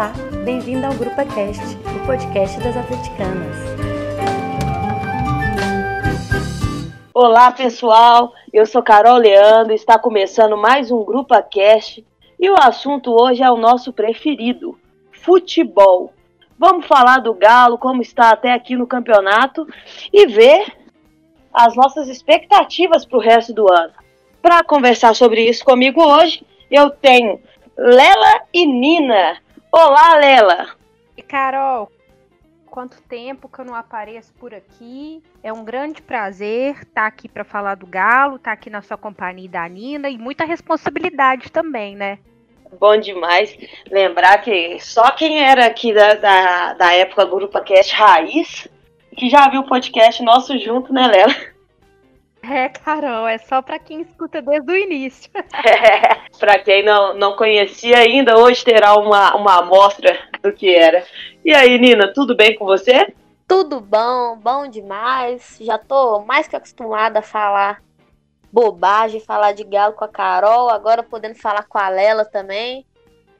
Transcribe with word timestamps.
Olá, 0.00 0.14
bem-vindo 0.46 0.86
ao 0.86 0.94
Grupo 0.94 1.14
Cast, 1.16 1.60
o 1.94 2.06
podcast 2.06 2.58
das 2.60 2.74
atleticanas. 2.74 3.54
Olá, 7.12 7.52
pessoal. 7.52 8.32
Eu 8.50 8.64
sou 8.64 8.82
Carol 8.82 9.18
Leandro, 9.18 9.74
está 9.74 9.98
começando 9.98 10.56
mais 10.56 10.90
um 10.90 11.04
Grupo 11.04 11.34
Cast 11.50 12.02
e 12.38 12.48
o 12.48 12.54
assunto 12.58 13.12
hoje 13.12 13.42
é 13.42 13.50
o 13.50 13.58
nosso 13.58 13.92
preferido, 13.92 14.74
futebol. 15.12 16.14
Vamos 16.58 16.86
falar 16.86 17.18
do 17.18 17.34
Galo, 17.34 17.76
como 17.76 18.00
está 18.00 18.30
até 18.30 18.54
aqui 18.54 18.74
no 18.74 18.86
campeonato 18.86 19.66
e 20.10 20.26
ver 20.26 20.78
as 21.52 21.76
nossas 21.76 22.08
expectativas 22.08 23.04
para 23.04 23.18
o 23.18 23.20
resto 23.20 23.52
do 23.52 23.70
ano. 23.70 23.92
Para 24.40 24.64
conversar 24.64 25.14
sobre 25.14 25.46
isso 25.46 25.62
comigo 25.62 26.02
hoje, 26.02 26.42
eu 26.70 26.88
tenho 26.88 27.38
Lela 27.76 28.44
e 28.50 28.64
Nina. 28.64 29.36
Olá, 29.72 30.16
Lela. 30.16 30.70
E 31.16 31.22
Carol, 31.22 31.92
quanto 32.66 33.00
tempo 33.02 33.48
que 33.48 33.60
eu 33.60 33.64
não 33.64 33.74
apareço 33.74 34.32
por 34.34 34.52
aqui. 34.52 35.22
É 35.42 35.52
um 35.52 35.64
grande 35.64 36.02
prazer 36.02 36.74
estar 36.74 37.02
tá 37.02 37.06
aqui 37.06 37.28
para 37.28 37.44
falar 37.44 37.76
do 37.76 37.86
Galo, 37.86 38.36
estar 38.36 38.50
tá 38.50 38.54
aqui 38.54 38.68
na 38.68 38.82
sua 38.82 38.96
companhia 38.96 39.48
da 39.48 39.68
Nina 39.68 40.08
e 40.08 40.18
muita 40.18 40.44
responsabilidade 40.44 41.52
também, 41.52 41.94
né? 41.94 42.18
Bom 42.80 42.96
demais 42.98 43.56
lembrar 43.90 44.38
que 44.38 44.78
só 44.80 45.12
quem 45.12 45.42
era 45.42 45.66
aqui 45.66 45.94
da, 45.94 46.14
da, 46.14 46.72
da 46.74 46.92
época 46.92 47.26
do 47.26 47.36
Grupo 47.36 47.60
Cast 47.62 47.94
Raiz 47.94 48.68
que 49.16 49.28
já 49.28 49.48
viu 49.48 49.60
o 49.60 49.68
podcast 49.68 50.22
nosso 50.22 50.58
junto, 50.58 50.92
né, 50.92 51.06
Lela? 51.06 51.34
É, 52.42 52.68
Carol, 52.68 53.28
é 53.28 53.38
só 53.38 53.60
para 53.60 53.78
quem 53.78 54.00
escuta 54.00 54.40
desde 54.40 54.72
o 54.72 54.76
início. 54.76 55.30
É, 55.62 56.20
para 56.38 56.58
quem 56.58 56.82
não, 56.82 57.14
não 57.14 57.36
conhecia 57.36 57.98
ainda, 57.98 58.38
hoje 58.38 58.64
terá 58.64 58.94
uma, 58.96 59.34
uma 59.36 59.58
amostra 59.58 60.18
do 60.42 60.52
que 60.52 60.74
era. 60.74 61.04
E 61.44 61.52
aí, 61.52 61.78
Nina, 61.78 62.12
tudo 62.12 62.34
bem 62.34 62.56
com 62.56 62.64
você? 62.64 63.12
Tudo 63.46 63.80
bom, 63.80 64.36
bom 64.36 64.68
demais. 64.68 65.58
Já 65.60 65.76
tô 65.76 66.20
mais 66.20 66.48
que 66.48 66.56
acostumada 66.56 67.18
a 67.18 67.22
falar 67.22 67.82
bobagem, 68.52 69.20
falar 69.20 69.52
de 69.52 69.64
galo 69.64 69.94
com 69.94 70.04
a 70.04 70.08
Carol, 70.08 70.70
agora 70.70 71.02
podendo 71.02 71.34
falar 71.34 71.64
com 71.64 71.78
a 71.78 71.88
Lela 71.88 72.24
também. 72.24 72.86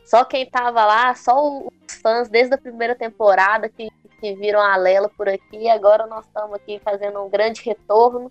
Só 0.05 0.25
quem 0.25 0.45
tava 0.45 0.85
lá, 0.85 1.15
só 1.15 1.35
os 1.41 1.95
fãs 2.03 2.29
desde 2.29 2.55
a 2.55 2.59
primeira 2.59 2.95
temporada 2.95 3.69
que, 3.69 3.89
que 4.21 4.35
viram 4.35 4.61
a 4.61 4.77
Lela 4.77 5.09
por 5.09 5.29
aqui. 5.29 5.69
Agora 5.69 6.07
nós 6.07 6.27
estamos 6.27 6.55
aqui 6.55 6.81
fazendo 6.85 7.23
um 7.23 7.31
grande 7.31 7.63
retorno. 7.63 8.31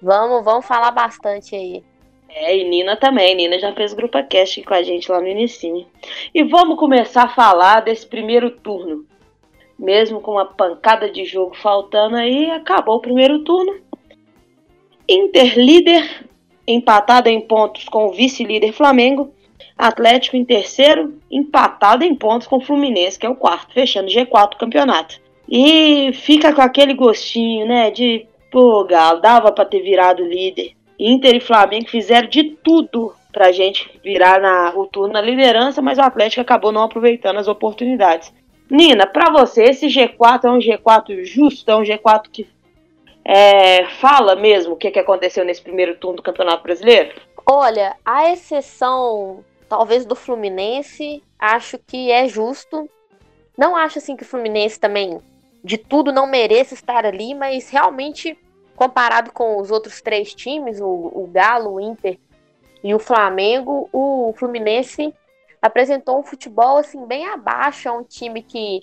Vamos, 0.00 0.44
vamos 0.44 0.66
falar 0.66 0.90
bastante 0.90 1.54
aí. 1.54 1.82
É, 2.28 2.56
e 2.56 2.68
Nina 2.68 2.96
também. 2.96 3.34
Nina 3.34 3.58
já 3.58 3.72
fez 3.72 3.92
grupo 3.92 4.22
cast 4.24 4.62
com 4.62 4.74
a 4.74 4.82
gente 4.82 5.10
lá 5.10 5.20
no 5.20 5.26
início. 5.26 5.86
E 6.34 6.44
vamos 6.44 6.78
começar 6.78 7.24
a 7.24 7.28
falar 7.28 7.80
desse 7.80 8.06
primeiro 8.06 8.50
turno. 8.50 9.04
Mesmo 9.78 10.20
com 10.20 10.32
uma 10.32 10.44
pancada 10.44 11.10
de 11.10 11.24
jogo 11.24 11.54
faltando 11.56 12.16
aí, 12.16 12.50
acabou 12.50 12.96
o 12.96 13.00
primeiro 13.00 13.44
turno. 13.44 13.76
Inter 15.08 15.58
líder, 15.58 16.26
empatado 16.66 17.28
em 17.28 17.40
pontos 17.40 17.84
com 17.84 18.06
o 18.06 18.12
vice-líder 18.12 18.72
Flamengo. 18.72 19.32
Atlético 19.76 20.36
em 20.36 20.44
terceiro, 20.44 21.18
empatado 21.30 22.04
em 22.04 22.14
pontos 22.14 22.48
com 22.48 22.56
o 22.56 22.60
Fluminense, 22.60 23.18
que 23.18 23.24
é 23.24 23.28
o 23.28 23.36
quarto, 23.36 23.72
fechando 23.72 24.08
G4 24.08 24.50
do 24.50 24.56
campeonato. 24.56 25.20
E 25.48 26.12
fica 26.12 26.52
com 26.52 26.60
aquele 26.60 26.94
gostinho, 26.94 27.64
né, 27.64 27.90
de 27.90 28.26
Pô, 28.50 28.84
Galo, 28.84 29.20
dava 29.20 29.52
para 29.52 29.64
ter 29.64 29.80
virado 29.80 30.24
líder. 30.24 30.72
Inter 30.98 31.36
e 31.36 31.40
Flamengo 31.40 31.88
fizeram 31.88 32.28
de 32.28 32.44
tudo 32.62 33.14
pra 33.32 33.52
gente 33.52 33.88
virar 34.02 34.40
na, 34.40 34.72
o 34.74 34.86
turno 34.86 35.12
na 35.12 35.20
liderança, 35.20 35.80
mas 35.80 35.98
o 35.98 36.02
Atlético 36.02 36.40
acabou 36.40 36.72
não 36.72 36.82
aproveitando 36.82 37.38
as 37.38 37.46
oportunidades. 37.46 38.32
Nina, 38.70 39.06
para 39.06 39.30
você, 39.30 39.64
esse 39.64 39.86
G4 39.86 40.44
é 40.44 40.50
um 40.50 40.58
G4 40.58 41.24
justo? 41.24 41.70
É 41.70 41.76
um 41.76 41.82
G4 41.82 42.24
que 42.30 42.48
é, 43.24 43.86
fala 44.00 44.34
mesmo 44.34 44.72
o 44.72 44.76
que, 44.76 44.90
que 44.90 44.98
aconteceu 44.98 45.44
nesse 45.44 45.62
primeiro 45.62 45.96
turno 45.96 46.16
do 46.16 46.22
Campeonato 46.22 46.62
Brasileiro? 46.62 47.14
Olha, 47.46 47.94
a 48.04 48.30
exceção 48.30 49.44
talvez 49.68 50.04
do 50.04 50.16
Fluminense, 50.16 51.22
acho 51.38 51.78
que 51.78 52.10
é 52.10 52.26
justo. 52.26 52.88
Não 53.56 53.76
acho 53.76 53.98
assim 53.98 54.16
que 54.16 54.22
o 54.22 54.26
Fluminense 54.26 54.80
também 54.80 55.20
de 55.62 55.76
tudo 55.76 56.12
não 56.12 56.26
mereça 56.26 56.74
estar 56.74 57.04
ali, 57.04 57.34
mas 57.34 57.68
realmente, 57.68 58.38
comparado 58.76 59.32
com 59.32 59.60
os 59.60 59.70
outros 59.70 60.00
três 60.00 60.34
times, 60.34 60.80
o, 60.80 60.86
o 60.86 61.28
Galo, 61.32 61.74
o 61.74 61.80
Inter 61.80 62.18
e 62.82 62.94
o 62.94 62.98
Flamengo, 62.98 63.88
o 63.92 64.32
Fluminense 64.36 65.12
apresentou 65.60 66.18
um 66.18 66.22
futebol 66.22 66.78
assim 66.78 67.04
bem 67.06 67.26
abaixo, 67.26 67.88
é 67.88 67.92
um 67.92 68.04
time 68.04 68.42
que 68.42 68.80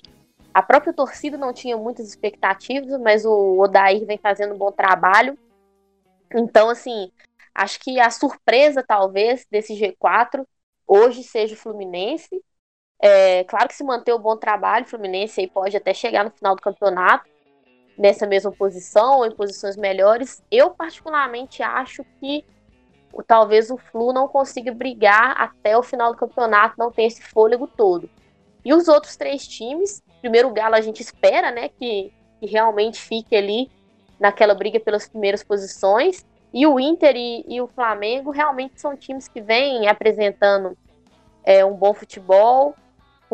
a 0.54 0.62
própria 0.62 0.94
torcida 0.94 1.38
não 1.38 1.54
tinha 1.54 1.78
muitas 1.78 2.08
expectativas, 2.08 3.00
mas 3.02 3.26
o 3.26 3.60
Odair 3.60 4.06
vem 4.06 4.18
fazendo 4.18 4.54
um 4.54 4.58
bom 4.58 4.72
trabalho. 4.72 5.38
Então, 6.34 6.70
assim, 6.70 7.12
acho 7.54 7.80
que 7.80 8.00
a 8.00 8.10
surpresa 8.10 8.82
talvez 8.82 9.46
desse 9.50 9.74
G4 9.74 10.46
hoje 10.88 11.24
seja 11.24 11.56
o 11.56 11.58
Fluminense, 11.58 12.42
é, 13.00 13.44
claro 13.44 13.68
que 13.68 13.76
se 13.76 13.84
manter 13.84 14.14
o 14.14 14.20
bom 14.20 14.38
trabalho, 14.38 14.86
o 14.86 14.88
Fluminense 14.88 15.42
aí 15.42 15.48
pode 15.48 15.76
até 15.76 15.94
chegar 15.94 16.24
no 16.24 16.32
final 16.32 16.56
do 16.56 16.62
campeonato 16.62 17.30
nessa 17.98 18.28
mesma 18.28 18.52
posição 18.52 19.20
ou 19.20 19.26
em 19.26 19.32
posições 19.32 19.78
melhores. 19.78 20.44
Eu 20.52 20.72
particularmente 20.72 21.64
acho 21.64 22.04
que 22.20 22.46
talvez 23.28 23.70
o 23.70 23.78
Flu 23.78 24.12
não 24.12 24.28
consiga 24.28 24.74
brigar 24.74 25.36
até 25.40 25.78
o 25.78 25.84
final 25.84 26.12
do 26.12 26.18
campeonato, 26.18 26.76
não 26.78 26.92
ter 26.92 27.04
esse 27.04 27.22
fôlego 27.22 27.68
todo. 27.68 28.10
E 28.64 28.74
os 28.74 28.88
outros 28.88 29.16
três 29.16 29.48
times, 29.48 30.04
primeiro 30.20 30.50
o 30.50 30.54
Galo 30.54 30.76
a 30.76 30.82
gente 30.82 31.02
espera, 31.02 31.52
né, 31.52 31.70
que, 31.70 32.12
que 32.40 32.48
realmente 32.48 33.00
fique 33.00 33.36
ali 33.36 33.70
naquela 34.20 34.54
briga 34.54 34.80
pelas 34.80 35.08
primeiras 35.08 35.44
posições. 35.44 36.26
E 36.54 36.66
o 36.66 36.80
Inter 36.80 37.16
e, 37.16 37.46
e 37.48 37.62
o 37.62 37.68
Flamengo 37.68 38.32
realmente 38.32 38.80
são 38.80 38.96
times 38.96 39.28
que 39.28 39.42
vêm 39.42 39.88
apresentando 39.88 40.78
é, 41.44 41.64
um 41.64 41.76
bom 41.76 41.94
futebol, 41.94 42.76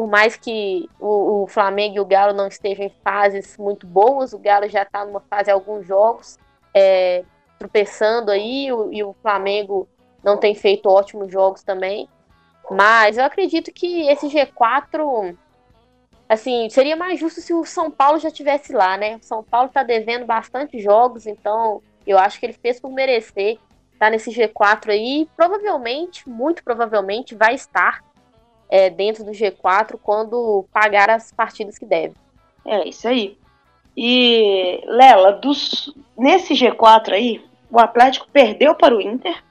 por 0.01 0.07
mais 0.07 0.35
que 0.35 0.89
o, 0.99 1.43
o, 1.43 1.47
Flamengo 1.47 1.97
e 1.97 1.99
o 1.99 2.05
Galo 2.05 2.33
não 2.33 2.47
estejam 2.47 2.87
em 2.87 2.93
fases 3.03 3.55
muito 3.55 3.85
boas, 3.85 4.33
o 4.33 4.39
Galo 4.39 4.67
já 4.67 4.81
está 4.81 5.05
numa 5.05 5.19
fase 5.19 5.51
alguns 5.51 5.85
jogos, 5.85 6.39
é, 6.73 7.23
tropeçando 7.59 8.31
aí, 8.31 8.73
o, 8.73 8.91
e 8.91 9.03
o 9.03 9.13
Flamengo 9.21 9.87
não 10.23 10.37
tem 10.37 10.55
feito 10.55 10.89
ótimos 10.89 11.31
jogos 11.31 11.61
também. 11.61 12.09
Mas 12.71 13.15
eu 13.15 13.23
acredito 13.23 13.71
que 13.71 14.09
esse 14.09 14.25
G4, 14.25 15.37
assim, 16.27 16.67
seria 16.71 16.95
mais 16.95 17.19
justo 17.19 17.39
se 17.39 17.53
o 17.53 17.63
São 17.63 17.91
Paulo 17.91 18.17
já 18.17 18.31
tivesse 18.31 18.73
lá, 18.73 18.97
né? 18.97 19.17
O 19.17 19.23
São 19.23 19.43
Paulo 19.43 19.67
está 19.67 19.83
devendo 19.83 20.25
bastante 20.25 20.79
jogos, 20.79 21.27
então 21.27 21.79
eu 22.07 22.17
acho 22.17 22.39
que 22.39 22.47
ele 22.47 22.53
fez 22.53 22.79
por 22.79 22.91
merecer 22.91 23.59
estar 23.93 24.07
tá 24.07 24.09
nesse 24.09 24.31
G4 24.31 24.89
aí. 24.89 25.29
Provavelmente, 25.37 26.27
muito 26.27 26.63
provavelmente, 26.63 27.35
vai 27.35 27.53
estar 27.53 28.01
é, 28.71 28.89
dentro 28.89 29.25
do 29.25 29.31
G4 29.31 29.99
quando 30.01 30.65
pagar 30.71 31.09
as 31.09 31.29
partidas 31.31 31.77
que 31.77 31.85
deve. 31.85 32.15
É 32.65 32.87
isso 32.87 33.05
aí. 33.05 33.37
E 33.95 34.81
Lela, 34.85 35.33
dos, 35.33 35.93
nesse 36.17 36.53
G4 36.53 37.11
aí, 37.11 37.43
o 37.69 37.77
Atlético 37.77 38.27
perdeu 38.31 38.73
para 38.73 38.95
o 38.95 39.01
Inter, 39.01 39.43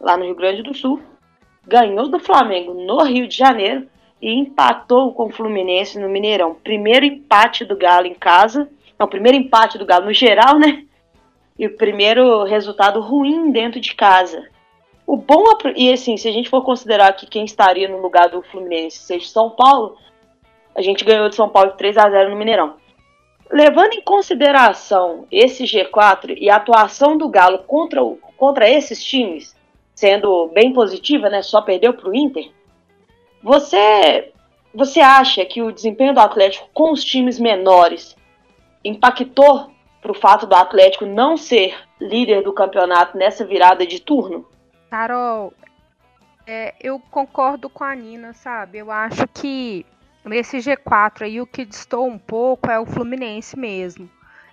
lá 0.00 0.16
no 0.16 0.24
Rio 0.24 0.34
Grande 0.34 0.62
do 0.62 0.74
Sul, 0.74 1.00
ganhou 1.64 2.08
do 2.08 2.18
Flamengo 2.18 2.74
no 2.74 3.04
Rio 3.04 3.28
de 3.28 3.36
Janeiro 3.36 3.86
e 4.20 4.32
empatou 4.32 5.12
com 5.14 5.26
o 5.26 5.32
Fluminense 5.32 5.98
no 5.98 6.08
Mineirão. 6.08 6.54
Primeiro 6.54 7.06
empate 7.06 7.64
do 7.64 7.76
Galo 7.76 8.06
em 8.06 8.14
casa, 8.14 8.68
não, 8.98 9.06
primeiro 9.06 9.38
empate 9.38 9.78
do 9.78 9.86
Galo 9.86 10.06
no 10.06 10.12
geral, 10.12 10.58
né? 10.58 10.84
E 11.58 11.66
o 11.66 11.76
primeiro 11.76 12.42
resultado 12.44 13.00
ruim 13.00 13.50
dentro 13.50 13.80
de 13.80 13.94
casa. 13.94 14.48
O 15.06 15.16
bom, 15.16 15.44
e 15.76 15.92
assim, 15.92 16.16
se 16.16 16.28
a 16.28 16.32
gente 16.32 16.50
for 16.50 16.62
considerar 16.62 17.12
que 17.12 17.26
quem 17.26 17.44
estaria 17.44 17.88
no 17.88 18.02
lugar 18.02 18.28
do 18.28 18.42
Fluminense 18.42 18.98
seja 18.98 19.28
São 19.28 19.50
Paulo, 19.50 19.96
a 20.74 20.82
gente 20.82 21.04
ganhou 21.04 21.28
de 21.28 21.36
São 21.36 21.48
Paulo 21.48 21.70
de 21.70 21.78
3 21.78 21.96
a 21.96 22.10
0 22.10 22.30
no 22.30 22.36
Mineirão. 22.36 22.74
Levando 23.48 23.92
em 23.92 24.02
consideração 24.02 25.24
esse 25.30 25.62
G4 25.62 26.36
e 26.36 26.50
a 26.50 26.56
atuação 26.56 27.16
do 27.16 27.28
Galo 27.28 27.60
contra, 27.60 28.02
o, 28.02 28.18
contra 28.36 28.68
esses 28.68 29.02
times, 29.02 29.54
sendo 29.94 30.48
bem 30.48 30.72
positiva, 30.72 31.30
né, 31.30 31.40
só 31.40 31.62
perdeu 31.62 31.94
para 31.94 32.08
o 32.08 32.14
Inter, 32.14 32.50
você, 33.40 34.32
você 34.74 34.98
acha 34.98 35.44
que 35.44 35.62
o 35.62 35.70
desempenho 35.70 36.12
do 36.12 36.20
Atlético 36.20 36.68
com 36.74 36.90
os 36.90 37.04
times 37.04 37.38
menores 37.38 38.16
impactou 38.84 39.70
para 40.02 40.10
o 40.10 40.14
fato 40.14 40.46
do 40.46 40.54
Atlético 40.56 41.06
não 41.06 41.36
ser 41.36 41.76
líder 42.00 42.42
do 42.42 42.52
campeonato 42.52 43.16
nessa 43.16 43.44
virada 43.44 43.86
de 43.86 44.00
turno? 44.00 44.44
Carol, 44.90 45.52
é, 46.46 46.74
eu 46.80 46.98
concordo 46.98 47.68
com 47.68 47.84
a 47.84 47.94
Nina, 47.94 48.32
sabe? 48.32 48.78
Eu 48.78 48.90
acho 48.90 49.26
que 49.28 49.84
nesse 50.24 50.58
G4 50.58 51.22
aí 51.22 51.40
o 51.40 51.46
que 51.46 51.64
distou 51.64 52.06
um 52.06 52.18
pouco 52.18 52.70
é 52.70 52.78
o 52.78 52.86
Fluminense 52.86 53.58
mesmo. 53.58 54.08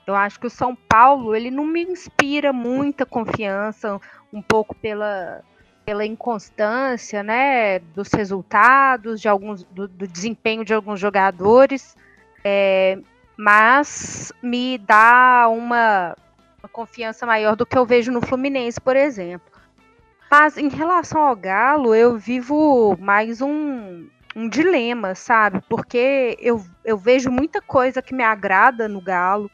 Eu 0.06 0.15
acho 0.15 0.39
que 0.39 0.47
o 0.47 0.50
São 0.50 0.75
Paulo, 0.75 1.35
ele 1.35 1.50
não 1.50 1.65
me 1.65 1.81
inspira 1.83 2.51
muita 2.51 3.06
confiança, 3.06 4.00
um 4.33 4.41
pouco 4.41 4.75
pela 4.75 5.44
pela 5.85 6.06
inconstância, 6.06 7.21
né, 7.21 7.80
dos 7.80 8.12
resultados, 8.13 9.19
de 9.19 9.27
alguns, 9.27 9.63
do, 9.65 9.88
do 9.88 10.07
desempenho 10.07 10.63
de 10.63 10.74
alguns 10.74 11.00
jogadores, 11.00 11.95
é, 12.44 12.97
mas 13.35 14.31
me 14.41 14.77
dá 14.77 15.47
uma, 15.50 16.15
uma 16.62 16.69
confiança 16.71 17.25
maior 17.25 17.56
do 17.56 17.65
que 17.65 17.77
eu 17.77 17.85
vejo 17.85 18.12
no 18.12 18.21
Fluminense, 18.21 18.80
por 18.80 18.95
exemplo. 18.95 19.52
Mas 20.35 20.57
em 20.57 20.68
relação 20.68 21.21
ao 21.21 21.35
Galo, 21.35 21.94
eu 21.94 22.18
vivo 22.18 22.97
mais 23.00 23.39
um, 23.39 24.07
um 24.35 24.50
dilema, 24.50 25.13
sabe? 25.13 25.62
Porque 25.69 26.35
eu, 26.39 26.59
eu 26.83 26.97
vejo 26.97 27.30
muita 27.30 27.62
coisa 27.62 28.01
que 28.01 28.15
me 28.15 28.24
agrada 28.24 28.88
no 28.88 29.00
Galo, 29.00 29.47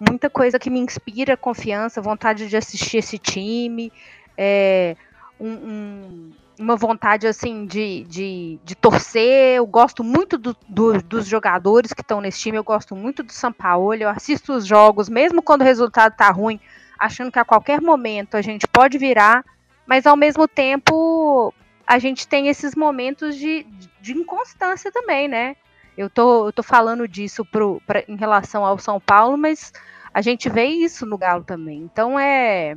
muita 0.00 0.28
coisa 0.28 0.58
que 0.58 0.68
me 0.68 0.80
inspira 0.80 1.36
confiança, 1.36 2.02
vontade 2.02 2.48
de 2.48 2.56
assistir 2.56 2.96
esse 2.96 3.18
time, 3.18 3.92
é, 4.36 4.96
um, 5.38 5.48
um, 5.48 6.32
uma 6.58 6.74
vontade 6.74 7.28
assim 7.28 7.64
de, 7.64 8.02
de, 8.08 8.58
de, 8.64 8.74
torcer. 8.74 9.54
Eu 9.58 9.64
gosto 9.64 10.02
muito 10.02 10.36
do, 10.36 10.56
do, 10.68 11.00
dos 11.02 11.28
jogadores 11.28 11.92
que 11.92 12.02
estão 12.02 12.20
nesse 12.20 12.40
time, 12.40 12.58
eu 12.58 12.64
gosto 12.64 12.96
muito 12.96 13.22
do 13.22 13.32
São 13.32 13.52
Paulo, 13.52 13.94
eu 13.94 14.08
assisto 14.08 14.54
os 14.54 14.66
jogos, 14.66 15.08
mesmo 15.08 15.40
quando 15.40 15.60
o 15.60 15.64
resultado 15.64 16.16
tá 16.16 16.28
ruim, 16.32 16.58
achando 16.98 17.30
que 17.30 17.38
a 17.38 17.44
qualquer 17.44 17.80
momento 17.80 18.36
a 18.36 18.42
gente 18.42 18.66
pode 18.66 18.98
virar, 18.98 19.44
mas 19.86 20.06
ao 20.06 20.16
mesmo 20.16 20.48
tempo 20.48 21.52
a 21.86 21.98
gente 21.98 22.26
tem 22.26 22.48
esses 22.48 22.74
momentos 22.74 23.36
de, 23.36 23.64
de 24.00 24.12
inconstância 24.12 24.90
também, 24.90 25.28
né? 25.28 25.56
Eu 25.96 26.10
tô, 26.10 26.48
eu 26.48 26.52
tô 26.52 26.62
falando 26.62 27.06
disso 27.08 27.44
pro, 27.44 27.80
pra, 27.86 28.04
em 28.06 28.16
relação 28.16 28.64
ao 28.64 28.78
São 28.78 29.00
Paulo, 29.00 29.38
mas 29.38 29.72
a 30.12 30.20
gente 30.20 30.48
vê 30.48 30.64
isso 30.64 31.06
no 31.06 31.16
Galo 31.16 31.44
também. 31.44 31.78
Então 31.78 32.18
é, 32.18 32.76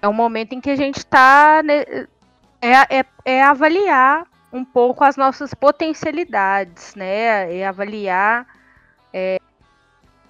é 0.00 0.08
um 0.08 0.12
momento 0.12 0.54
em 0.54 0.60
que 0.60 0.70
a 0.70 0.76
gente 0.76 0.98
está. 0.98 1.62
Né, 1.62 2.06
é, 2.60 2.98
é, 2.98 3.04
é 3.24 3.42
avaliar 3.42 4.26
um 4.52 4.64
pouco 4.64 5.04
as 5.04 5.16
nossas 5.16 5.54
potencialidades, 5.54 6.94
né? 6.94 7.56
É 7.56 7.66
avaliar 7.66 8.46
é, 9.12 9.38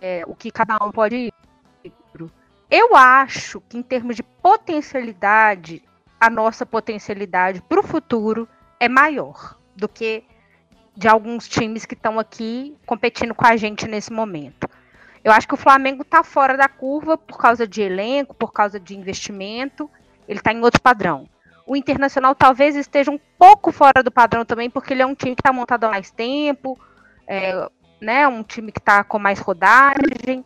é, 0.01 0.25
o 0.27 0.35
que 0.35 0.51
cada 0.51 0.77
um 0.85 0.91
pode 0.91 1.17
ir. 1.17 1.33
Eu 2.71 2.97
acho 2.97 3.61
que, 3.69 3.77
em 3.77 3.83
termos 3.83 4.17
de 4.17 4.23
potencialidade, 4.23 5.83
a 6.23 6.31
nossa 6.31 6.65
potencialidade 6.65 7.61
para 7.63 7.81
o 7.81 7.83
futuro 7.83 8.49
é 8.79 8.89
maior 8.89 9.59
do 9.75 9.89
que 9.89 10.23
de 10.97 11.09
alguns 11.09 11.49
times 11.49 11.85
que 11.85 11.95
estão 11.95 12.17
aqui 12.17 12.79
competindo 12.87 13.35
com 13.35 13.45
a 13.45 13.57
gente 13.57 13.89
nesse 13.89 14.13
momento. 14.13 14.71
Eu 15.25 15.33
acho 15.33 15.49
que 15.49 15.55
o 15.55 15.57
Flamengo 15.57 16.03
está 16.03 16.23
fora 16.23 16.57
da 16.57 16.69
curva 16.69 17.19
por 17.19 17.39
causa 17.39 17.67
de 17.67 17.83
elenco, 17.83 18.35
por 18.35 18.53
causa 18.53 18.79
de 18.79 18.97
investimento. 18.97 19.91
Ele 20.29 20.39
está 20.39 20.53
em 20.53 20.61
outro 20.61 20.81
padrão. 20.81 21.29
O 21.67 21.75
Internacional 21.75 22.37
talvez 22.37 22.77
esteja 22.77 23.11
um 23.11 23.19
pouco 23.37 23.73
fora 23.73 24.01
do 24.01 24.13
padrão 24.13 24.45
também, 24.45 24.71
porque 24.71 24.93
ele 24.93 25.03
é 25.03 25.07
um 25.07 25.17
time 25.17 25.35
que 25.35 25.41
está 25.41 25.53
montado 25.53 25.85
há 25.85 25.91
mais 25.91 26.13
tempo, 26.13 26.79
é, 27.27 27.69
né, 28.01 28.29
um 28.29 28.45
time 28.45 28.71
que 28.71 28.79
está 28.79 29.03
com 29.03 29.19
mais 29.19 29.41
rodagem. 29.41 30.45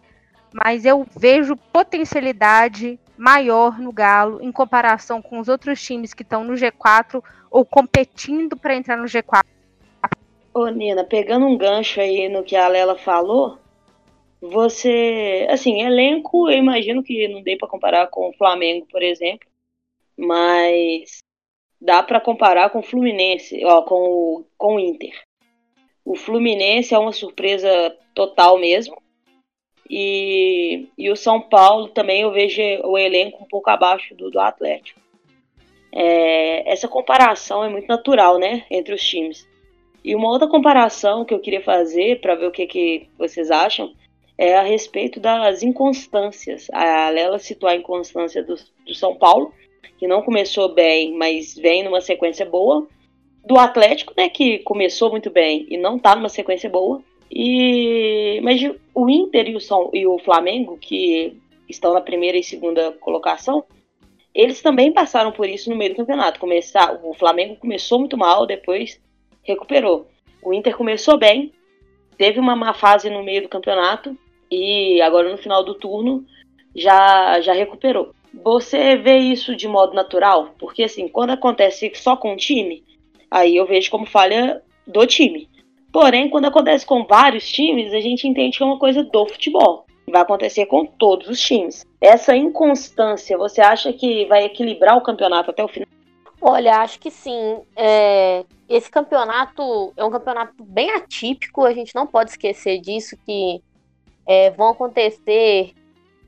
Mas 0.54 0.86
eu 0.86 1.06
vejo 1.14 1.54
potencialidade 1.54 2.98
maior 3.16 3.78
no 3.78 3.92
Galo 3.92 4.42
em 4.42 4.52
comparação 4.52 5.22
com 5.22 5.38
os 5.38 5.48
outros 5.48 5.82
times 5.82 6.12
que 6.12 6.22
estão 6.22 6.44
no 6.44 6.54
G4 6.54 7.22
ou 7.50 7.64
competindo 7.64 8.56
para 8.56 8.76
entrar 8.76 8.96
no 8.96 9.04
G4 9.04 9.44
Ô, 10.56 10.68
Nina, 10.68 11.04
pegando 11.04 11.44
um 11.44 11.58
gancho 11.58 12.00
aí 12.00 12.30
no 12.30 12.42
que 12.42 12.56
a 12.56 12.66
Lela 12.66 12.96
falou, 12.96 13.58
você. 14.40 15.46
Assim, 15.50 15.82
elenco, 15.82 16.50
eu 16.50 16.56
imagino 16.56 17.02
que 17.02 17.28
não 17.28 17.42
dê 17.42 17.58
para 17.58 17.68
comparar 17.68 18.06
com 18.06 18.30
o 18.30 18.32
Flamengo, 18.32 18.86
por 18.90 19.02
exemplo, 19.02 19.46
mas 20.16 21.18
dá 21.78 22.02
para 22.02 22.22
comparar 22.22 22.70
com 22.70 22.78
o 22.78 22.82
Fluminense, 22.82 23.62
ó, 23.66 23.82
com 23.82 23.96
o, 23.96 24.46
com 24.56 24.76
o 24.76 24.80
Inter. 24.80 25.12
O 26.02 26.16
Fluminense 26.16 26.94
é 26.94 26.98
uma 26.98 27.12
surpresa 27.12 27.94
total 28.14 28.58
mesmo. 28.58 28.96
E, 29.88 30.88
e 30.98 31.10
o 31.10 31.16
São 31.16 31.40
Paulo 31.40 31.88
também 31.88 32.22
eu 32.22 32.32
vejo 32.32 32.60
o 32.84 32.98
elenco 32.98 33.42
um 33.42 33.46
pouco 33.46 33.70
abaixo 33.70 34.14
do, 34.14 34.30
do 34.30 34.40
Atlético. 34.40 35.00
É, 35.92 36.70
essa 36.70 36.88
comparação 36.88 37.64
é 37.64 37.68
muito 37.68 37.86
natural, 37.86 38.38
né, 38.38 38.64
entre 38.70 38.94
os 38.94 39.02
times. 39.02 39.48
E 40.04 40.14
uma 40.14 40.28
outra 40.28 40.46
comparação 40.46 41.24
que 41.24 41.34
eu 41.34 41.40
queria 41.40 41.62
fazer 41.62 42.20
para 42.20 42.34
ver 42.34 42.46
o 42.46 42.52
que, 42.52 42.66
que 42.66 43.08
vocês 43.18 43.50
acham 43.50 43.92
é 44.38 44.54
a 44.54 44.62
respeito 44.62 45.18
das 45.18 45.62
inconstâncias. 45.62 46.68
A 46.72 47.08
Lela 47.08 47.38
citou 47.38 47.68
a 47.68 47.74
inconstância 47.74 48.42
do, 48.42 48.54
do 48.86 48.94
São 48.94 49.16
Paulo, 49.16 49.52
que 49.98 50.06
não 50.06 50.22
começou 50.22 50.74
bem, 50.74 51.14
mas 51.14 51.54
vem 51.54 51.82
numa 51.82 52.00
sequência 52.00 52.44
boa. 52.44 52.86
Do 53.44 53.58
Atlético, 53.58 54.12
né, 54.16 54.28
que 54.28 54.58
começou 54.58 55.10
muito 55.10 55.30
bem 55.30 55.66
e 55.70 55.76
não 55.76 55.96
está 55.96 56.14
numa 56.14 56.28
sequência 56.28 56.68
boa. 56.68 57.02
E 57.30 58.40
mas 58.42 58.60
o 58.94 59.10
Inter 59.10 59.48
e 59.48 59.56
o, 59.56 59.60
São, 59.60 59.90
e 59.92 60.06
o 60.06 60.18
Flamengo, 60.18 60.78
que 60.78 61.36
estão 61.68 61.92
na 61.92 62.00
primeira 62.00 62.38
e 62.38 62.42
segunda 62.42 62.92
colocação, 62.92 63.64
eles 64.34 64.60
também 64.60 64.92
passaram 64.92 65.32
por 65.32 65.48
isso 65.48 65.70
no 65.70 65.76
meio 65.76 65.92
do 65.92 65.96
campeonato. 65.96 66.38
Começar, 66.38 67.00
o 67.02 67.14
Flamengo 67.14 67.56
começou 67.56 67.98
muito 67.98 68.16
mal, 68.16 68.46
depois 68.46 69.00
recuperou. 69.42 70.06
O 70.42 70.52
Inter 70.52 70.76
começou 70.76 71.18
bem, 71.18 71.52
teve 72.18 72.38
uma 72.38 72.54
má 72.54 72.74
fase 72.74 73.08
no 73.08 73.22
meio 73.22 73.42
do 73.42 73.48
campeonato 73.48 74.16
e 74.50 75.00
agora 75.00 75.30
no 75.30 75.38
final 75.38 75.64
do 75.64 75.74
turno 75.74 76.24
já, 76.74 77.40
já 77.40 77.52
recuperou. 77.52 78.14
Você 78.44 78.96
vê 78.96 79.16
isso 79.16 79.56
de 79.56 79.66
modo 79.66 79.94
natural? 79.94 80.54
Porque 80.58 80.82
assim, 80.82 81.08
quando 81.08 81.30
acontece 81.30 81.90
só 81.94 82.16
com 82.16 82.34
um 82.34 82.36
time, 82.36 82.84
aí 83.30 83.56
eu 83.56 83.66
vejo 83.66 83.90
como 83.90 84.06
falha 84.06 84.62
do 84.86 85.06
time. 85.06 85.48
Porém, 85.92 86.28
quando 86.28 86.46
acontece 86.46 86.84
com 86.84 87.04
vários 87.04 87.48
times, 87.48 87.92
a 87.92 88.00
gente 88.00 88.28
entende 88.28 88.58
que 88.58 88.62
é 88.62 88.66
uma 88.66 88.78
coisa 88.78 89.02
do 89.02 89.26
futebol. 89.26 89.86
Vai 90.08 90.22
acontecer 90.22 90.66
com 90.66 90.86
todos 90.86 91.28
os 91.28 91.40
times. 91.40 91.84
Essa 92.00 92.36
inconstância, 92.36 93.36
você 93.36 93.60
acha 93.60 93.92
que 93.92 94.24
vai 94.26 94.44
equilibrar 94.44 94.96
o 94.96 95.02
campeonato 95.02 95.50
até 95.50 95.64
o 95.64 95.68
final? 95.68 95.88
Olha, 96.40 96.76
acho 96.76 97.00
que 97.00 97.10
sim. 97.10 97.60
É, 97.74 98.44
esse 98.68 98.90
campeonato 98.90 99.92
é 99.96 100.04
um 100.04 100.10
campeonato 100.10 100.62
bem 100.62 100.90
atípico, 100.90 101.64
a 101.64 101.72
gente 101.72 101.94
não 101.94 102.06
pode 102.06 102.30
esquecer 102.30 102.78
disso, 102.80 103.16
que 103.24 103.62
é, 104.26 104.50
vão 104.50 104.68
acontecer 104.68 105.72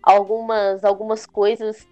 algumas, 0.03 0.85
algumas 0.85 1.27
coisas 1.27 1.87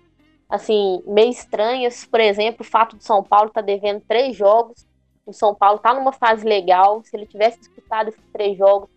assim 0.49 1.03
meio 1.07 1.31
estranhas. 1.31 2.05
Por 2.05 2.21
exemplo, 2.21 2.59
o 2.61 2.69
fato 2.69 2.97
de 2.97 3.05
São 3.05 3.23
Paulo 3.23 3.49
estar 3.49 3.61
tá 3.61 3.67
devendo 3.67 4.01
três 4.07 4.37
jogos. 4.37 4.86
O 5.27 5.33
São 5.33 5.55
Paulo 5.55 5.77
está 5.77 5.93
numa 5.93 6.13
fase 6.13 6.47
legal. 6.47 7.03
Se 7.03 7.17
ele 7.17 7.27
tivesse 7.27 7.59
disputado 7.59 8.09
esses 8.09 8.25
três 8.33 8.57
jogos, 8.57 8.89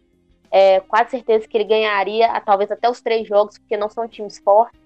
é, 0.52 0.80
quase 0.80 1.12
certeza 1.12 1.48
que 1.48 1.58
ele 1.58 1.64
ganharia 1.64 2.40
talvez 2.42 2.72
até 2.72 2.90
os 2.90 3.02
três 3.02 3.28
jogos, 3.28 3.58
porque 3.58 3.76
não 3.76 3.90
são 3.90 4.08
times 4.08 4.38
fortes. 4.38 4.80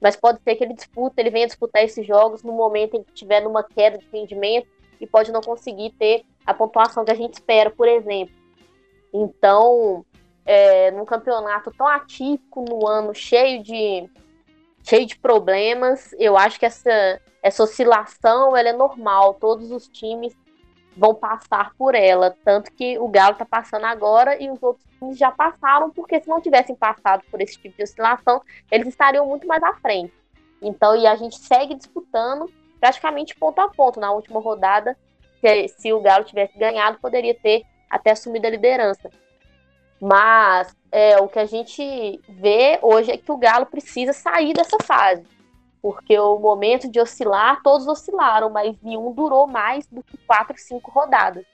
Mas 0.00 0.16
pode 0.16 0.40
ser 0.42 0.56
que 0.56 0.64
ele 0.64 0.74
disputa, 0.74 1.20
ele 1.20 1.30
venha 1.30 1.46
disputar 1.46 1.82
esses 1.82 2.06
jogos 2.06 2.42
no 2.42 2.52
momento 2.52 2.96
em 2.96 3.02
que 3.02 3.12
tiver 3.12 3.40
numa 3.40 3.62
queda 3.62 3.98
de 3.98 4.06
rendimento 4.12 4.68
e 5.00 5.06
pode 5.06 5.32
não 5.32 5.40
conseguir 5.40 5.90
ter 5.98 6.24
a 6.44 6.52
pontuação 6.52 7.04
que 7.04 7.10
a 7.10 7.16
gente 7.16 7.34
espera, 7.34 7.70
por 7.70 7.88
exemplo. 7.88 8.34
Então, 9.12 10.04
é, 10.44 10.90
num 10.90 11.04
campeonato 11.04 11.72
tão 11.76 11.86
atípico, 11.86 12.64
no 12.68 12.86
ano 12.86 13.14
cheio 13.14 13.62
de 13.62 14.08
cheio 14.82 15.04
de 15.04 15.18
problemas, 15.18 16.14
eu 16.18 16.36
acho 16.36 16.58
que 16.58 16.64
essa, 16.64 17.20
essa 17.42 17.62
oscilação 17.62 18.56
ela 18.56 18.70
é 18.70 18.72
normal. 18.72 19.34
Todos 19.34 19.70
os 19.70 19.86
times 19.88 20.34
vão 20.98 21.14
passar 21.14 21.72
por 21.78 21.94
ela, 21.94 22.36
tanto 22.44 22.72
que 22.72 22.98
o 22.98 23.06
Galo 23.06 23.32
está 23.32 23.44
passando 23.44 23.84
agora 23.84 24.42
e 24.42 24.50
os 24.50 24.60
outros 24.60 24.84
times 24.98 25.16
já 25.16 25.30
passaram, 25.30 25.90
porque 25.90 26.20
se 26.20 26.28
não 26.28 26.40
tivessem 26.40 26.74
passado 26.74 27.22
por 27.30 27.40
esse 27.40 27.56
tipo 27.56 27.76
de 27.76 27.84
oscilação, 27.84 28.42
eles 28.68 28.88
estariam 28.88 29.24
muito 29.24 29.46
mais 29.46 29.62
à 29.62 29.72
frente. 29.74 30.12
Então, 30.60 30.96
e 30.96 31.06
a 31.06 31.14
gente 31.14 31.38
segue 31.38 31.76
disputando 31.76 32.52
praticamente 32.80 33.36
ponto 33.36 33.60
a 33.60 33.68
ponto. 33.68 34.00
Na 34.00 34.10
última 34.10 34.40
rodada, 34.40 34.96
se, 35.40 35.68
se 35.68 35.92
o 35.92 36.00
Galo 36.00 36.24
tivesse 36.24 36.58
ganhado, 36.58 36.98
poderia 36.98 37.34
ter 37.34 37.62
até 37.88 38.10
assumido 38.10 38.48
a 38.48 38.50
liderança. 38.50 39.08
Mas 40.00 40.76
é, 40.90 41.16
o 41.18 41.28
que 41.28 41.38
a 41.38 41.46
gente 41.46 42.20
vê 42.28 42.80
hoje 42.82 43.12
é 43.12 43.16
que 43.16 43.30
o 43.30 43.36
Galo 43.36 43.66
precisa 43.66 44.12
sair 44.12 44.52
dessa 44.52 44.78
fase. 44.82 45.22
Porque 45.88 46.18
o 46.18 46.38
momento 46.38 46.86
de 46.90 47.00
oscilar, 47.00 47.62
todos 47.62 47.86
oscilaram, 47.86 48.50
mas 48.50 48.76
nenhum 48.82 49.10
durou 49.12 49.46
mais 49.46 49.86
do 49.86 50.02
que 50.02 50.18
quatro, 50.18 50.54
cinco 50.58 50.90
rodadas. 50.90 51.46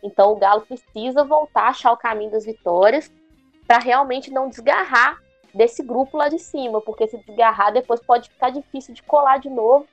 Então 0.00 0.30
o 0.30 0.36
Galo 0.36 0.60
precisa 0.62 1.24
voltar 1.24 1.62
a 1.62 1.68
achar 1.70 1.90
o 1.90 1.96
caminho 1.96 2.30
das 2.30 2.44
vitórias 2.44 3.10
para 3.66 3.78
realmente 3.78 4.30
não 4.30 4.48
desgarrar 4.48 5.18
desse 5.52 5.82
grupo 5.82 6.16
lá 6.16 6.28
de 6.28 6.38
cima, 6.38 6.80
porque 6.80 7.08
se 7.08 7.18
desgarrar 7.26 7.72
depois 7.72 8.00
pode 8.00 8.30
ficar 8.30 8.50
difícil 8.50 8.94
de 8.94 9.02
colar 9.02 9.40
de 9.40 9.50
novo 9.50 9.88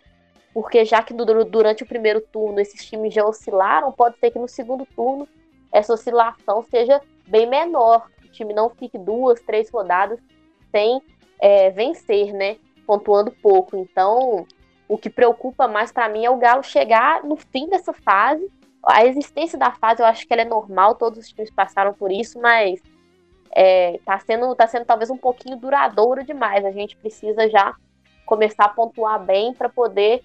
porque 0.53 0.85
já 0.85 1.01
que 1.01 1.13
durante 1.13 1.83
o 1.83 1.87
primeiro 1.87 2.21
turno 2.21 2.59
esses 2.59 2.85
times 2.85 3.13
já 3.13 3.25
oscilaram, 3.25 3.91
pode 3.91 4.19
ser 4.19 4.31
que 4.31 4.39
no 4.39 4.47
segundo 4.47 4.85
turno 4.95 5.27
essa 5.71 5.93
oscilação 5.93 6.63
seja 6.69 7.01
bem 7.27 7.47
menor, 7.47 8.07
o 8.23 8.27
time 8.29 8.53
não 8.53 8.69
fique 8.69 8.97
duas, 8.97 9.41
três 9.41 9.71
rodadas 9.71 10.19
sem 10.71 11.01
é, 11.39 11.71
vencer, 11.71 12.31
né? 12.31 12.57
Pontuando 12.87 13.31
pouco. 13.31 13.77
Então, 13.77 14.47
O 14.87 14.97
que 14.97 15.09
preocupa 15.09 15.67
mais 15.67 15.91
para 15.91 16.07
mim 16.07 16.23
é 16.23 16.29
o 16.29 16.37
Galo 16.37 16.63
chegar 16.63 17.23
no 17.23 17.35
fim 17.35 17.67
dessa 17.67 17.91
fase. 17.91 18.49
A 18.83 19.05
existência 19.05 19.59
da 19.59 19.71
fase, 19.71 20.01
eu 20.01 20.05
acho 20.05 20.25
que 20.25 20.31
ela 20.31 20.43
é 20.43 20.45
normal, 20.45 20.95
todos 20.95 21.19
os 21.19 21.27
times 21.27 21.51
passaram 21.51 21.93
por 21.93 22.09
isso, 22.09 22.39
mas 22.39 22.81
é, 23.53 23.99
tá, 24.05 24.17
sendo, 24.19 24.55
tá 24.55 24.65
sendo 24.65 24.85
talvez 24.85 25.09
um 25.09 25.17
pouquinho 25.17 25.57
duradouro 25.57 26.23
demais. 26.23 26.63
A 26.63 26.71
gente 26.71 26.95
precisa 26.95 27.49
já 27.49 27.75
começar 28.25 28.65
a 28.65 28.69
pontuar 28.69 29.21
bem 29.23 29.53
para 29.53 29.67
poder 29.67 30.23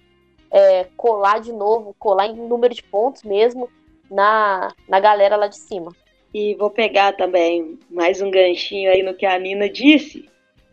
é, 0.49 0.85
colar 0.95 1.41
de 1.41 1.51
novo, 1.51 1.93
colar 1.99 2.27
em 2.27 2.35
número 2.35 2.73
de 2.73 2.83
pontos 2.83 3.23
mesmo 3.23 3.69
na, 4.09 4.69
na 4.87 4.99
galera 4.99 5.35
lá 5.35 5.47
de 5.47 5.57
cima. 5.57 5.91
E 6.33 6.55
vou 6.55 6.69
pegar 6.69 7.13
também 7.17 7.77
mais 7.89 8.21
um 8.21 8.31
ganchinho 8.31 8.89
aí 8.89 9.03
no 9.03 9.13
que 9.13 9.25
a 9.25 9.37
Nina 9.37 9.69
disse 9.69 10.29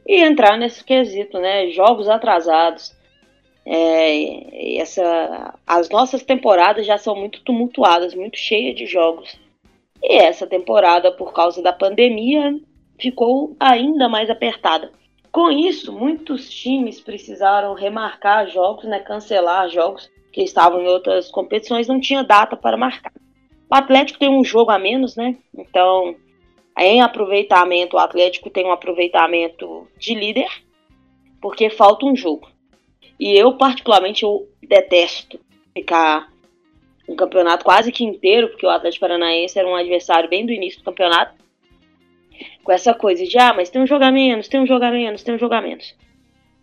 e 0.07 0.21
entrar 0.23 0.57
nesse 0.57 0.85
quesito, 0.85 1.38
né? 1.38 1.69
Jogos 1.71 2.09
atrasados. 2.09 2.95
É, 3.64 4.78
essa, 4.78 5.54
as 5.66 5.88
nossas 5.90 6.23
temporadas 6.23 6.87
já 6.87 6.99
são 6.99 7.14
muito 7.14 7.42
tumultuadas, 7.42 8.14
muito 8.14 8.38
cheias 8.38 8.75
de 8.75 8.87
jogos. 8.87 9.38
E 10.02 10.16
essa 10.16 10.47
temporada, 10.47 11.12
por 11.12 11.33
causa 11.33 11.62
da 11.62 11.73
pandemia, 11.73 12.59
ficou 12.99 13.54
ainda 13.61 14.09
mais 14.09 14.30
apertada. 14.30 14.90
Com 15.30 15.50
isso, 15.50 15.92
muitos 15.92 16.50
times 16.50 17.00
precisaram 17.00 17.75
remarcar 17.75 18.49
jogos, 18.49 18.85
né, 18.85 18.99
cancelar 18.99 19.69
jogos 19.69 20.11
que 20.33 20.42
estavam 20.42 20.80
em 20.80 20.88
outras 20.88 21.30
competições, 21.30 21.87
não 21.87 22.00
tinha 22.00 22.25
data 22.25 22.57
para 22.57 22.76
marcar. 22.76 23.12
O 23.71 23.75
Atlético 23.75 24.19
tem 24.19 24.28
um 24.28 24.42
jogo 24.42 24.71
a 24.71 24.78
menos, 24.78 25.14
né? 25.14 25.37
Então, 25.57 26.16
em 26.81 27.03
aproveitamento, 27.03 27.97
o 27.97 27.99
Atlético 27.99 28.49
tem 28.49 28.65
um 28.65 28.73
aproveitamento 28.73 29.87
de 29.99 30.15
líder, 30.15 30.49
porque 31.39 31.69
falta 31.69 32.07
um 32.07 32.17
jogo. 32.17 32.49
E 33.19 33.39
eu, 33.39 33.53
particularmente, 33.59 34.23
eu 34.23 34.49
detesto 34.63 35.39
ficar 35.75 36.33
um 37.07 37.15
campeonato 37.15 37.67
quase 37.67 37.93
que 37.93 38.03
inteiro, 38.03 38.49
porque 38.49 38.65
o 38.65 38.71
Atlético 38.71 39.03
Paranaense 39.03 39.59
era 39.59 39.69
um 39.69 39.75
adversário 39.75 40.31
bem 40.31 40.47
do 40.47 40.53
início 40.53 40.81
do 40.81 40.85
campeonato, 40.85 41.35
com 42.65 42.73
essa 42.73 42.95
coisa 42.95 43.27
de, 43.27 43.39
ah, 43.39 43.53
mas 43.53 43.69
tem 43.69 43.83
um 43.83 44.13
menos, 44.13 44.49
tem 44.49 44.61
um 44.61 44.65
menos, 44.65 45.23
tem 45.23 45.35
um 45.35 45.61
menos. 45.61 45.95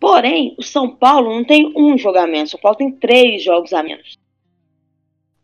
Porém, 0.00 0.56
o 0.58 0.64
São 0.64 0.88
Paulo 0.88 1.32
não 1.32 1.44
tem 1.44 1.72
um 1.76 1.96
menos, 2.26 2.48
o 2.48 2.50
São 2.52 2.60
Paulo 2.60 2.78
tem 2.78 2.90
três 2.90 3.44
jogos 3.44 3.72
a 3.72 3.84
menos. 3.84 4.18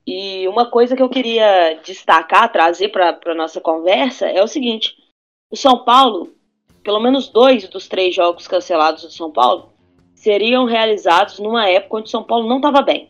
E 0.06 0.46
uma 0.48 0.66
coisa 0.70 0.94
que 0.94 1.02
eu 1.02 1.08
queria 1.08 1.80
destacar, 1.84 2.52
trazer 2.52 2.88
para 2.88 3.18
a 3.26 3.34
nossa 3.34 3.60
conversa 3.60 4.26
é 4.26 4.42
o 4.42 4.48
seguinte: 4.48 4.94
o 5.50 5.56
São 5.56 5.84
Paulo, 5.84 6.34
pelo 6.82 7.00
menos 7.00 7.28
dois 7.28 7.66
dos 7.68 7.88
três 7.88 8.14
jogos 8.14 8.46
cancelados 8.46 9.02
do 9.02 9.10
São 9.10 9.30
Paulo, 9.30 9.72
seriam 10.14 10.66
realizados 10.66 11.38
numa 11.38 11.68
época 11.68 11.96
onde 11.96 12.08
o 12.08 12.10
São 12.10 12.22
Paulo 12.22 12.48
não 12.48 12.56
estava 12.56 12.82
bem. 12.82 13.08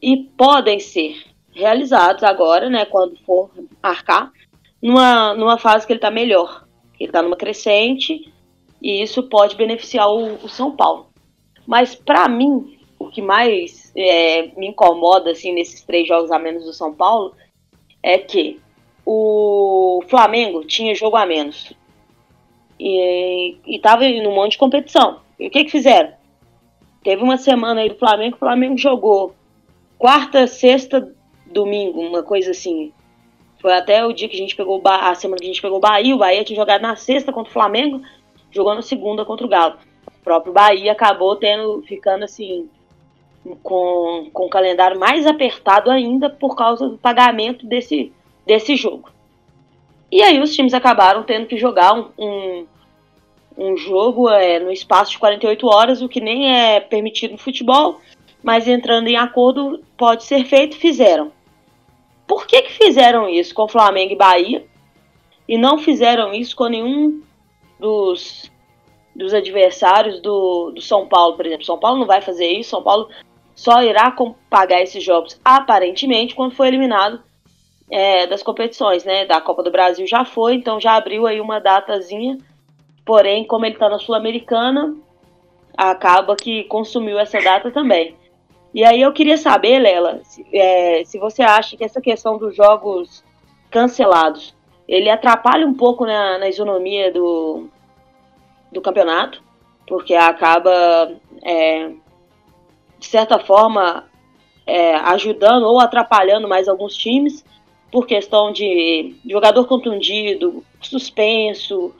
E 0.00 0.16
podem 0.16 0.80
ser 0.80 1.22
realizados 1.52 2.24
agora, 2.24 2.68
né, 2.68 2.84
quando 2.86 3.16
for 3.24 3.50
marcar, 3.82 4.32
numa, 4.80 5.34
numa 5.34 5.58
fase 5.58 5.86
que 5.86 5.92
ele 5.92 5.98
está 5.98 6.10
melhor. 6.10 6.64
Ele 6.98 7.08
está 7.08 7.22
numa 7.22 7.36
crescente 7.36 8.32
e 8.80 9.02
isso 9.02 9.22
pode 9.24 9.56
beneficiar 9.56 10.08
o, 10.08 10.34
o 10.44 10.48
São 10.48 10.74
Paulo. 10.74 11.08
Mas 11.66 11.94
para 11.94 12.28
mim, 12.28 12.78
que 13.12 13.22
mais 13.22 13.92
é, 13.94 14.50
me 14.56 14.68
incomoda 14.68 15.30
assim 15.30 15.52
nesses 15.52 15.82
três 15.82 16.08
jogos 16.08 16.30
a 16.30 16.38
menos 16.38 16.64
do 16.64 16.72
São 16.72 16.92
Paulo 16.92 17.34
é 18.02 18.18
que 18.18 18.60
o 19.04 20.02
Flamengo 20.08 20.64
tinha 20.64 20.94
jogo 20.94 21.16
a 21.16 21.26
menos 21.26 21.72
e 22.78 23.56
estava 23.66 24.04
em 24.04 24.26
um 24.26 24.34
monte 24.34 24.52
de 24.52 24.58
competição. 24.58 25.20
E 25.38 25.46
o 25.46 25.50
que 25.50 25.64
que 25.64 25.70
fizeram? 25.70 26.12
Teve 27.04 27.22
uma 27.22 27.36
semana 27.36 27.80
aí 27.80 27.88
do 27.88 27.96
Flamengo, 27.96 28.36
o 28.36 28.38
Flamengo 28.38 28.76
jogou 28.76 29.34
quarta, 29.98 30.46
sexta, 30.46 31.12
domingo, 31.46 32.00
uma 32.00 32.22
coisa 32.22 32.50
assim. 32.50 32.92
Foi 33.60 33.72
até 33.72 34.04
o 34.04 34.12
dia 34.12 34.28
que 34.28 34.34
a 34.34 34.38
gente 34.38 34.56
pegou 34.56 34.82
a 34.84 35.14
semana 35.14 35.38
que 35.38 35.44
a 35.44 35.48
gente 35.48 35.62
pegou 35.62 35.78
o 35.78 35.80
Bahia, 35.80 36.14
o 36.14 36.18
Bahia 36.18 36.44
tinha 36.44 36.56
jogado 36.56 36.82
na 36.82 36.96
sexta 36.96 37.32
contra 37.32 37.50
o 37.50 37.52
Flamengo, 37.52 38.02
jogou 38.50 38.74
na 38.74 38.82
segunda 38.82 39.24
contra 39.24 39.46
o 39.46 39.48
Galo. 39.48 39.76
O 40.06 40.24
próprio 40.24 40.52
Bahia 40.52 40.90
acabou 40.90 41.36
tendo 41.36 41.82
ficando 41.82 42.24
assim 42.24 42.68
com, 43.62 44.28
com 44.32 44.46
o 44.46 44.50
calendário 44.50 44.98
mais 44.98 45.26
apertado 45.26 45.90
ainda 45.90 46.30
por 46.30 46.54
causa 46.54 46.88
do 46.88 46.98
pagamento 46.98 47.66
desse, 47.66 48.12
desse 48.46 48.76
jogo. 48.76 49.10
E 50.10 50.22
aí 50.22 50.40
os 50.40 50.54
times 50.54 50.74
acabaram 50.74 51.22
tendo 51.22 51.46
que 51.46 51.56
jogar 51.56 51.94
um, 51.94 52.10
um, 52.18 52.66
um 53.56 53.76
jogo 53.76 54.28
é, 54.28 54.60
no 54.60 54.70
espaço 54.70 55.12
de 55.12 55.18
48 55.18 55.66
horas, 55.66 56.02
o 56.02 56.08
que 56.08 56.20
nem 56.20 56.54
é 56.54 56.80
permitido 56.80 57.32
no 57.32 57.38
futebol, 57.38 58.00
mas 58.42 58.68
entrando 58.68 59.08
em 59.08 59.16
acordo 59.16 59.82
pode 59.96 60.24
ser 60.24 60.44
feito, 60.44 60.76
fizeram. 60.76 61.32
Por 62.26 62.46
que, 62.46 62.62
que 62.62 62.72
fizeram 62.72 63.28
isso 63.28 63.54
com 63.54 63.68
Flamengo 63.68 64.12
e 64.12 64.16
Bahia 64.16 64.64
e 65.48 65.58
não 65.58 65.78
fizeram 65.78 66.32
isso 66.32 66.54
com 66.54 66.66
nenhum 66.66 67.22
dos, 67.78 68.50
dos 69.14 69.34
adversários 69.34 70.20
do, 70.20 70.72
do 70.72 70.80
São 70.80 71.06
Paulo, 71.06 71.36
por 71.36 71.46
exemplo? 71.46 71.64
São 71.64 71.78
Paulo 71.78 71.98
não 71.98 72.06
vai 72.06 72.20
fazer 72.20 72.46
isso, 72.46 72.70
São 72.70 72.82
Paulo 72.82 73.08
só 73.62 73.80
irá 73.80 74.12
pagar 74.50 74.82
esses 74.82 75.04
jogos 75.04 75.40
aparentemente 75.44 76.34
quando 76.34 76.56
for 76.56 76.66
eliminado 76.66 77.22
é, 77.88 78.26
das 78.26 78.42
competições, 78.42 79.04
né? 79.04 79.24
Da 79.24 79.40
Copa 79.40 79.62
do 79.62 79.70
Brasil 79.70 80.04
já 80.04 80.24
foi, 80.24 80.54
então 80.54 80.80
já 80.80 80.96
abriu 80.96 81.28
aí 81.28 81.40
uma 81.40 81.60
datazinha. 81.60 82.38
Porém, 83.04 83.46
como 83.46 83.64
ele 83.64 83.74
está 83.74 83.88
na 83.88 84.00
Sul-Americana, 84.00 84.96
acaba 85.76 86.34
que 86.34 86.64
consumiu 86.64 87.20
essa 87.20 87.40
data 87.40 87.70
também. 87.70 88.16
E 88.74 88.84
aí 88.84 89.00
eu 89.00 89.12
queria 89.12 89.36
saber, 89.36 89.78
Lela, 89.78 90.20
se, 90.24 90.44
é, 90.52 91.04
se 91.04 91.16
você 91.18 91.42
acha 91.42 91.76
que 91.76 91.84
essa 91.84 92.00
questão 92.00 92.38
dos 92.38 92.56
jogos 92.56 93.22
cancelados, 93.70 94.56
ele 94.88 95.08
atrapalha 95.08 95.64
um 95.64 95.74
pouco 95.74 96.04
na, 96.04 96.36
na 96.36 96.48
isonomia 96.48 97.12
do, 97.12 97.68
do 98.72 98.80
campeonato, 98.80 99.40
porque 99.86 100.14
acaba 100.14 101.12
é, 101.44 101.92
de 103.02 103.08
certa 103.08 103.36
forma, 103.36 104.04
é, 104.64 104.94
ajudando 104.94 105.64
ou 105.64 105.80
atrapalhando 105.80 106.46
mais 106.48 106.68
alguns 106.68 106.94
times 106.94 107.44
por 107.90 108.06
questão 108.06 108.52
de 108.52 109.16
jogador 109.28 109.66
contundido, 109.66 110.64
suspenso, 110.80 111.92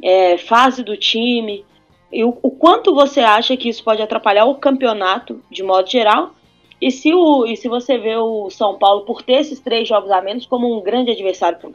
é, 0.00 0.38
fase 0.38 0.84
do 0.84 0.96
time. 0.96 1.64
E 2.12 2.22
o, 2.22 2.38
o, 2.40 2.50
quanto 2.52 2.94
você 2.94 3.20
acha 3.20 3.56
que 3.56 3.68
isso 3.68 3.82
pode 3.82 4.00
atrapalhar 4.00 4.44
o 4.44 4.54
campeonato 4.54 5.42
de 5.50 5.64
modo 5.64 5.90
geral? 5.90 6.30
E 6.80 6.92
se, 6.92 7.12
o, 7.12 7.44
e 7.44 7.56
se 7.56 7.68
você 7.68 7.98
vê 7.98 8.16
o 8.16 8.48
São 8.50 8.78
Paulo 8.78 9.04
por 9.04 9.22
ter 9.22 9.40
esses 9.40 9.58
três 9.58 9.88
jogos 9.88 10.12
a 10.12 10.22
menos 10.22 10.46
como 10.46 10.78
um 10.78 10.80
grande 10.80 11.10
adversário? 11.10 11.74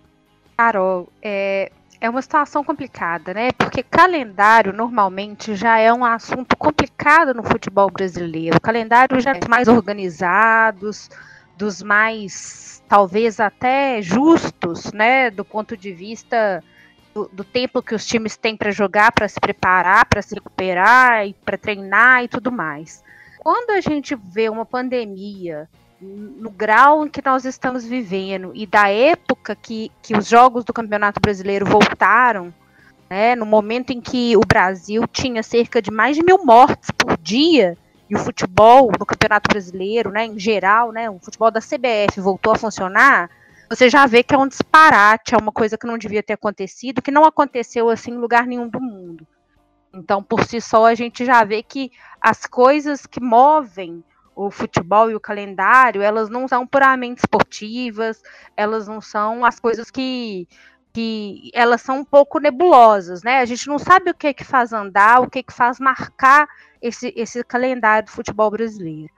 Carol, 0.56 1.10
é, 1.22 1.72
é 2.02 2.10
uma 2.10 2.22
situação 2.24 2.64
complicada, 2.64 3.32
né? 3.32 3.52
Porque 3.52 3.84
calendário 3.84 4.74
normalmente 4.74 5.56
já 5.56 5.78
é 5.78 5.94
um 5.94 6.04
assunto 6.04 6.58
complicado 6.58 7.32
no 7.32 7.44
futebol 7.44 7.92
brasileiro. 7.92 8.60
Calendário 8.60 9.22
já 9.22 9.34
é 9.34 9.48
mais 9.48 9.68
organizados, 9.68 11.12
dos 11.56 11.84
mais 11.84 12.84
talvez 12.90 13.40
até 13.40 14.02
justos, 14.02 14.92
né? 14.92 15.30
Do 15.30 15.46
ponto 15.46 15.78
de 15.78 15.94
vista 15.94 16.64
do, 17.14 17.30
do 17.32 17.44
tempo 17.44 17.84
que 17.84 17.94
os 17.94 18.06
times 18.08 18.36
têm 18.36 18.58
para 18.58 18.72
jogar, 18.72 19.12
para 19.12 19.28
se 19.28 19.40
preparar, 19.40 20.08
para 20.08 20.24
se 20.24 20.34
recuperar 20.34 21.28
e 21.28 21.36
para 21.36 21.56
treinar 21.56 22.24
e 22.24 22.28
tudo 22.28 22.52
mais. 22.52 23.04
Quando 23.38 23.70
a 23.70 23.80
gente 23.80 24.16
vê 24.16 24.50
uma 24.50 24.66
pandemia 24.66 25.70
no 26.02 26.50
grau 26.50 27.06
em 27.06 27.10
que 27.10 27.22
nós 27.24 27.46
estamos 27.46 27.86
vivendo 27.86 28.52
e 28.56 28.66
da 28.66 28.90
época 28.90 29.56
que, 29.56 29.92
que 30.02 30.18
os 30.18 30.28
jogos 30.28 30.66
do 30.66 30.74
Campeonato 30.74 31.22
Brasileiro 31.22 31.66
voltaram, 31.66 32.52
né, 33.10 33.36
no 33.36 33.46
momento 33.46 33.92
em 33.92 34.02
que 34.02 34.36
o 34.36 34.42
Brasil 34.42 35.06
tinha 35.08 35.44
cerca 35.44 35.82
de 35.82 35.92
mais 35.92 36.16
de 36.16 36.24
mil 36.24 36.44
mortes 36.44 36.90
por 36.92 37.18
dia, 37.18 37.78
e 38.10 38.16
o 38.16 38.20
futebol 38.20 38.92
no 39.00 39.06
Campeonato 39.06 39.50
Brasileiro, 39.50 40.12
né, 40.12 40.26
em 40.26 40.38
geral, 40.38 40.92
né, 40.92 41.10
o 41.10 41.18
futebol 41.20 41.50
da 41.50 41.62
CBF 41.62 42.20
voltou 42.20 42.52
a 42.52 42.58
funcionar, 42.58 43.30
você 43.70 43.90
já 43.90 44.06
vê 44.06 44.22
que 44.22 44.36
é 44.36 44.38
um 44.38 44.50
disparate, 44.50 45.34
é 45.34 45.38
uma 45.38 45.52
coisa 45.52 45.78
que 45.78 45.88
não 45.88 45.98
devia 45.98 46.22
ter 46.22 46.34
acontecido, 46.34 47.02
que 47.02 47.10
não 47.10 47.24
aconteceu 47.24 47.90
assim 47.90 48.12
em 48.12 48.18
lugar 48.18 48.46
nenhum 48.46 48.68
do 48.68 48.82
mundo. 48.82 49.26
Então, 49.94 50.22
por 50.22 50.44
si 50.44 50.60
só, 50.60 50.88
a 50.88 50.96
gente 50.96 51.24
já 51.24 51.44
vê 51.46 51.64
que 51.64 51.90
as 52.20 52.46
coisas 52.46 53.06
que 53.06 53.22
movem 53.22 54.04
o 54.36 54.50
futebol 54.50 55.10
e 55.12 55.16
o 55.16 55.20
calendário, 55.20 56.02
elas 56.02 56.30
não 56.30 56.48
são 56.48 56.66
puramente 56.66 57.20
esportivas, 57.20 58.22
elas 58.56 58.88
não 58.88 59.02
são 59.02 59.46
as 59.46 59.60
coisas 59.60 59.92
que, 59.92 60.48
que 60.94 61.52
elas 61.54 61.82
são 61.82 62.00
um 62.00 62.06
pouco 62.06 62.40
nebulosas, 62.40 63.24
né? 63.24 63.40
A 63.40 63.46
gente 63.46 63.68
não 63.68 63.78
sabe 63.78 64.12
o 64.12 64.14
que 64.14 64.28
é 64.28 64.34
que 64.34 64.44
faz 64.44 64.74
andar, 64.74 65.22
o 65.22 65.30
que 65.30 65.40
é 65.40 65.44
que 65.44 65.54
faz 65.54 65.80
marcar 65.80 66.48
esse, 66.82 67.14
esse 67.16 67.44
calendário 67.44 68.06
do 68.06 68.12
futebol 68.12 68.50
brasileiro. 68.50 69.12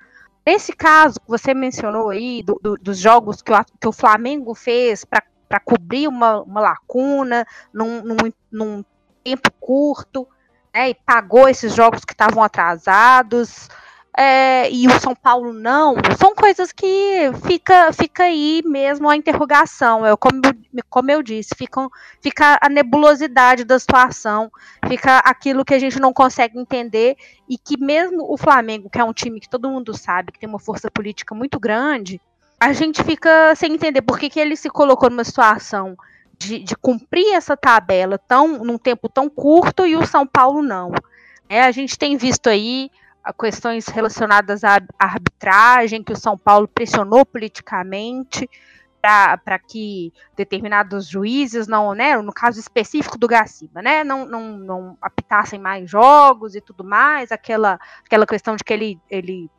Nesse 0.45 0.73
caso 0.73 1.21
que 1.21 1.29
você 1.29 1.53
mencionou 1.53 2.09
aí, 2.09 2.43
do, 2.43 2.59
do, 2.61 2.75
dos 2.75 2.97
jogos 2.97 3.41
que 3.41 3.51
o, 3.51 3.65
que 3.79 3.87
o 3.87 3.93
Flamengo 3.93 4.53
fez 4.53 5.05
para 5.05 5.59
cobrir 5.63 6.07
uma, 6.07 6.41
uma 6.41 6.59
lacuna 6.59 7.45
num, 7.73 8.03
num, 8.03 8.17
num 8.51 8.85
tempo 9.23 9.49
curto, 9.59 10.27
né, 10.73 10.89
e 10.89 10.95
pagou 10.95 11.47
esses 11.47 11.73
jogos 11.73 12.03
que 12.03 12.13
estavam 12.13 12.43
atrasados, 12.43 13.69
é, 14.15 14.69
e 14.71 14.87
o 14.87 14.99
São 14.99 15.15
Paulo 15.15 15.51
não, 15.51 15.95
são 16.19 16.35
coisas 16.35 16.71
que 16.71 17.31
fica, 17.47 17.91
fica 17.91 18.23
aí 18.23 18.61
mesmo 18.63 19.09
a 19.09 19.15
interrogação. 19.15 20.05
Eu, 20.05 20.15
como, 20.15 20.39
como 20.87 21.09
eu 21.09 21.23
disse, 21.23 21.55
ficam, 21.57 21.89
fica 22.21 22.59
a 22.61 22.69
nebulosidade 22.69 23.63
da 23.63 23.79
situação, 23.79 24.51
fica 24.87 25.17
aquilo 25.19 25.65
que 25.65 25.73
a 25.73 25.79
gente 25.79 25.99
não 25.99 26.13
consegue 26.13 26.59
entender, 26.59 27.17
e 27.49 27.57
que 27.57 27.75
mesmo 27.79 28.31
o 28.31 28.37
Flamengo, 28.37 28.89
que 28.89 28.99
é 28.99 29.03
um 29.03 29.13
time 29.13 29.39
que 29.39 29.49
todo 29.49 29.69
mundo 29.69 29.97
sabe 29.97 30.31
que 30.31 30.39
tem 30.39 30.47
uma 30.47 30.59
força 30.59 30.91
política 30.91 31.33
muito 31.33 31.59
grande, 31.59 32.21
a 32.59 32.71
gente 32.71 33.03
fica 33.03 33.55
sem 33.55 33.73
entender 33.73 34.03
por 34.03 34.19
que, 34.19 34.29
que 34.29 34.39
ele 34.39 34.55
se 34.55 34.69
colocou 34.69 35.09
numa 35.09 35.23
situação 35.23 35.97
de, 36.37 36.59
de 36.59 36.75
cumprir 36.75 37.33
essa 37.33 37.57
tabela 37.57 38.17
tão 38.17 38.63
num 38.63 38.77
tempo 38.77 39.09
tão 39.09 39.27
curto 39.27 39.85
e 39.85 39.95
o 39.95 40.05
São 40.05 40.25
Paulo 40.25 40.61
não. 40.61 40.91
É, 41.49 41.63
a 41.63 41.71
gente 41.71 41.97
tem 41.97 42.15
visto 42.15 42.47
aí 42.47 42.89
questões 43.31 43.87
relacionadas 43.87 44.63
à 44.63 44.79
arbitragem, 44.99 46.03
que 46.03 46.11
o 46.11 46.17
São 46.17 46.37
Paulo 46.37 46.67
pressionou 46.67 47.25
politicamente 47.25 48.49
para 49.01 49.59
que 49.59 50.13
determinados 50.35 51.07
juízes 51.07 51.67
não, 51.67 51.93
né, 51.93 52.15
no 52.21 52.31
caso 52.31 52.57
específico 52.57 53.17
do 53.17 53.27
Gaciba, 53.27 53.81
né, 53.81 54.01
não, 54.01 54.25
não, 54.25 54.57
não 54.57 54.97
apitassem 55.01 55.59
mais 55.59 55.89
jogos 55.89 56.55
e 56.55 56.61
tudo 56.61 56.85
mais, 56.85 57.29
aquela, 57.29 57.77
aquela 58.05 58.25
questão 58.25 58.55
de 58.55 58.63
que 58.63 58.71
ele, 58.71 58.97
ele 59.09 59.49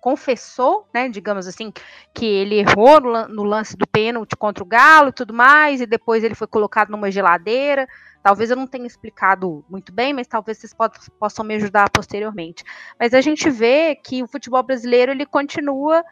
confessou, 0.00 0.86
né, 0.94 1.08
digamos 1.08 1.48
assim, 1.48 1.72
que 2.14 2.26
ele 2.26 2.56
errou 2.56 3.00
no, 3.00 3.28
no 3.28 3.42
lance 3.42 3.76
do 3.76 3.86
pênalti 3.88 4.36
contra 4.36 4.62
o 4.62 4.66
Galo 4.66 5.08
e 5.08 5.12
tudo 5.12 5.34
mais, 5.34 5.80
e 5.80 5.86
depois 5.86 6.22
ele 6.22 6.34
foi 6.34 6.46
colocado 6.46 6.90
numa 6.90 7.10
geladeira, 7.10 7.88
Talvez 8.26 8.50
eu 8.50 8.56
não 8.56 8.66
tenha 8.66 8.88
explicado 8.88 9.64
muito 9.70 9.92
bem, 9.92 10.12
mas 10.12 10.26
talvez 10.26 10.58
vocês 10.58 10.74
possam 11.16 11.44
me 11.44 11.54
ajudar 11.54 11.88
posteriormente. 11.88 12.64
Mas 12.98 13.14
a 13.14 13.20
gente 13.20 13.48
vê 13.48 13.94
que 13.94 14.20
o 14.20 14.26
futebol 14.26 14.64
brasileiro 14.64 15.12
ele 15.12 15.24
continua 15.24 16.04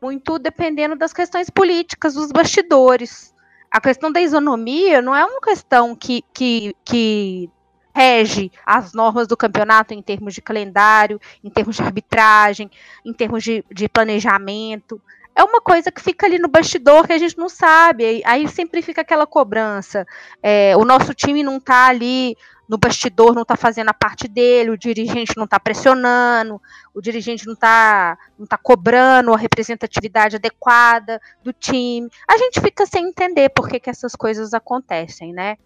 muito 0.00 0.38
dependendo 0.38 0.94
das 0.94 1.12
questões 1.12 1.50
políticas, 1.50 2.14
dos 2.14 2.30
bastidores. 2.30 3.34
A 3.72 3.80
questão 3.80 4.12
da 4.12 4.20
isonomia 4.20 5.02
não 5.02 5.12
é 5.16 5.24
uma 5.24 5.40
questão 5.40 5.96
que, 5.96 6.22
que, 6.32 6.76
que 6.84 7.50
rege 7.92 8.52
as 8.64 8.92
normas 8.92 9.26
do 9.26 9.36
campeonato 9.36 9.92
em 9.92 10.00
termos 10.00 10.34
de 10.34 10.40
calendário, 10.40 11.20
em 11.42 11.50
termos 11.50 11.74
de 11.74 11.82
arbitragem, 11.82 12.70
em 13.04 13.12
termos 13.12 13.42
de, 13.42 13.64
de 13.68 13.88
planejamento 13.88 15.02
é 15.38 15.44
uma 15.44 15.60
coisa 15.60 15.92
que 15.92 16.02
fica 16.02 16.26
ali 16.26 16.36
no 16.36 16.48
bastidor 16.48 17.06
que 17.06 17.12
a 17.12 17.18
gente 17.18 17.38
não 17.38 17.48
sabe. 17.48 18.20
Aí 18.24 18.48
sempre 18.48 18.82
fica 18.82 19.02
aquela 19.02 19.24
cobrança. 19.24 20.04
É, 20.42 20.76
o 20.76 20.84
nosso 20.84 21.14
time 21.14 21.44
não 21.44 21.58
está 21.58 21.86
ali 21.86 22.36
no 22.68 22.76
bastidor, 22.76 23.36
não 23.36 23.42
está 23.42 23.56
fazendo 23.56 23.88
a 23.88 23.94
parte 23.94 24.26
dele, 24.26 24.70
o 24.70 24.76
dirigente 24.76 25.36
não 25.36 25.44
está 25.44 25.60
pressionando, 25.60 26.60
o 26.92 27.00
dirigente 27.00 27.46
não 27.46 27.54
está 27.54 28.18
não 28.36 28.46
tá 28.48 28.58
cobrando 28.58 29.32
a 29.32 29.36
representatividade 29.36 30.34
adequada 30.34 31.20
do 31.44 31.52
time. 31.52 32.10
A 32.28 32.36
gente 32.36 32.60
fica 32.60 32.84
sem 32.84 33.06
entender 33.06 33.50
por 33.50 33.68
que, 33.68 33.78
que 33.78 33.88
essas 33.88 34.16
coisas 34.16 34.52
acontecem, 34.52 35.32
né? 35.32 35.56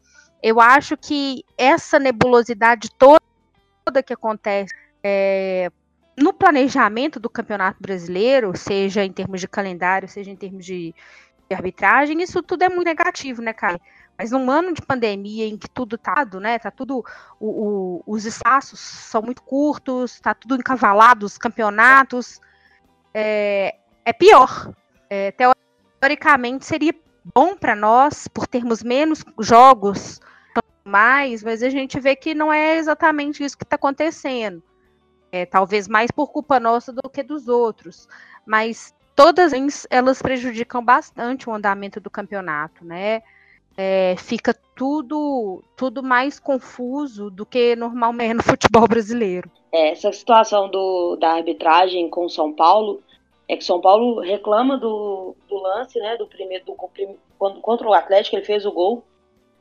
Eu 0.43 0.61
acho 0.61 0.99
que 0.99 1.45
essa 1.57 1.99
nebulosidade 1.99 2.91
toda 2.99 4.03
que 4.05 4.13
acontece 4.13 4.75
é, 5.03 5.71
no 6.17 6.33
planejamento 6.33 7.19
do 7.19 7.31
Campeonato 7.31 7.79
Brasileiro, 7.81 8.57
seja 8.57 9.05
em 9.05 9.13
termos 9.13 9.41
de 9.41 9.49
calendário, 9.49 10.09
seja 10.09 10.31
em 10.31 10.37
termos 10.37 10.65
de, 10.65 10.95
de 11.49 11.55
arbitragem, 11.55 12.23
isso 12.23 12.43
tudo 12.43 12.63
é 12.63 12.69
muito 12.69 12.85
negativo, 12.85 13.41
né, 13.41 13.53
cara? 13.53 13.81
Mas 14.19 14.31
num 14.31 14.51
ano 14.51 14.73
de 14.73 14.83
pandemia 14.83 15.47
em 15.47 15.57
que 15.57 15.69
tudo 15.69 15.97
tá, 15.97 16.25
né, 16.41 16.59
tá 16.59 16.71
tudo, 16.71 17.05
o, 17.41 17.49
o, 17.49 18.03
os 18.07 18.25
espaços 18.27 18.79
são 18.79 19.23
muito 19.23 19.43
curtos, 19.43 20.21
tá 20.21 20.35
tudo 20.35 20.57
encavalado, 20.57 21.25
os 21.25 21.39
campeonatos, 21.39 22.41
é, 23.15 23.77
é 24.05 24.13
pior. 24.13 24.73
É, 25.09 25.35
teoricamente 26.01 26.65
seria 26.65 26.95
bom 27.35 27.57
para 27.57 27.75
nós, 27.75 28.29
por 28.29 28.47
termos 28.47 28.83
menos 28.83 29.25
jogos, 29.39 30.21
mais, 30.85 31.43
mas 31.43 31.63
a 31.63 31.71
gente 31.71 32.01
vê 32.01 32.17
que 32.17 32.35
não 32.35 32.53
é 32.53 32.77
exatamente 32.77 33.45
isso 33.45 33.57
que 33.57 33.65
está 33.65 33.77
acontecendo. 33.77 34.63
É, 35.33 35.47
talvez 35.47 35.89
mais 35.89 36.11
por 36.11 36.31
culpa 36.31 36.61
nossa 36.61 36.93
do 36.93 37.09
que 37.09 37.23
dos 37.23 37.49
outros. 37.49 38.07
Mas 38.47 38.95
todas 39.17 39.53
elas 39.91 40.21
prejudicam 40.21 40.85
bastante 40.85 41.49
o 41.49 41.55
andamento 41.55 41.99
do 41.99 42.11
campeonato, 42.11 42.85
né? 42.85 43.23
É, 43.75 44.15
fica 44.19 44.55
tudo 44.77 45.65
tudo 45.75 46.03
mais 46.03 46.39
confuso 46.39 47.31
do 47.31 47.47
que 47.47 47.75
normalmente 47.75 48.35
no 48.35 48.43
futebol 48.45 48.87
brasileiro. 48.87 49.51
É, 49.73 49.93
essa 49.93 50.13
situação 50.13 50.69
do, 50.69 51.17
da 51.17 51.33
arbitragem 51.33 52.11
com 52.11 52.29
São 52.29 52.53
Paulo 52.53 53.03
é 53.49 53.57
que 53.57 53.65
São 53.65 53.81
Paulo 53.81 54.21
reclama 54.21 54.77
do, 54.77 55.35
do 55.49 55.57
lance, 55.57 55.99
né, 55.99 56.17
do 56.19 56.27
primeiro 56.27 56.67
do, 56.67 56.75
quando, 57.39 57.61
contra 57.63 57.89
o 57.89 57.95
Atlético 57.95 58.37
ele 58.37 58.45
fez 58.45 58.67
o 58.67 58.73
gol 58.73 59.03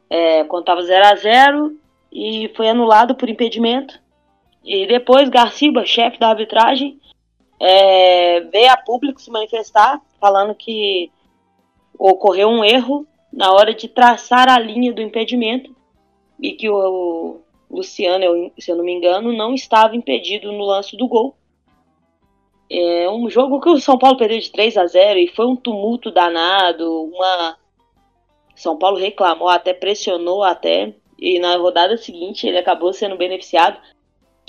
é, 0.10 0.44
quando 0.44 0.64
estava 0.64 0.82
0 0.82 1.06
a 1.06 1.16
0 1.16 1.78
e 2.12 2.52
foi 2.56 2.68
anulado 2.68 3.16
por 3.16 3.30
impedimento. 3.30 3.98
E 4.64 4.86
depois 4.86 5.30
Garciba, 5.30 5.86
chefe 5.86 6.20
da 6.20 6.30
arbitragem, 6.30 7.00
é, 7.60 8.42
veio 8.42 8.72
a 8.72 8.78
público 8.78 9.22
se 9.22 9.32
manifestar, 9.32 10.02
falando 10.20 10.56
que 10.56 11.12
ocorreu 11.98 12.50
um 12.50 12.64
erro 12.64 13.06
na 13.32 13.52
hora 13.52 13.74
de 13.74 13.88
traçar 13.88 14.50
a 14.50 14.60
linha 14.60 14.94
do 14.94 15.02
impedimento 15.02 15.76
e 16.40 16.54
que 16.54 16.70
o, 16.70 17.42
Luciano, 17.72 18.52
se 18.60 18.70
eu 18.70 18.76
não 18.76 18.84
me 18.84 18.92
engano, 18.92 19.32
não 19.32 19.54
estava 19.54 19.96
impedido 19.96 20.52
no 20.52 20.66
lance 20.66 20.98
do 20.98 21.08
gol. 21.08 21.36
É 22.70 23.10
um 23.10 23.30
jogo 23.30 23.62
que 23.62 23.70
o 23.70 23.80
São 23.80 23.98
Paulo 23.98 24.18
perdeu 24.18 24.40
de 24.40 24.52
3 24.52 24.78
a 24.78 24.86
0 24.86 25.20
e 25.20 25.28
foi 25.28 25.46
um 25.46 25.56
tumulto 25.56 26.12
danado, 26.12 27.04
uma 27.04 27.58
São 28.56 28.78
Paulo 28.78 28.98
reclamou, 28.98 29.48
até 29.48 29.74
pressionou 29.74 30.44
até 30.44 30.94
e 31.18 31.40
na 31.40 31.56
rodada 31.56 31.98
seguinte 31.98 32.48
ele 32.48 32.58
acabou 32.58 32.94
sendo 32.94 33.16
beneficiado 33.16 33.80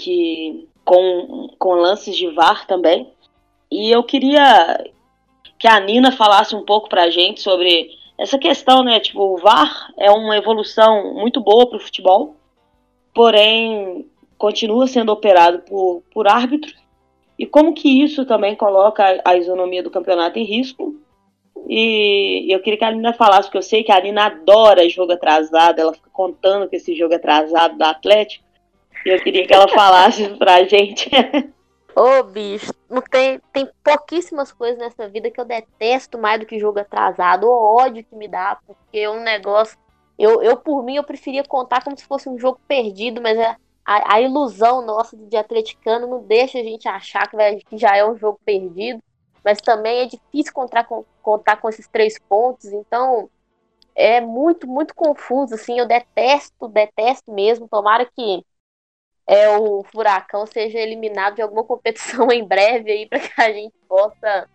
que 0.02 0.68
com, 0.84 1.48
com 1.58 1.74
lances 1.74 2.16
de 2.16 2.28
VAR 2.28 2.66
também. 2.66 3.10
E 3.70 3.90
eu 3.90 4.02
queria 4.02 4.84
que 5.58 5.68
a 5.68 5.78
Nina 5.80 6.12
falasse 6.12 6.54
um 6.54 6.64
pouco 6.64 6.88
pra 6.88 7.10
gente 7.10 7.40
sobre 7.40 7.90
essa 8.18 8.38
questão, 8.38 8.82
né? 8.82 9.00
Tipo, 9.00 9.22
o 9.22 9.38
VAR 9.38 9.92
é 9.98 10.10
uma 10.10 10.36
evolução 10.36 11.14
muito 11.14 11.40
boa 11.40 11.68
pro 11.68 11.80
futebol, 11.80 12.36
porém 13.14 14.06
continua 14.36 14.86
sendo 14.86 15.12
operado 15.12 15.60
por, 15.60 16.02
por 16.12 16.28
árbitros. 16.28 16.74
E 17.38 17.46
como 17.46 17.74
que 17.74 18.02
isso 18.02 18.24
também 18.26 18.54
coloca 18.54 19.20
a 19.24 19.36
isonomia 19.36 19.82
do 19.82 19.90
campeonato 19.90 20.38
em 20.38 20.44
risco. 20.44 20.94
E 21.68 22.52
eu 22.52 22.60
queria 22.60 22.78
que 22.78 22.84
a 22.84 22.90
Nina 22.90 23.12
falasse, 23.12 23.48
porque 23.48 23.58
eu 23.58 23.62
sei 23.62 23.82
que 23.82 23.92
a 23.92 24.00
Nina 24.00 24.26
adora 24.26 24.88
jogo 24.88 25.12
atrasado, 25.12 25.78
ela 25.78 25.94
fica 25.94 26.10
contando 26.12 26.68
que 26.68 26.76
esse 26.76 26.94
jogo 26.94 27.14
atrasado 27.14 27.78
do 27.78 27.84
Atlético. 27.84 28.44
Eu 29.04 29.20
queria 29.20 29.46
que 29.46 29.52
ela 29.52 29.68
falasse 29.68 30.28
pra 30.36 30.64
gente. 30.64 31.10
Ô, 31.94 32.22
bicho, 32.22 32.72
não 32.88 33.02
tem, 33.02 33.38
tem 33.52 33.68
pouquíssimas 33.84 34.50
coisas 34.50 34.78
nessa 34.78 35.08
vida 35.08 35.30
que 35.30 35.38
eu 35.38 35.44
detesto 35.44 36.18
mais 36.18 36.40
do 36.40 36.46
que 36.46 36.58
jogo 36.58 36.78
atrasado. 36.78 37.46
O 37.46 37.76
ódio 37.76 38.04
que 38.04 38.16
me 38.16 38.26
dá, 38.26 38.58
porque 38.66 39.00
é 39.00 39.10
um 39.10 39.22
negócio. 39.22 39.76
Eu, 40.18 40.42
eu, 40.42 40.56
por 40.56 40.82
mim, 40.82 40.96
eu 40.96 41.04
preferia 41.04 41.44
contar 41.44 41.84
como 41.84 41.98
se 41.98 42.06
fosse 42.06 42.28
um 42.28 42.38
jogo 42.38 42.58
perdido, 42.66 43.20
mas 43.20 43.36
é, 43.38 43.56
a, 43.84 44.14
a 44.14 44.20
ilusão 44.20 44.84
nossa 44.84 45.16
de 45.16 45.36
atleticano 45.36 46.06
não 46.06 46.22
deixa 46.22 46.58
a 46.58 46.62
gente 46.62 46.88
achar 46.88 47.28
que, 47.28 47.36
vai, 47.36 47.56
que 47.56 47.76
já 47.76 47.94
é 47.94 48.04
um 48.04 48.16
jogo 48.16 48.40
perdido. 48.44 49.02
Mas 49.44 49.60
também 49.60 50.00
é 50.00 50.06
difícil 50.06 50.52
contar 50.52 50.84
com, 50.84 51.04
contar 51.20 51.56
com 51.56 51.68
esses 51.68 51.88
três 51.88 52.18
pontos, 52.18 52.66
então 52.72 53.28
é 53.94 54.20
muito, 54.20 54.66
muito 54.66 54.94
confuso, 54.94 55.54
assim, 55.54 55.78
eu 55.78 55.86
detesto, 55.86 56.68
detesto 56.68 57.32
mesmo. 57.32 57.68
Tomara 57.68 58.06
que 58.06 58.42
é, 59.26 59.48
o 59.56 59.84
Furacão 59.84 60.46
seja 60.46 60.78
eliminado 60.78 61.36
de 61.36 61.42
alguma 61.42 61.64
competição 61.64 62.30
em 62.30 62.44
breve 62.44 62.90
aí 62.90 63.06
para 63.06 63.20
que 63.20 63.40
a 63.40 63.52
gente 63.52 63.74
possa 63.88 64.48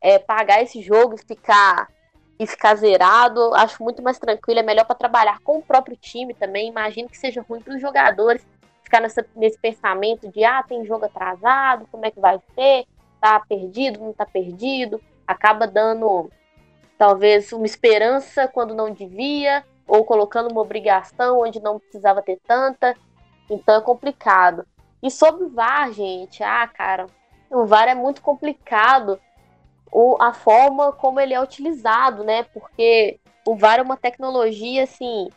é, 0.00 0.18
pagar 0.18 0.62
esse 0.62 0.82
jogo 0.82 1.14
e 1.14 1.24
ficar 1.24 1.88
e 2.38 2.46
ficar 2.46 2.74
zerado. 2.74 3.54
Acho 3.54 3.82
muito 3.82 4.02
mais 4.02 4.18
tranquilo, 4.18 4.60
é 4.60 4.62
melhor 4.62 4.84
para 4.84 4.96
trabalhar 4.96 5.38
com 5.40 5.58
o 5.58 5.62
próprio 5.62 5.96
time 5.96 6.34
também. 6.34 6.68
Imagino 6.68 7.08
que 7.08 7.18
seja 7.18 7.44
ruim 7.48 7.60
para 7.60 7.74
os 7.74 7.80
jogadores 7.80 8.44
ficar 8.82 9.00
nessa, 9.00 9.24
nesse 9.34 9.58
pensamento 9.58 10.28
de 10.28 10.44
ah, 10.44 10.62
tem 10.62 10.84
jogo 10.84 11.06
atrasado, 11.06 11.86
como 11.90 12.04
é 12.04 12.10
que 12.10 12.20
vai 12.20 12.38
ser? 12.54 12.84
Tá 13.20 13.40
perdido, 13.40 14.00
não 14.00 14.12
tá 14.12 14.26
perdido. 14.26 15.00
Acaba 15.26 15.66
dando 15.66 16.30
talvez 16.98 17.52
uma 17.52 17.64
esperança 17.64 18.46
quando 18.48 18.74
não 18.74 18.90
devia, 18.90 19.64
ou 19.86 20.04
colocando 20.04 20.50
uma 20.50 20.60
obrigação 20.60 21.40
onde 21.40 21.60
não 21.60 21.78
precisava 21.78 22.20
ter 22.20 22.38
tanta. 22.46 22.94
Então 23.50 23.76
é 23.76 23.80
complicado. 23.80 24.66
E 25.02 25.10
sobre 25.10 25.44
o 25.44 25.50
VAR, 25.50 25.92
gente, 25.92 26.42
ah, 26.42 26.66
cara, 26.66 27.06
o 27.50 27.66
VAR 27.66 27.88
é 27.88 27.94
muito 27.94 28.22
complicado 28.22 29.20
o, 29.90 30.16
a 30.20 30.32
forma 30.32 30.92
como 30.92 31.20
ele 31.20 31.34
é 31.34 31.40
utilizado, 31.40 32.24
né? 32.24 32.44
Porque 32.44 33.20
o 33.46 33.56
VAR 33.56 33.78
é 33.78 33.82
uma 33.82 33.96
tecnologia, 33.96 34.84
assim, 34.84 35.28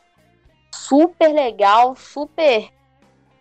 super 0.71 1.33
legal, 1.33 1.95
super 1.95 2.69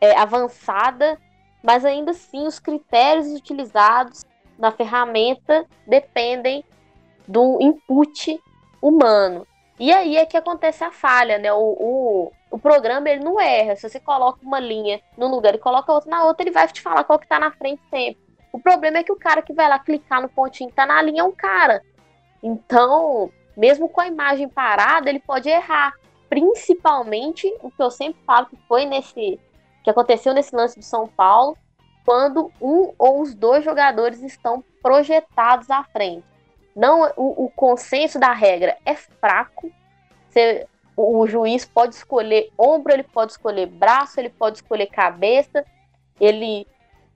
é, 0.01 0.19
avançada, 0.19 1.19
mas 1.63 1.85
ainda 1.85 2.11
assim 2.11 2.47
os 2.47 2.59
critérios 2.59 3.29
utilizados 3.29 4.25
na 4.59 4.71
ferramenta 4.71 5.67
dependem 5.87 6.65
do 7.27 7.59
input 7.61 8.41
humano. 8.81 9.47
E 9.79 9.93
aí 9.93 10.17
é 10.17 10.25
que 10.25 10.37
acontece 10.37 10.85
a 10.85 10.93
falha, 10.93 11.39
né? 11.39 11.53
O, 11.53 11.59
o, 11.59 12.33
o 12.51 12.59
programa 12.59 13.11
ele 13.11 13.25
não 13.25 13.41
erra. 13.41 13.75
Se 13.75 13.89
você 13.89 13.99
coloca 13.99 14.39
uma 14.43 14.61
linha 14.61 15.01
num 15.17 15.29
lugar 15.29 15.55
e 15.55 15.59
coloca 15.59 15.93
outra 15.93 16.11
na 16.11 16.25
outra, 16.25 16.45
ele 16.45 16.53
vai 16.53 16.67
te 16.69 16.81
falar 16.81 17.05
qual 17.05 17.19
que 17.19 17.27
tá 17.27 17.39
na 17.39 17.51
frente 17.51 17.83
sempre. 17.91 18.23
O 18.53 18.61
problema 18.61 18.99
é 18.99 19.03
que 19.03 19.11
o 19.11 19.19
cara 19.19 19.43
que 19.43 19.53
vai 19.53 19.69
lá 19.69 19.79
clicar 19.79 20.23
no 20.23 20.29
pontinho 20.29 20.71
que 20.71 20.77
tá 20.77 20.87
na 20.87 21.03
linha 21.03 21.23
é 21.23 21.25
um 21.25 21.33
cara. 21.33 21.83
Então, 22.41 23.33
mesmo 23.57 23.89
com 23.89 24.01
a 24.01 24.07
imagem 24.07 24.49
parada, 24.49 25.11
ele 25.11 25.19
pode 25.19 25.49
errar. 25.49 25.93
Principalmente 26.29 27.53
o 27.61 27.71
que 27.71 27.83
eu 27.83 27.91
sempre 27.91 28.23
falo 28.25 28.47
que 28.47 28.57
foi 28.69 28.85
nesse. 28.85 29.41
que 29.83 29.91
aconteceu 29.91 30.33
nesse 30.33 30.55
lance 30.55 30.79
do 30.79 30.85
São 30.85 31.09
Paulo, 31.09 31.57
quando 32.05 32.53
um 32.61 32.93
ou 32.97 33.23
os 33.23 33.35
dois 33.35 33.65
jogadores 33.65 34.23
estão 34.23 34.63
projetados 34.81 35.69
à 35.71 35.83
frente. 35.83 36.34
Não, 36.75 37.13
o, 37.17 37.45
o 37.45 37.51
consenso 37.51 38.19
da 38.19 38.33
regra 38.33 38.77
é 38.85 38.95
fraco. 38.95 39.71
Você, 40.29 40.67
o, 40.97 41.21
o 41.21 41.27
juiz 41.27 41.65
pode 41.65 41.95
escolher 41.95 42.51
ombro, 42.59 42.93
ele 42.93 43.05
pode 43.05 43.33
escolher 43.33 43.67
braço, 43.67 44.19
ele 44.19 44.31
pode 44.31 44.59
escolher 44.59 44.87
cabeça, 44.87 45.65
ele 46.21 46.67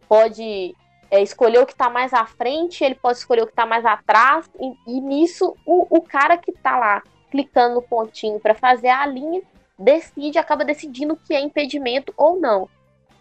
pode 0.09 0.75
é, 1.11 1.23
escolher 1.23 1.59
o 1.59 1.67
que 1.67 1.73
está 1.73 1.91
mais 1.91 2.13
à 2.13 2.25
frente, 2.27 2.85
ele 2.85 2.95
pode 2.95 3.19
escolher 3.19 3.43
o 3.43 3.47
que 3.47 3.53
está 3.53 3.67
mais 3.67 3.85
atrás, 3.85 4.49
e, 4.61 4.97
e 4.97 5.01
nisso 5.01 5.57
o, 5.67 5.87
o, 5.91 6.03
cara 6.03 6.37
que 6.37 6.51
está 6.51 6.79
lá 6.79 7.03
clicando 7.31 7.77
no 7.77 7.83
pontinho 7.83 8.41
para 8.41 8.55
fazer 8.55 8.89
a 8.89 9.05
linha 9.07 9.43
decide, 9.79 10.39
acaba 10.39 10.65
decidindo 10.65 11.17
que 11.17 11.35
é 11.35 11.41
impedimento 11.41 12.13
ou 12.17 12.39
não. 12.39 12.69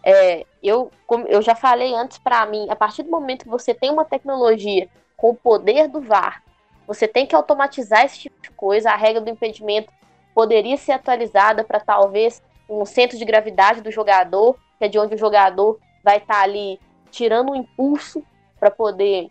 É, 0.02 0.46
eu, 0.62 0.90
como 1.06 1.26
eu 1.26 1.42
já 1.42 1.54
falei 1.54 1.94
antes 1.94 2.18
para 2.18 2.46
mim, 2.46 2.66
a 2.70 2.76
partir 2.76 3.02
do 3.02 3.10
momento 3.10 3.44
que 3.44 3.50
você 3.50 3.74
tem 3.74 3.90
uma 3.90 4.04
tecnologia 4.04 4.88
com 5.18 5.30
o 5.30 5.34
poder 5.34 5.88
do 5.88 6.00
VAR, 6.00 6.42
você 6.86 7.06
tem 7.06 7.26
que 7.26 7.34
automatizar 7.34 8.06
esse 8.06 8.18
tipo 8.18 8.40
de 8.40 8.50
coisa. 8.50 8.90
A 8.90 8.96
regra 8.96 9.20
do 9.20 9.28
impedimento 9.28 9.92
poderia 10.34 10.76
ser 10.78 10.92
atualizada 10.92 11.62
para 11.62 11.80
talvez 11.80 12.40
um 12.70 12.86
centro 12.86 13.18
de 13.18 13.24
gravidade 13.24 13.82
do 13.82 13.90
jogador, 13.90 14.56
que 14.78 14.84
é 14.84 14.88
de 14.88 14.98
onde 14.98 15.14
o 15.14 15.18
jogador 15.18 15.78
vai 16.02 16.18
estar 16.18 16.34
tá 16.34 16.42
ali 16.42 16.80
tirando 17.10 17.50
um 17.50 17.56
impulso 17.56 18.24
para 18.58 18.70
poder 18.70 19.28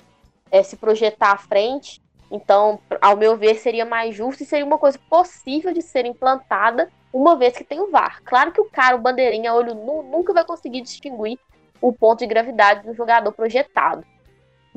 é, 0.52 0.62
se 0.62 0.76
projetar 0.76 1.32
à 1.32 1.38
frente. 1.38 2.02
Então, 2.30 2.80
ao 3.02 3.16
meu 3.16 3.38
ver, 3.38 3.56
seria 3.56 3.86
mais 3.86 4.14
justo 4.14 4.44
e 4.44 4.46
seria 4.46 4.66
uma 4.66 4.78
coisa 4.78 5.00
possível 5.10 5.74
de 5.74 5.82
ser 5.82 6.06
implantada 6.06 6.92
uma 7.14 7.38
vez 7.38 7.58
que 7.58 7.64
tem 7.64 7.80
o 7.80 7.90
VAR. 7.90 8.22
Claro 8.24 8.52
que 8.52 8.60
o 8.60 8.70
cara, 8.70 8.96
o 8.96 9.00
bandeirinha, 9.00 9.54
olho 9.54 9.74
nu, 9.74 10.04
nunca 10.04 10.34
vai 10.34 10.44
conseguir 10.44 10.82
distinguir 10.82 11.40
o 11.80 11.94
ponto 11.94 12.20
de 12.20 12.28
gravidade 12.28 12.86
do 12.86 12.94
jogador 12.94 13.32
projetado. 13.32 14.06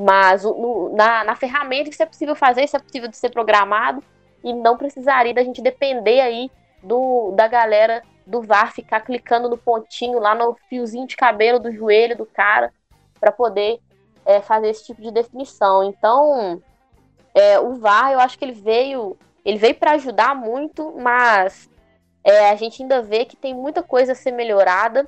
Mas 0.00 0.44
no, 0.44 0.94
na, 0.96 1.22
na 1.24 1.36
ferramenta 1.36 1.90
isso 1.90 2.02
é 2.02 2.06
possível 2.06 2.34
fazer, 2.34 2.64
isso 2.64 2.76
é 2.76 2.80
possível 2.80 3.08
de 3.08 3.16
ser 3.16 3.30
programado 3.30 4.02
e 4.42 4.52
não 4.54 4.76
precisaria 4.76 5.34
da 5.34 5.44
gente 5.44 5.60
depender 5.60 6.20
aí 6.20 6.50
do, 6.82 7.32
da 7.32 7.46
galera 7.46 8.02
do 8.26 8.40
VAR 8.40 8.72
ficar 8.72 9.00
clicando 9.00 9.48
no 9.48 9.58
pontinho 9.58 10.18
lá 10.18 10.34
no 10.34 10.56
fiozinho 10.68 11.06
de 11.06 11.16
cabelo 11.16 11.58
do 11.58 11.70
joelho 11.70 12.16
do 12.16 12.24
cara 12.24 12.72
para 13.18 13.30
poder 13.30 13.78
é, 14.24 14.40
fazer 14.40 14.70
esse 14.70 14.86
tipo 14.86 15.02
de 15.02 15.10
definição. 15.10 15.84
Então, 15.84 16.62
é, 17.34 17.58
o 17.60 17.74
VAR, 17.74 18.12
eu 18.12 18.20
acho 18.20 18.38
que 18.38 18.44
ele 18.44 18.52
veio, 18.52 19.18
ele 19.44 19.58
veio 19.58 19.74
para 19.74 19.92
ajudar 19.92 20.34
muito, 20.34 20.94
mas 20.96 21.68
é, 22.24 22.48
a 22.50 22.56
gente 22.56 22.82
ainda 22.82 23.02
vê 23.02 23.26
que 23.26 23.36
tem 23.36 23.52
muita 23.54 23.82
coisa 23.82 24.12
a 24.12 24.14
ser 24.14 24.30
melhorada 24.30 25.06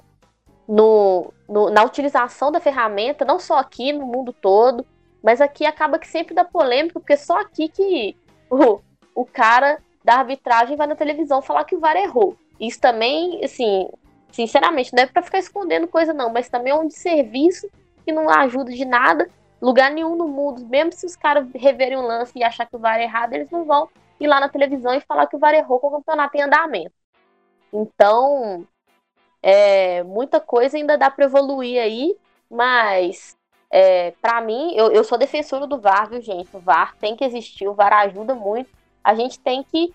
no, 0.69 1.33
no, 1.49 1.71
na 1.71 1.85
utilização 1.85 2.53
da 2.53 2.61
ferramenta, 2.61 3.25
não 3.25 3.39
só 3.39 3.59
aqui, 3.59 3.93
no 3.93 4.07
mundo 4.07 4.33
todo, 4.33 4.87
mas 5.23 5.41
aqui 5.41 5.65
acaba 5.65 5.99
que 5.99 6.09
sempre 6.09 6.35
dá 6.35 6.45
polêmica, 6.45 6.99
porque 6.99 7.17
só 7.17 7.41
aqui 7.41 7.69
que 7.69 8.17
o, 8.51 8.81
o 9.15 9.25
cara 9.25 9.79
da 10.05 10.15
arbitragem 10.17 10.77
vai 10.77 10.87
na 10.87 10.97
televisão 10.97 11.41
falar 11.41 11.65
que 11.65 11.77
o 11.77 11.81
VAR 11.81 11.97
errou. 11.97 12.37
Isso 12.61 12.81
também, 12.81 13.45
assim, 13.45 13.89
sinceramente, 14.31 14.93
não 14.95 15.03
é 15.03 15.07
para 15.07 15.23
ficar 15.23 15.39
escondendo 15.39 15.87
coisa 15.87 16.13
não, 16.13 16.31
mas 16.31 16.49
também 16.49 16.73
é 16.73 16.77
um 16.77 16.89
desserviço 16.89 17.69
que 18.05 18.13
não 18.13 18.29
ajuda 18.29 18.73
de 18.73 18.85
nada. 18.85 19.29
Lugar 19.61 19.93
nenhum 19.93 20.17
no 20.17 20.27
mundo, 20.27 20.67
mesmo 20.67 20.93
se 20.93 21.07
os 21.07 21.15
caras 21.15 21.47
reverem 21.55 21.97
um 21.97 22.07
lance 22.07 22.37
e 22.37 22.43
achar 22.43 22.67
que 22.67 22.75
o 22.75 22.79
VAR 22.81 22.99
é 22.99 23.05
errado, 23.05 23.33
eles 23.35 23.51
não 23.51 23.65
vão 23.65 23.89
ir 24.19 24.27
lá 24.27 24.41
na 24.41 24.49
televisão 24.49 24.93
e 24.95 25.01
falar 25.01 25.27
que 25.27 25.37
o 25.37 25.39
VAR 25.39 25.55
errou 25.55 25.79
com 25.79 25.87
o 25.87 25.93
campeonato 25.93 26.37
em 26.37 26.43
andamento. 26.43 26.93
Então, 27.73 28.67
é, 29.43 30.03
muita 30.05 30.41
coisa 30.41 30.77
ainda 30.77 30.97
dá 30.97 31.11
para 31.11 31.25
evoluir 31.25 31.83
aí, 31.83 32.15
mas 32.51 33.37
é, 33.71 34.13
para 34.21 34.41
mim, 34.41 34.75
eu, 34.77 34.93
eu 34.93 35.03
sou 35.03 35.17
defensora 35.17 35.67
do 35.67 35.81
VAR, 35.81 36.11
viu, 36.11 36.21
gente? 36.21 36.55
O 36.55 36.61
VAR 36.61 36.95
tem 36.97 37.17
que 37.17 37.25
existir, 37.25 37.67
o 37.67 37.75
VAR 37.75 37.93
ajuda 37.95 38.35
muito. 38.35 38.71
A 39.03 39.15
gente 39.15 39.41
tem 39.41 39.63
que 39.63 39.93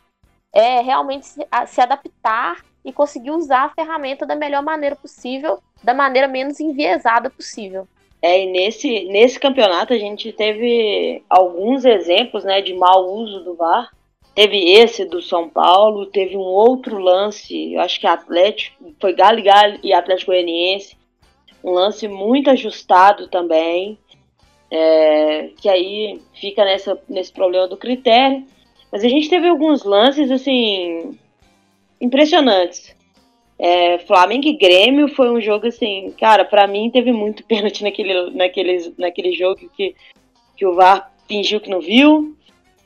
é, 0.51 0.81
realmente 0.81 1.27
se, 1.27 1.47
a, 1.51 1.65
se 1.67 1.79
adaptar 1.79 2.65
e 2.83 2.91
conseguir 2.91 3.31
usar 3.31 3.65
a 3.65 3.69
ferramenta 3.69 4.25
da 4.25 4.36
melhor 4.36 4.63
maneira 4.63 4.95
possível, 4.95 5.60
da 5.83 5.93
maneira 5.93 6.27
menos 6.27 6.60
enviesada 6.60 7.29
possível. 7.29 7.88
É, 8.19 8.43
e 8.43 8.51
nesse, 8.51 9.05
nesse 9.05 9.39
campeonato 9.39 9.93
a 9.93 9.97
gente 9.97 10.31
teve 10.31 11.23
alguns 11.29 11.86
exemplos 11.86 12.43
né, 12.43 12.62
de 12.62 12.73
mau 12.73 13.05
uso 13.13 13.43
do 13.43 13.55
VAR. 13.55 13.91
Teve 14.38 14.69
esse 14.69 15.04
do 15.04 15.19
São 15.19 15.50
Paulo, 15.50 16.06
teve 16.06 16.38
um 16.38 16.41
outro 16.41 17.00
lance, 17.00 17.76
acho 17.78 18.00
que 18.00 18.06
Atlético, 18.06 18.93
foi 19.02 19.12
Galo 19.12 19.41
e 19.82 19.91
Atlético 19.91 20.30
Goianiense, 20.30 20.95
um 21.63 21.71
lance 21.71 22.08
muito 22.08 22.47
ajustado 22.52 23.28
também, 23.30 23.97
é, 24.69 25.50
que 25.60 25.67
aí 25.67 26.21
fica 26.39 26.63
nessa, 26.63 27.02
nesse 27.10 27.34
problema 27.34 27.67
do 27.67 27.76
critério. 27.76 28.45
Mas 28.91 29.04
a 29.04 29.10
gente 29.10 29.28
teve 29.28 29.47
alguns 29.47 29.84
lances, 29.84 30.30
assim, 30.30 31.17
impressionantes. 32.00 32.95
É, 33.58 33.97
Flamengo 33.97 34.47
e 34.47 34.56
Grêmio 34.56 35.08
foi 35.08 35.32
um 35.32 35.41
jogo 35.41 35.65
assim, 35.65 36.13
cara, 36.19 36.45
para 36.45 36.67
mim 36.67 36.91
teve 36.91 37.12
muito 37.12 37.41
pênalti 37.50 37.84
naquele, 37.84 38.30
naquele, 38.36 38.93
naquele 39.00 39.32
jogo 39.34 39.67
que, 39.76 39.95
que 40.56 40.63
o 40.63 40.76
VAR 40.76 41.12
fingiu 41.28 41.60
que 41.60 41.71
não 41.71 41.82
viu. 41.82 42.37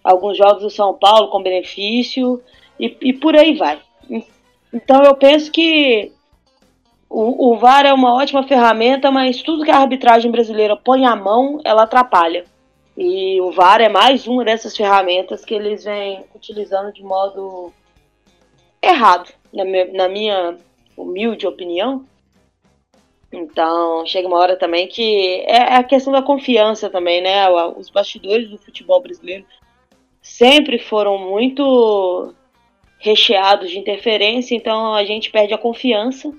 Alguns 0.04 0.38
jogos 0.38 0.64
do 0.64 0.70
São 0.70 0.94
Paulo 0.94 1.30
com 1.30 1.44
benefício 1.44 2.42
e, 2.80 2.98
e 3.02 3.14
por 3.14 3.36
aí 3.36 3.56
vai. 3.56 3.80
Então 4.74 5.04
eu 5.04 5.16
penso 5.16 5.52
que 5.52 6.12
o, 7.10 7.52
o 7.52 7.58
VAR 7.58 7.86
é 7.86 7.94
uma 7.94 8.16
ótima 8.16 8.44
ferramenta, 8.44 9.12
mas 9.12 9.42
tudo 9.42 9.66
que 9.66 9.72
a 9.72 9.78
arbitragem 9.78 10.32
brasileira 10.32 10.78
põe 10.78 11.06
à 11.06 11.16
mão, 11.16 11.60
ela 11.64 11.84
atrapalha. 11.84 12.46
E 12.98 13.40
o 13.42 13.52
VAR 13.52 13.82
é 13.82 13.90
mais 13.90 14.28
uma 14.28 14.46
dessas 14.46 14.76
ferramentas 14.76 15.44
que 15.44 15.54
eles 15.54 15.84
vêm 15.84 16.24
utilizando 16.34 16.92
de 16.94 17.04
modo 17.04 17.74
errado 18.82 19.30
na 19.54 19.64
na 19.94 20.08
minha 20.08 20.58
humilde 20.96 21.46
opinião. 21.46 22.06
Então, 23.32 24.06
chega 24.06 24.28
uma 24.28 24.38
hora 24.38 24.58
também 24.58 24.88
que 24.88 25.42
é 25.48 25.76
a 25.76 25.84
questão 25.84 26.12
da 26.12 26.22
confiança 26.22 26.90
também, 26.90 27.22
né? 27.22 27.50
Os 27.78 27.90
bastidores 27.90 28.50
do 28.50 28.58
futebol 28.58 29.02
brasileiro 29.02 29.46
sempre 30.21 30.77
foram 30.77 31.17
muito 31.17 32.34
recheados 32.99 33.71
de 33.71 33.79
interferência, 33.79 34.55
então 34.55 34.93
a 34.93 35.03
gente 35.03 35.31
perde 35.31 35.53
a 35.53 35.57
confiança. 35.57 36.31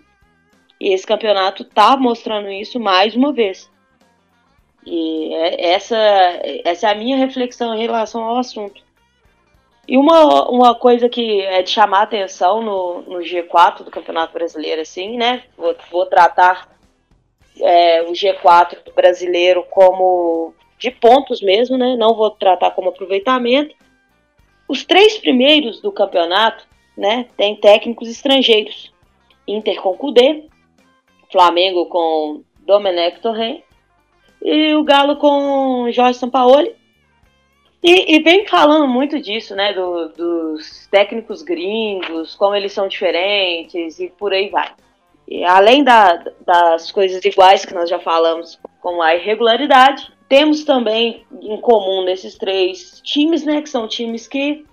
E 0.80 0.92
esse 0.92 1.06
campeonato 1.06 1.64
tá 1.64 1.96
mostrando 1.96 2.48
isso 2.50 2.78
mais 2.78 3.14
uma 3.14 3.32
vez. 3.32 3.70
E 4.84 5.34
é, 5.34 5.72
essa, 5.72 5.96
essa 6.64 6.88
é 6.88 6.92
a 6.92 6.94
minha 6.94 7.16
reflexão 7.16 7.74
em 7.74 7.82
relação 7.82 8.24
ao 8.24 8.38
assunto. 8.38 8.82
E 9.86 9.96
uma, 9.96 10.48
uma 10.48 10.74
coisa 10.74 11.08
que 11.08 11.40
é 11.42 11.62
de 11.62 11.70
chamar 11.70 12.02
atenção 12.02 12.62
no, 12.62 13.02
no 13.02 13.18
G4 13.18 13.82
do 13.82 13.90
Campeonato 13.90 14.32
Brasileiro, 14.32 14.80
assim, 14.80 15.16
né? 15.16 15.44
Vou, 15.56 15.74
vou 15.90 16.06
tratar 16.06 16.68
é, 17.60 18.02
o 18.02 18.12
G4 18.12 18.92
brasileiro 18.94 19.64
como 19.68 20.54
de 20.82 20.90
pontos 20.90 21.40
mesmo, 21.40 21.78
né? 21.78 21.96
Não 21.96 22.14
vou 22.14 22.30
tratar 22.30 22.72
como 22.72 22.88
aproveitamento. 22.88 23.74
Os 24.68 24.84
três 24.84 25.16
primeiros 25.16 25.80
do 25.80 25.92
campeonato, 25.92 26.66
né? 26.98 27.26
Tem 27.36 27.54
técnicos 27.54 28.08
estrangeiros. 28.08 28.92
Inter 29.46 29.80
com 29.80 29.96
Cudê, 29.96 30.44
Flamengo 31.30 31.86
com 31.86 32.42
Domenech 32.60 33.20
Torren 33.20 33.62
e 34.40 34.74
o 34.74 34.84
Galo 34.84 35.16
com 35.16 35.90
Jorge 35.90 36.18
Sampaoli 36.18 36.74
e, 37.82 38.14
e, 38.14 38.22
vem 38.22 38.46
falando 38.46 38.86
muito 38.86 39.20
disso, 39.20 39.56
né? 39.56 39.72
Do, 39.72 40.08
dos 40.10 40.86
técnicos 40.88 41.42
gringos, 41.42 42.36
como 42.36 42.54
eles 42.54 42.72
são 42.72 42.86
diferentes 42.86 43.98
e 43.98 44.08
por 44.08 44.32
aí 44.32 44.48
vai. 44.48 44.70
E 45.26 45.42
além 45.44 45.82
da, 45.82 46.22
das 46.46 46.92
coisas 46.92 47.24
iguais 47.24 47.64
que 47.64 47.74
nós 47.74 47.90
já 47.90 47.98
falamos, 47.98 48.58
como 48.80 49.02
a 49.02 49.16
irregularidade, 49.16 50.12
temos 50.32 50.64
também 50.64 51.26
em 51.42 51.60
comum 51.60 52.06
nesses 52.06 52.38
três 52.38 53.02
times, 53.04 53.44
né? 53.44 53.60
Que 53.60 53.68
são 53.68 53.86
times 53.86 54.26
que 54.26 54.64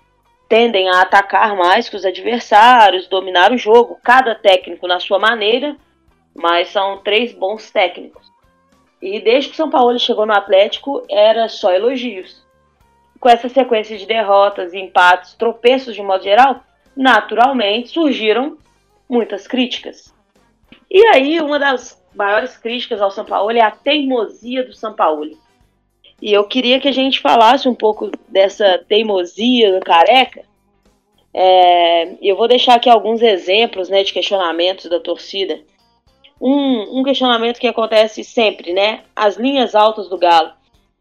tendem 0.48 0.88
a 0.88 1.02
atacar 1.02 1.54
mais 1.54 1.86
que 1.86 1.96
os 1.96 2.06
adversários, 2.06 3.06
dominar 3.08 3.52
o 3.52 3.58
jogo, 3.58 4.00
cada 4.02 4.34
técnico 4.34 4.86
na 4.86 4.98
sua 4.98 5.18
maneira, 5.18 5.76
mas 6.34 6.68
são 6.68 7.02
três 7.02 7.34
bons 7.34 7.70
técnicos. 7.70 8.32
E 9.02 9.20
desde 9.20 9.50
que 9.50 9.52
o 9.52 9.56
São 9.58 9.68
Paulo 9.68 9.98
chegou 9.98 10.24
no 10.24 10.32
Atlético, 10.32 11.04
era 11.10 11.46
só 11.46 11.70
elogios. 11.74 12.42
Com 13.20 13.28
essa 13.28 13.50
sequência 13.50 13.98
de 13.98 14.06
derrotas, 14.06 14.72
empates, 14.72 15.34
tropeços 15.34 15.94
de 15.94 16.00
modo 16.00 16.24
geral, 16.24 16.64
naturalmente 16.96 17.90
surgiram 17.90 18.56
muitas 19.06 19.46
críticas. 19.46 20.10
E 20.90 21.04
aí, 21.08 21.38
uma 21.38 21.58
das 21.58 22.02
maiores 22.14 22.56
críticas 22.56 23.02
ao 23.02 23.10
São 23.10 23.26
Paulo 23.26 23.52
é 23.52 23.60
a 23.60 23.70
teimosia 23.70 24.64
do 24.64 24.72
São 24.72 24.94
Paulo. 24.94 25.38
E 26.20 26.32
eu 26.32 26.44
queria 26.44 26.78
que 26.78 26.88
a 26.88 26.92
gente 26.92 27.20
falasse 27.20 27.68
um 27.68 27.74
pouco 27.74 28.10
dessa 28.28 28.78
teimosia 28.88 29.72
do 29.72 29.80
Careca. 29.80 30.42
É, 31.32 32.14
eu 32.20 32.36
vou 32.36 32.48
deixar 32.48 32.74
aqui 32.74 32.90
alguns 32.90 33.22
exemplos 33.22 33.88
né, 33.88 34.02
de 34.02 34.12
questionamentos 34.12 34.86
da 34.90 35.00
torcida. 35.00 35.60
Um, 36.40 37.00
um 37.00 37.02
questionamento 37.02 37.58
que 37.58 37.66
acontece 37.66 38.24
sempre, 38.24 38.72
né? 38.72 39.02
As 39.14 39.36
linhas 39.36 39.74
altas 39.74 40.08
do 40.08 40.18
Galo. 40.18 40.52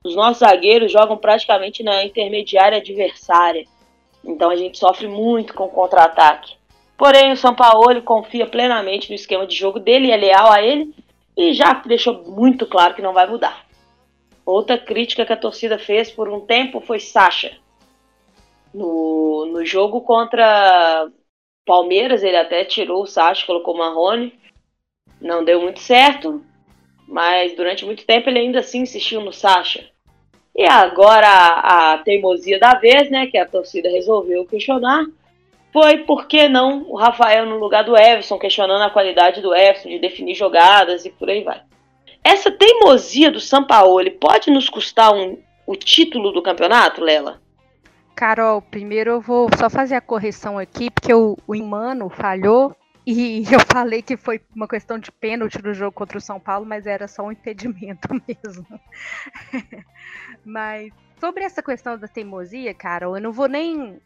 Os 0.04 0.16
nossos 0.16 0.40
zagueiros 0.40 0.92
jogam 0.92 1.18
praticamente 1.18 1.84
na 1.84 2.04
intermediária 2.04 2.78
adversária. 2.78 3.66
Então 4.24 4.50
a 4.50 4.56
gente 4.56 4.78
sofre 4.78 5.08
muito 5.08 5.54
com 5.54 5.66
o 5.66 5.70
contra-ataque. 5.70 6.54
Porém, 6.98 7.32
o 7.32 7.38
São 7.38 7.56
Paulo 7.56 8.02
confia 8.02 8.46
plenamente 8.46 9.10
no 9.10 9.16
esquema 9.16 9.48
de 9.48 9.56
jogo 9.56 9.80
dele, 9.80 10.12
é 10.12 10.18
leal 10.18 10.52
a 10.52 10.62
ele 10.62 10.94
e 11.36 11.54
já 11.54 11.74
deixou 11.74 12.22
muito 12.26 12.66
claro 12.66 12.94
que 12.94 13.02
não 13.02 13.14
vai 13.14 13.26
mudar. 13.26 13.69
Outra 14.50 14.80
crítica 14.80 15.28
que 15.28 15.32
a 15.32 15.38
torcida 15.38 15.78
fez 15.78 16.10
por 16.10 16.28
um 16.28 16.40
tempo 16.40 16.82
foi 16.82 17.00
Sacha. 17.00 17.56
No, 18.74 19.46
no 19.46 19.64
jogo 19.64 20.02
contra 20.02 21.08
Palmeiras, 21.64 22.24
ele 22.24 22.36
até 22.36 22.66
tirou 22.66 23.04
o 23.04 23.06
Sacha, 23.06 23.46
colocou 23.46 23.76
o 23.76 23.78
Marrone. 23.78 24.34
Não 25.22 25.44
deu 25.44 25.62
muito 25.62 25.80
certo, 25.80 26.44
mas 27.08 27.56
durante 27.56 27.86
muito 27.86 28.04
tempo 28.08 28.28
ele 28.28 28.40
ainda 28.40 28.62
assim 28.62 28.82
insistiu 28.82 29.22
no 29.22 29.32
Sacha. 29.32 29.88
E 30.56 30.66
agora 30.66 31.28
a, 31.28 31.94
a 31.94 31.98
teimosia 32.00 32.58
da 32.58 32.74
vez, 32.74 33.08
né, 33.12 33.28
que 33.28 33.38
a 33.38 33.48
torcida 33.48 33.88
resolveu 33.88 34.48
questionar, 34.48 35.06
foi 35.72 36.00
por 36.00 36.26
que 36.28 36.50
não 36.50 36.90
o 36.90 36.96
Rafael 36.96 37.46
no 37.46 37.60
lugar 37.60 37.84
do 37.84 37.96
Everson, 37.96 38.40
questionando 38.40 38.82
a 38.82 38.90
qualidade 38.90 39.42
do 39.42 39.54
Everson 39.54 39.90
de 39.90 40.00
definir 40.00 40.34
jogadas 40.34 41.06
e 41.06 41.12
por 41.12 41.30
aí 41.30 41.44
vai. 41.44 41.69
Essa 42.24 42.52
teimosia 42.52 43.32
do 43.32 43.40
Sampaoli 43.40 44.12
pode 44.12 44.52
nos 44.52 44.70
custar 44.70 45.14
um, 45.14 45.42
o 45.66 45.76
título 45.76 46.32
do 46.32 46.42
campeonato, 46.42 47.02
Lela? 47.02 47.42
Carol, 48.16 48.62
primeiro 48.62 49.12
eu 49.12 49.22
vou 49.22 49.50
só 49.58 49.70
fazer 49.70 49.96
a 49.96 50.02
correção 50.02 50.58
aqui, 50.58 50.92
porque 50.92 51.14
o, 51.14 51.38
o 51.48 51.56
Imano 51.56 52.10
falhou 52.10 52.76
e 53.06 53.44
eu 53.52 53.60
falei 53.62 54.02
que 54.02 54.18
foi 54.18 54.42
uma 54.56 54.68
questão 54.68 55.00
de 55.00 55.12
pênalti 55.12 55.62
no 55.64 55.74
jogo 55.74 55.94
contra 55.94 56.18
o 56.18 56.22
São 56.22 56.40
Paulo, 56.40 56.66
mas 56.66 56.86
era 56.86 57.08
só 57.08 57.24
um 57.24 57.32
impedimento 57.32 58.10
mesmo. 58.28 58.66
mas 60.46 60.92
sobre 61.20 61.44
essa 61.44 61.64
questão 61.64 61.98
da 61.98 62.08
teimosia, 62.08 62.74
Carol, 62.74 63.16
eu 63.16 63.22
não 63.22 63.32
vou 63.32 63.48
nem 63.48 64.02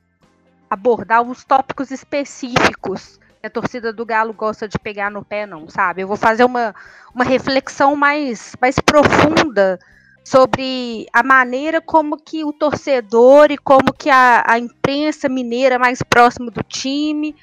abordar 0.70 1.22
os 1.22 1.44
tópicos 1.44 1.92
específicos 1.92 3.20
a 3.46 3.50
torcida 3.50 3.92
do 3.92 4.06
Galo 4.06 4.34
gosta 4.34 4.70
de 4.70 4.80
pegar 4.80 5.12
no 5.12 5.24
pé, 5.24 5.46
não, 5.46 5.68
sabe? 5.68 6.02
Eu 6.02 6.08
vou 6.08 6.16
fazer 6.16 6.46
uma, 6.46 6.74
uma 7.14 7.26
reflexão 7.26 7.94
mais, 7.94 8.56
mais 8.62 8.80
profunda 8.80 9.78
sobre 10.24 11.06
a 11.12 11.22
maneira 11.22 11.82
como 11.82 12.16
que 12.16 12.46
o 12.46 12.54
torcedor 12.54 13.52
e 13.52 13.58
como 13.58 13.92
que 13.92 14.10
a, 14.10 14.46
a 14.48 14.58
imprensa 14.58 15.28
mineira 15.28 15.78
mais 15.78 16.02
próximo 16.02 16.50
do 16.50 16.64
time 16.64 17.36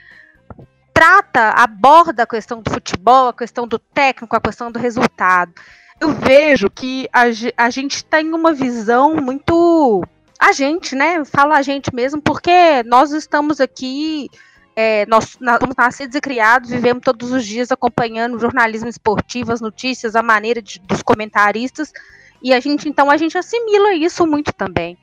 trata, 0.95 1.51
aborda 1.51 2.23
a 2.23 2.27
questão 2.27 2.63
do 2.63 2.71
futebol, 2.71 3.29
a 3.29 3.35
questão 3.35 3.69
do 3.69 3.79
técnico, 3.79 4.35
a 4.35 4.41
questão 4.41 4.73
do 4.73 4.79
resultado. 4.79 5.53
Eu 6.01 6.13
vejo 6.13 6.71
que 6.71 7.11
a, 7.13 7.25
a 7.59 7.69
gente 7.69 8.03
tem 8.07 8.33
uma 8.33 8.55
visão 8.55 9.17
muito 9.17 10.03
a 10.39 10.53
gente, 10.53 10.95
né? 10.95 11.23
Falo 11.27 11.53
a 11.53 11.61
gente 11.61 11.95
mesmo, 11.95 12.23
porque 12.23 12.83
nós 12.87 13.13
estamos 13.13 13.61
aqui, 13.61 14.31
é, 14.83 15.05
nós, 15.05 15.37
nós 15.39 15.59
somos 15.61 15.77
nascidos 15.77 16.17
e 16.17 16.21
criados, 16.23 16.71
vivemos 16.71 17.03
todos 17.05 17.31
os 17.33 17.45
dias 17.45 17.71
acompanhando 17.71 18.39
jornalismo 18.39 18.89
esportivo, 18.89 19.53
as 19.53 19.61
notícias, 19.61 20.17
a 20.17 20.23
maneira 20.23 20.63
de, 20.63 20.81
dos 20.81 21.03
comentaristas, 21.03 21.93
e 22.43 22.55
a 22.55 22.61
gente, 22.61 22.89
então, 22.89 23.11
a 23.11 23.19
gente 23.19 23.37
assimila 23.37 23.93
isso 23.93 24.27
muito 24.27 24.55
também. 24.55 24.97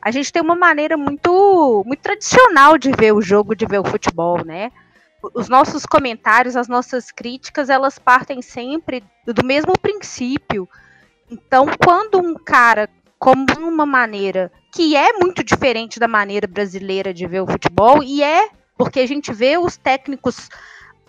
A 0.00 0.12
gente 0.12 0.32
tem 0.32 0.40
uma 0.40 0.54
maneira 0.54 0.96
muito, 0.96 1.82
muito 1.84 2.00
tradicional 2.00 2.78
de 2.78 2.92
ver 2.92 3.12
o 3.12 3.20
jogo, 3.20 3.56
de 3.56 3.66
ver 3.66 3.80
o 3.80 3.84
futebol, 3.84 4.44
né? 4.44 4.70
Os 5.34 5.48
nossos 5.48 5.84
comentários, 5.84 6.54
as 6.54 6.68
nossas 6.68 7.10
críticas, 7.10 7.68
elas 7.68 7.98
partem 7.98 8.40
sempre 8.40 9.02
do 9.26 9.44
mesmo 9.44 9.76
princípio. 9.76 10.68
Então, 11.28 11.66
quando 11.84 12.18
um 12.18 12.34
cara 12.34 12.88
como 13.18 13.46
uma 13.58 13.86
maneira 13.86 14.52
que 14.72 14.94
é 14.94 15.14
muito 15.14 15.42
diferente 15.42 15.98
da 15.98 16.06
maneira 16.06 16.46
brasileira 16.46 17.12
de 17.12 17.26
ver 17.26 17.40
o 17.40 17.46
futebol, 17.46 18.00
e 18.00 18.22
é 18.22 18.48
porque 18.76 19.00
a 19.00 19.06
gente 19.06 19.32
vê 19.32 19.56
os 19.58 19.76
técnicos, 19.76 20.48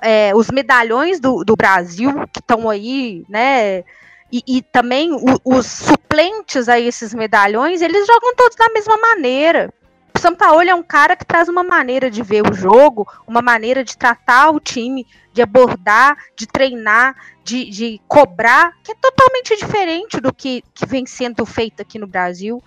é, 0.01 0.31
os 0.35 0.49
medalhões 0.49 1.19
do, 1.19 1.43
do 1.43 1.55
Brasil 1.55 2.11
que 2.31 2.39
estão 2.39 2.69
aí, 2.69 3.25
né? 3.27 3.83
E, 4.31 4.43
e 4.47 4.61
também 4.61 5.13
o, 5.13 5.39
os 5.43 5.65
suplentes 5.65 6.67
a 6.67 6.79
esses 6.79 7.13
medalhões, 7.13 7.81
eles 7.81 8.05
jogam 8.07 8.35
todos 8.35 8.55
da 8.55 8.69
mesma 8.69 8.97
maneira. 8.97 9.73
O 10.15 10.19
São 10.19 10.33
Paulo 10.33 10.61
é 10.61 10.73
um 10.73 10.81
cara 10.81 11.15
que 11.15 11.25
traz 11.25 11.49
uma 11.49 11.63
maneira 11.63 12.09
de 12.09 12.23
ver 12.23 12.41
o 12.49 12.53
jogo, 12.53 13.05
uma 13.27 13.41
maneira 13.41 13.83
de 13.83 13.97
tratar 13.97 14.49
o 14.49 14.61
time, 14.61 15.05
de 15.33 15.41
abordar, 15.41 16.17
de 16.35 16.47
treinar, 16.47 17.15
de, 17.43 17.69
de 17.69 18.01
cobrar, 18.07 18.73
que 18.81 18.93
é 18.93 18.95
totalmente 18.95 19.57
diferente 19.57 20.21
do 20.21 20.33
que, 20.33 20.63
que 20.73 20.85
vem 20.85 21.05
sendo 21.05 21.45
feito 21.45 21.81
aqui 21.81 21.99
no 21.99 22.07
Brasil. 22.07 22.63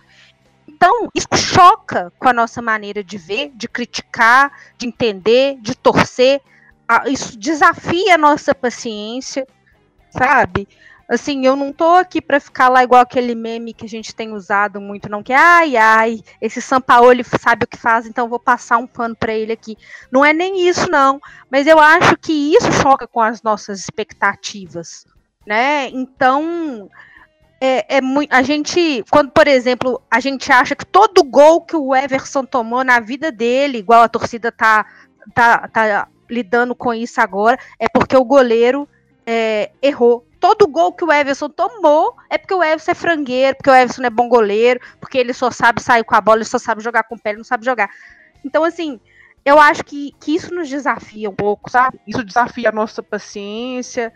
Então, 0.79 1.09
isso 1.12 1.27
choca 1.35 2.12
com 2.21 2.29
a 2.29 2.33
nossa 2.33 2.62
maneira 2.62 3.03
de 3.03 3.19
ver, 3.19 3.51
de 3.53 3.67
criticar, 3.67 4.53
de 4.79 4.87
entender, 4.87 5.59
de 5.61 5.75
torcer. 5.75 6.41
Isso 7.09 7.37
desafia 7.37 8.14
a 8.14 8.19
nossa 8.19 8.55
paciência, 8.55 9.45
sabe? 10.09 10.69
Assim, 11.09 11.45
eu 11.45 11.57
não 11.57 11.73
tô 11.73 11.95
aqui 11.95 12.23
para 12.23 12.38
ficar 12.38 12.69
lá 12.69 12.85
igual 12.85 13.01
aquele 13.01 13.35
meme 13.35 13.75
que 13.75 13.87
a 13.87 13.88
gente 13.88 14.14
tem 14.14 14.33
usado 14.33 14.81
muito, 14.81 15.09
não 15.09 15.21
que 15.21 15.33
ai 15.33 15.75
ai, 15.77 16.21
esse 16.41 16.62
Sampaoli 16.62 17.25
sabe 17.25 17.64
o 17.64 17.67
que 17.67 17.77
faz, 17.77 18.07
então 18.07 18.29
vou 18.29 18.38
passar 18.38 18.79
um 18.79 18.87
pano 18.87 19.17
para 19.17 19.33
ele 19.33 19.53
aqui. 19.53 19.77
Não 20.12 20.25
é 20.25 20.33
nem 20.33 20.69
isso 20.69 20.88
não, 20.88 21.21
mas 21.51 21.67
eu 21.67 21.81
acho 21.81 22.17
que 22.19 22.55
isso 22.55 22.71
choca 22.73 23.09
com 23.09 23.21
as 23.21 23.43
nossas 23.43 23.81
expectativas, 23.81 25.05
né? 25.45 25.88
Então, 25.88 26.88
é, 27.61 27.97
é 27.97 28.01
muito. 28.01 28.33
A 28.33 28.42
gente, 28.42 29.05
quando, 29.11 29.31
por 29.31 29.49
exemplo, 29.49 30.01
a 30.11 30.21
gente 30.21 30.51
acha 30.53 30.77
que 30.77 30.87
todo 30.87 31.25
gol 31.25 31.62
que 31.62 31.77
o 31.77 31.94
Everson 31.94 32.44
tomou 32.44 32.85
na 32.85 33.01
vida 33.01 33.33
dele, 33.33 33.79
igual 33.79 34.03
a 34.03 34.09
torcida 34.09 34.53
tá, 34.53 34.87
tá, 35.35 35.68
tá 35.68 36.09
lidando 36.29 36.75
com 36.75 36.94
isso 36.94 37.21
agora, 37.21 37.59
é 37.79 37.88
porque 37.88 38.16
o 38.16 38.25
goleiro 38.25 38.88
é, 39.27 39.71
errou 39.83 40.25
todo 40.38 40.68
gol 40.68 40.92
que 40.92 41.05
o 41.05 41.12
Everson 41.12 41.49
tomou 41.49 42.16
é 42.31 42.38
porque 42.38 42.55
o 42.55 42.62
Everson 42.62 42.92
é 42.92 42.94
frangueiro, 42.94 43.57
porque 43.57 43.71
o 43.71 43.75
Everson 43.75 44.05
é 44.05 44.11
bom 44.11 44.29
goleiro, 44.29 44.81
porque 45.01 45.18
ele 45.18 45.33
só 45.35 45.51
sabe 45.51 45.83
sair 45.83 46.05
com 46.05 46.14
a 46.14 46.21
bola, 46.21 46.38
ele 46.38 46.44
só 46.44 46.59
sabe 46.59 46.83
jogar 46.83 47.05
com 47.05 47.16
o 47.16 47.18
pé, 47.18 47.31
ele 47.31 47.38
não 47.38 47.44
sabe 47.44 47.64
jogar. 47.64 47.90
Então, 48.44 48.64
assim, 48.64 49.01
eu 49.44 49.59
acho 49.59 49.85
que, 49.85 50.14
que 50.21 50.35
isso 50.35 50.55
nos 50.55 50.68
desafia 50.68 51.29
um 51.29 51.35
pouco, 51.35 51.71
sabe? 51.71 51.99
Isso 52.07 52.23
desafia 52.23 52.68
a 52.68 52.73
nossa 52.73 53.03
paciência, 53.03 54.12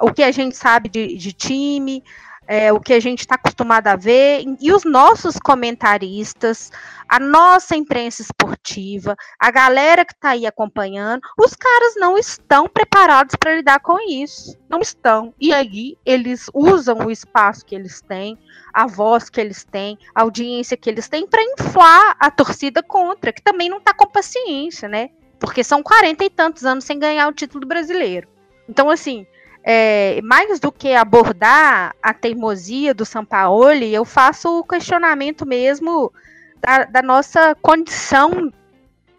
o 0.00 0.12
que 0.12 0.22
a 0.22 0.30
gente 0.30 0.56
sabe 0.56 0.88
de, 0.88 1.16
de 1.16 1.32
time, 1.32 2.02
é, 2.50 2.72
o 2.72 2.80
que 2.80 2.92
a 2.92 2.98
gente 2.98 3.20
está 3.20 3.36
acostumado 3.36 3.86
a 3.86 3.94
ver, 3.94 4.42
e 4.60 4.72
os 4.72 4.82
nossos 4.82 5.36
comentaristas, 5.38 6.72
a 7.08 7.20
nossa 7.20 7.76
imprensa 7.76 8.22
esportiva, 8.22 9.14
a 9.38 9.52
galera 9.52 10.04
que 10.04 10.12
está 10.12 10.30
aí 10.30 10.44
acompanhando, 10.44 11.20
os 11.38 11.54
caras 11.54 11.94
não 11.94 12.18
estão 12.18 12.66
preparados 12.66 13.36
para 13.36 13.54
lidar 13.54 13.78
com 13.78 13.96
isso. 14.00 14.58
Não 14.68 14.80
estão. 14.80 15.32
E 15.40 15.54
aí 15.54 15.96
eles 16.04 16.50
usam 16.52 16.98
o 17.06 17.10
espaço 17.12 17.64
que 17.64 17.72
eles 17.72 18.00
têm, 18.00 18.36
a 18.74 18.84
voz 18.84 19.30
que 19.30 19.40
eles 19.40 19.62
têm, 19.62 19.96
a 20.12 20.22
audiência 20.22 20.76
que 20.76 20.90
eles 20.90 21.08
têm 21.08 21.28
para 21.28 21.44
inflar 21.44 22.16
a 22.18 22.32
torcida 22.32 22.82
contra, 22.82 23.32
que 23.32 23.42
também 23.42 23.70
não 23.70 23.78
está 23.78 23.94
com 23.94 24.08
paciência, 24.08 24.88
né? 24.88 25.10
Porque 25.38 25.62
são 25.62 25.84
quarenta 25.84 26.24
e 26.24 26.30
tantos 26.30 26.64
anos 26.64 26.82
sem 26.82 26.98
ganhar 26.98 27.28
o 27.28 27.32
título 27.32 27.64
brasileiro. 27.64 28.26
Então, 28.68 28.90
assim, 28.90 29.24
é, 29.62 30.20
mais 30.22 30.58
do 30.58 30.72
que 30.72 30.94
abordar 30.94 31.94
a 32.02 32.14
teimosia 32.14 32.94
do 32.94 33.04
Sampaoli, 33.04 33.94
eu 33.94 34.04
faço 34.04 34.60
o 34.60 34.64
questionamento 34.64 35.46
mesmo 35.46 36.12
da, 36.60 36.84
da 36.84 37.02
nossa 37.02 37.54
condição 37.56 38.52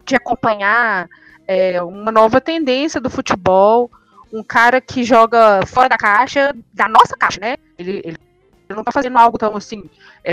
de 0.04 0.16
acompanhar 0.16 1.08
é, 1.46 1.82
uma 1.82 2.10
nova 2.10 2.40
tendência 2.40 3.00
do 3.00 3.10
futebol, 3.10 3.90
um 4.32 4.42
cara 4.42 4.80
que 4.80 5.04
joga 5.04 5.64
fora 5.66 5.88
da 5.88 5.96
caixa, 5.96 6.54
da 6.72 6.88
nossa 6.88 7.16
caixa, 7.16 7.38
né? 7.40 7.56
Ele, 7.78 8.02
ele 8.04 8.18
não 8.68 8.80
está 8.80 8.90
fazendo 8.90 9.18
algo 9.18 9.38
tão 9.38 9.56
assim. 9.56 9.88
É, 10.24 10.32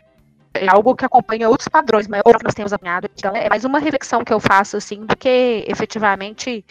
é, 0.54 0.68
algo 0.68 0.96
que 0.96 1.06
acompanha 1.06 1.50
outros 1.50 1.68
padrões, 1.68 2.08
mas 2.08 2.22
que 2.22 2.44
nós 2.44 2.56
temos 2.56 2.74
apanhado. 2.74 3.08
Então, 3.16 3.36
é 3.36 3.48
mais 3.48 3.66
uma 3.66 3.80
reflexão 3.80 4.24
que 4.24 4.34
eu 4.34 4.40
faço, 4.40 4.78
assim, 4.78 5.06
do 5.06 5.16
que 5.16 5.64
efetivamente 5.68 6.66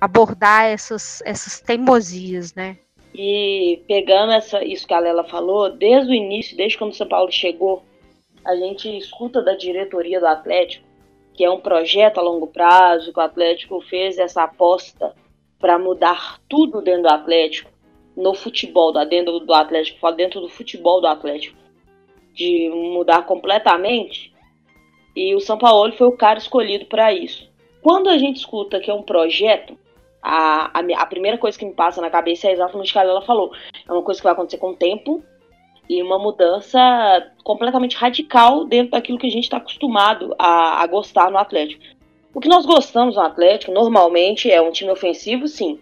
abordar 0.00 0.64
essas, 0.66 1.22
essas 1.24 1.60
teimosias, 1.60 2.54
né? 2.54 2.76
E 3.14 3.82
pegando 3.86 4.32
essa, 4.32 4.64
isso 4.64 4.86
que 4.86 4.92
a 4.92 4.98
Lela 4.98 5.22
falou, 5.22 5.70
desde 5.70 6.10
o 6.10 6.14
início, 6.14 6.56
desde 6.56 6.76
quando 6.76 6.90
o 6.90 6.96
São 6.96 7.06
Paulo 7.06 7.30
chegou, 7.30 7.84
a 8.44 8.56
gente 8.56 8.94
escuta 8.96 9.40
da 9.40 9.54
diretoria 9.54 10.18
do 10.18 10.26
Atlético, 10.26 10.84
que 11.32 11.44
é 11.44 11.50
um 11.50 11.60
projeto 11.60 12.18
a 12.18 12.22
longo 12.22 12.48
prazo, 12.48 13.12
que 13.12 13.18
o 13.18 13.22
Atlético 13.22 13.80
fez 13.82 14.18
essa 14.18 14.42
aposta 14.42 15.14
para 15.60 15.78
mudar 15.78 16.40
tudo 16.48 16.82
dentro 16.82 17.02
do 17.02 17.08
Atlético, 17.08 17.70
no 18.16 18.34
futebol, 18.34 18.92
dentro 19.06 19.38
do 19.40 19.54
Atlético, 19.54 20.12
dentro 20.12 20.40
do 20.40 20.48
futebol 20.48 21.00
do 21.00 21.06
Atlético, 21.06 21.56
de 22.32 22.68
mudar 22.68 23.22
completamente. 23.26 24.32
E 25.14 25.34
o 25.34 25.40
São 25.40 25.56
Paulo 25.56 25.92
foi 25.92 26.08
o 26.08 26.16
cara 26.16 26.38
escolhido 26.38 26.86
para 26.86 27.12
isso. 27.12 27.48
Quando 27.80 28.08
a 28.08 28.18
gente 28.18 28.38
escuta 28.38 28.80
que 28.80 28.90
é 28.90 28.94
um 28.94 29.02
projeto, 29.02 29.78
a, 30.24 30.70
a, 30.78 31.02
a, 31.02 31.06
primeira 31.06 31.36
coisa 31.36 31.58
que 31.58 31.66
me 31.66 31.74
passa 31.74 32.00
na 32.00 32.08
cabeça 32.08 32.48
é 32.48 32.52
exatamente 32.52 32.88
o 32.88 32.92
que 32.92 32.98
ela 32.98 33.20
falou. 33.20 33.52
É 33.86 33.92
uma 33.92 34.02
coisa 34.02 34.18
que 34.18 34.24
vai 34.24 34.32
acontecer 34.32 34.56
com 34.56 34.70
o 34.70 34.76
tempo 34.76 35.22
e 35.86 36.02
uma 36.02 36.18
mudança 36.18 36.80
completamente 37.44 37.94
radical 37.94 38.64
dentro 38.64 38.92
daquilo 38.92 39.18
que 39.18 39.26
a 39.26 39.30
gente 39.30 39.44
está 39.44 39.58
acostumado 39.58 40.34
a, 40.38 40.82
a 40.82 40.86
gostar 40.86 41.30
no 41.30 41.36
Atlético. 41.36 41.84
O 42.32 42.40
que 42.40 42.48
nós 42.48 42.64
gostamos 42.64 43.16
no 43.16 43.20
Atlético, 43.20 43.70
normalmente, 43.70 44.50
é 44.50 44.62
um 44.62 44.72
time 44.72 44.90
ofensivo, 44.90 45.46
sim. 45.46 45.78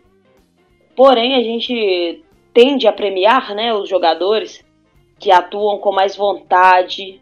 Porém, 0.97 1.37
a 1.37 1.43
gente 1.43 2.25
tende 2.53 2.89
a 2.89 2.93
premiar 2.93 3.55
né, 3.55 3.73
os 3.73 3.89
jogadores 3.89 4.63
que 5.21 5.31
atuam 5.31 5.79
com 5.79 5.93
mais 5.93 6.17
vontade, 6.17 7.21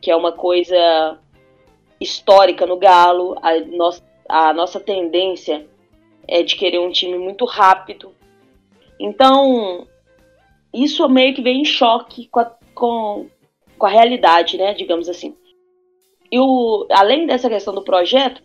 que 0.00 0.10
é 0.10 0.16
uma 0.16 0.32
coisa 0.32 1.18
histórica 2.00 2.66
no 2.66 2.76
Galo. 2.76 3.36
A, 3.40 3.58
no, 3.60 3.90
a 4.28 4.52
nossa 4.52 4.80
tendência 4.80 5.66
é 6.28 6.42
de 6.42 6.56
querer 6.56 6.78
um 6.78 6.92
time 6.92 7.16
muito 7.16 7.44
rápido. 7.46 8.14
Então, 9.00 9.86
isso 10.72 11.08
meio 11.08 11.34
que 11.34 11.42
vem 11.42 11.62
em 11.62 11.64
choque 11.64 12.28
com 12.28 12.40
a, 12.40 12.52
com, 12.74 13.26
com 13.78 13.86
a 13.86 13.90
realidade, 13.90 14.58
né? 14.58 14.74
Digamos 14.74 15.08
assim. 15.08 15.34
E 16.30 16.38
o, 16.38 16.86
além 16.90 17.26
dessa 17.26 17.48
questão 17.48 17.74
do 17.74 17.82
projeto, 17.82 18.42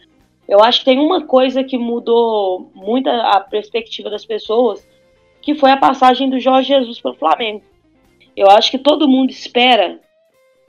eu 0.48 0.63
acho 0.63 0.80
que 0.80 0.86
tem 0.86 1.00
uma 1.00 1.26
coisa 1.26 1.63
que 1.63 1.78
mudou 1.78 2.72
muito 2.74 3.10
a 3.10 3.39
perspectiva 3.41 4.10
das 4.10 4.26
pessoas, 4.26 4.88
que 5.41 5.54
foi 5.54 5.72
a 5.72 5.78
passagem 5.78 6.30
do 6.30 6.39
Jorge 6.39 6.69
Jesus 6.69 7.02
pelo 7.02 7.15
Flamengo. 7.15 7.63
Eu 8.36 8.50
acho 8.50 8.72
que 8.72 8.78
todo 8.78 9.08
mundo 9.08 9.30
espera 9.30 10.00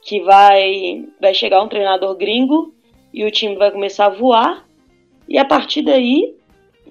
que 0.03 0.21
vai, 0.21 1.05
vai 1.21 1.33
chegar 1.33 1.63
um 1.63 1.69
treinador 1.69 2.15
gringo 2.17 2.75
e 3.13 3.25
o 3.25 3.31
time 3.31 3.57
vai 3.57 3.71
começar 3.71 4.07
a 4.07 4.11
voar, 4.11 4.69
e 5.29 5.39
a 5.39 5.45
partir 5.45 5.83
daí 5.83 6.35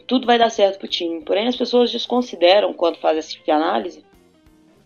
tudo 0.07 0.25
vai 0.25 0.37
dar 0.37 0.49
certo 0.49 0.79
pro 0.79 0.87
time. 0.87 1.21
Porém, 1.23 1.47
as 1.47 1.55
pessoas 1.55 1.91
desconsideram, 1.91 2.73
quando 2.73 2.97
fazem 2.97 3.19
essa 3.19 3.31
tipo 3.31 3.51
análise, 3.51 4.03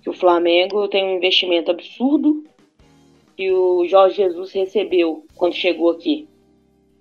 que 0.01 0.09
o 0.09 0.13
Flamengo 0.13 0.87
tem 0.87 1.03
um 1.03 1.17
investimento 1.17 1.71
absurdo 1.71 2.43
que 3.35 3.51
o 3.51 3.87
Jorge 3.87 4.15
Jesus 4.15 4.51
recebeu 4.51 5.23
quando 5.35 5.53
chegou 5.53 5.91
aqui. 5.91 6.27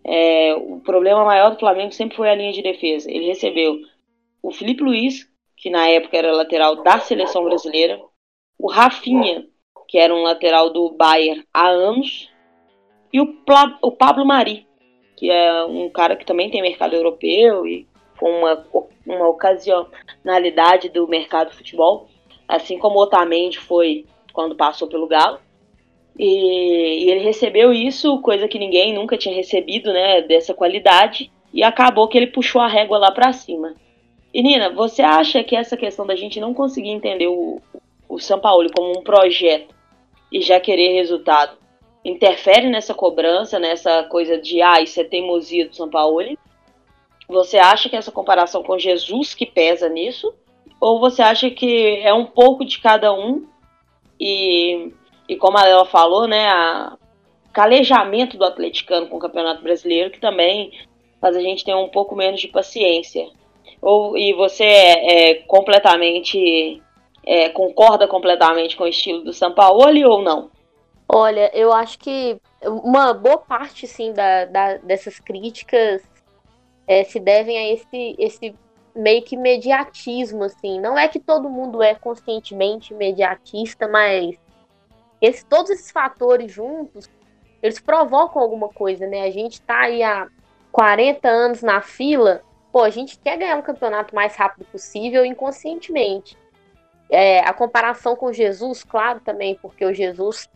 É, 0.05 0.55
o 0.55 0.81
problema 0.81 1.25
maior 1.25 1.51
do 1.51 1.59
Flamengo 1.59 1.93
sempre 1.93 2.17
foi 2.17 2.29
a 2.29 2.35
linha 2.35 2.53
de 2.53 2.63
defesa. 2.63 3.11
Ele 3.11 3.27
recebeu 3.27 3.81
o 4.43 4.53
Felipe 4.53 4.83
Luiz, 4.83 5.29
que 5.57 5.71
na 5.71 5.89
época 5.89 6.17
era 6.17 6.33
lateral 6.33 6.83
da 6.83 7.01
seleção 7.01 7.43
brasileira, 7.45 7.99
o 8.59 8.71
Rafinha, 8.71 9.47
que 9.89 9.99
era 9.99 10.15
um 10.15 10.23
lateral 10.23 10.71
do 10.71 10.91
Bayern 10.91 11.43
há 11.53 11.69
anos, 11.69 12.31
e 13.13 13.21
o, 13.21 13.27
Pla 13.45 13.79
o 13.83 13.93
Pablo 13.93 14.25
Mari, 14.27 14.67
que 15.17 15.31
é 15.31 15.65
um 15.65 15.89
cara 15.89 16.17
que 16.17 16.27
também 16.27 16.51
tem 16.51 16.61
mercado 16.61 16.95
europeu 16.95 17.67
e 17.67 17.87
com 18.19 18.31
uma, 18.31 18.67
uma 19.07 19.29
ocasionalidade 19.29 20.89
do 20.89 21.07
mercado 21.07 21.51
de 21.51 21.57
futebol, 21.57 22.09
assim 22.49 22.79
como 22.79 23.01
Otamendi 23.01 23.59
foi 23.59 24.07
quando 24.33 24.55
passou 24.55 24.89
pelo 24.89 25.07
Galo. 25.07 25.39
E, 26.19 27.05
e, 27.05 27.11
ele 27.11 27.21
recebeu 27.21 27.73
isso, 27.73 28.21
coisa 28.21 28.49
que 28.49 28.59
ninguém 28.59 28.95
nunca 28.95 29.19
tinha 29.19 29.35
recebido, 29.35 29.93
né, 29.93 30.23
dessa 30.23 30.55
qualidade, 30.55 31.31
e 31.53 31.63
acabou 31.63 32.09
que 32.09 32.17
ele 32.17 32.29
puxou 32.29 32.61
a 32.61 32.69
régua 32.69 32.99
lá 32.99 33.11
para 33.11 33.33
cima. 33.33 33.75
E 34.33 34.43
Nina, 34.43 34.71
você 34.71 35.03
acha 35.03 35.43
que 35.45 35.57
essa 35.57 35.77
questão 35.77 36.07
da 36.07 36.17
gente 36.17 36.41
não 36.41 36.55
conseguir 36.55 36.91
entender 36.91 37.27
o, 37.27 37.61
o 38.09 38.19
São 38.19 38.39
Paulo 38.39 38.69
como 38.75 38.99
um 38.99 39.03
projeto 39.03 39.75
e 40.33 40.41
já 40.41 40.59
querer 40.59 40.95
resultado 40.95 41.57
interfere 42.05 42.69
nessa 42.69 42.95
cobrança, 42.95 43.59
nessa 43.59 44.05
coisa 44.05 44.39
de 44.39 44.63
ah, 44.63 44.81
isso 44.81 45.01
é 45.01 45.05
teimosia 45.05 45.69
do 45.69 45.75
São 45.75 45.91
Paulo? 45.91 46.21
Você 47.29 47.59
acha 47.59 47.89
que 47.89 47.97
essa 47.97 48.13
comparação 48.13 48.63
com 48.63 48.79
Jesus 48.79 49.35
que 49.35 49.47
pesa 49.47 49.89
nisso? 49.89 50.33
Ou 50.81 51.01
você 51.01 51.23
acha 51.23 51.51
que 51.51 52.01
é 52.01 52.13
um 52.13 52.25
pouco 52.25 52.65
de 52.65 52.79
cada 52.79 53.13
um 53.13 53.47
e, 54.21 54.93
e 55.29 55.37
como 55.37 55.59
a 55.59 55.65
Lela 55.65 55.85
falou, 55.85 56.29
né, 56.29 56.49
a 56.49 56.97
calejamento 57.53 58.37
do 58.37 58.45
atleticano 58.45 59.09
com 59.09 59.17
o 59.17 59.21
Campeonato 59.21 59.63
Brasileiro 59.63 60.11
que 60.11 60.21
também 60.21 60.73
faz 61.21 61.35
a 61.35 61.41
gente 61.41 61.65
ter 61.65 61.75
um 61.75 61.89
pouco 61.89 62.15
menos 62.15 62.41
de 62.41 62.49
paciência. 62.49 63.27
Ou, 63.81 64.17
e 64.17 64.33
você 64.35 64.65
é, 64.65 65.31
é 65.31 65.35
completamente 65.47 66.83
é, 67.25 67.49
concorda 67.49 68.07
completamente 68.07 68.77
com 68.77 68.85
o 68.85 68.89
estilo 68.89 69.25
do 69.25 69.33
Sampaoli 69.33 70.05
ou 70.05 70.23
não? 70.23 70.51
Olha, 71.09 71.51
eu 71.55 71.73
acho 71.73 71.99
que 71.99 72.37
uma 72.63 73.13
boa 73.13 73.39
parte 73.39 73.87
sim 73.87 74.13
da, 74.13 74.45
da 74.45 74.77
dessas 74.79 75.19
críticas 75.19 76.03
é, 76.87 77.05
se 77.05 77.19
devem 77.19 77.59
a 77.59 77.73
esse, 77.73 78.17
esse 78.19 78.55
meio 78.95 79.23
que 79.23 79.37
mediatismo, 79.37 80.45
assim. 80.45 80.81
Não 80.81 80.99
é 80.99 81.09
que 81.09 81.21
todo 81.21 81.51
mundo 81.51 81.83
é 81.83 81.95
conscientemente 81.95 82.95
mediatista, 82.95 83.87
mas 83.87 84.37
esse, 85.21 85.45
todos 85.45 85.71
esses 85.71 85.91
fatores 85.91 86.51
juntos, 86.51 87.11
eles 87.63 87.81
provocam 87.81 88.41
alguma 88.41 88.69
coisa, 88.69 89.07
né? 89.07 89.23
A 89.23 89.31
gente 89.31 89.61
tá 89.61 89.81
aí 89.81 90.03
há 90.03 90.29
40 90.73 91.29
anos 91.29 91.63
na 91.63 91.81
fila, 91.81 92.43
pô, 92.73 92.83
a 92.83 92.91
gente 92.91 93.19
quer 93.19 93.39
ganhar 93.39 93.57
um 93.57 93.63
campeonato 93.63 94.15
mais 94.15 94.37
rápido 94.37 94.67
possível 94.67 95.25
inconscientemente. 95.25 96.37
É, 97.09 97.41
a 97.41 97.53
comparação 97.53 98.17
com 98.17 98.33
Jesus, 98.33 98.83
claro, 98.83 99.21
também, 99.21 99.55
porque 99.55 99.85
o 99.85 99.95
Jesus 99.95 100.49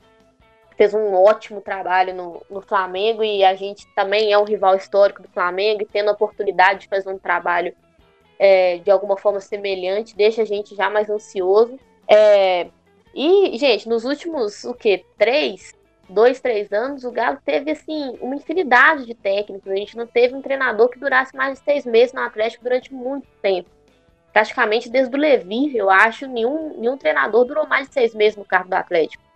fez 0.81 0.95
um 0.95 1.13
ótimo 1.13 1.61
trabalho 1.61 2.15
no, 2.15 2.43
no 2.49 2.63
Flamengo 2.63 3.23
e 3.23 3.45
a 3.45 3.55
gente 3.55 3.87
também 3.95 4.33
é 4.33 4.39
um 4.39 4.45
rival 4.45 4.75
histórico 4.75 5.21
do 5.21 5.29
Flamengo 5.29 5.83
e 5.83 5.85
tendo 5.85 6.09
a 6.09 6.13
oportunidade 6.13 6.81
de 6.81 6.89
fazer 6.89 7.11
um 7.11 7.19
trabalho 7.19 7.75
é, 8.39 8.79
de 8.79 8.91
alguma 8.91 9.15
forma 9.19 9.41
semelhante 9.41 10.17
deixa 10.17 10.41
a 10.41 10.45
gente 10.47 10.75
já 10.75 10.89
mais 10.89 11.11
ansioso. 11.11 11.79
É, 12.09 12.69
e, 13.15 13.59
gente, 13.59 13.87
nos 13.91 14.07
últimos, 14.07 14.65
o 14.65 14.73
que, 14.73 15.05
três, 15.19 15.75
dois, 16.09 16.41
três 16.41 16.73
anos, 16.73 17.05
o 17.05 17.11
Galo 17.11 17.37
teve, 17.45 17.73
assim, 17.73 18.17
uma 18.19 18.37
infinidade 18.37 19.05
de 19.05 19.13
técnicos. 19.13 19.71
A 19.71 19.77
gente 19.77 19.99
não 19.99 20.07
teve 20.07 20.35
um 20.35 20.41
treinador 20.41 20.89
que 20.89 20.99
durasse 20.99 21.37
mais 21.37 21.59
de 21.59 21.65
seis 21.67 21.85
meses 21.85 22.15
no 22.15 22.23
Atlético 22.23 22.65
durante 22.65 22.91
muito 22.91 23.29
tempo. 23.43 23.69
Praticamente 24.33 24.89
desde 24.89 25.15
o 25.15 25.19
Levi, 25.19 25.77
eu 25.77 25.91
acho, 25.91 26.27
nenhum, 26.27 26.79
nenhum 26.79 26.97
treinador 26.97 27.45
durou 27.45 27.67
mais 27.67 27.87
de 27.89 27.93
seis 27.93 28.15
meses 28.15 28.39
no 28.39 28.47
cargo 28.47 28.71
do 28.71 28.75
Atlético. 28.75 29.30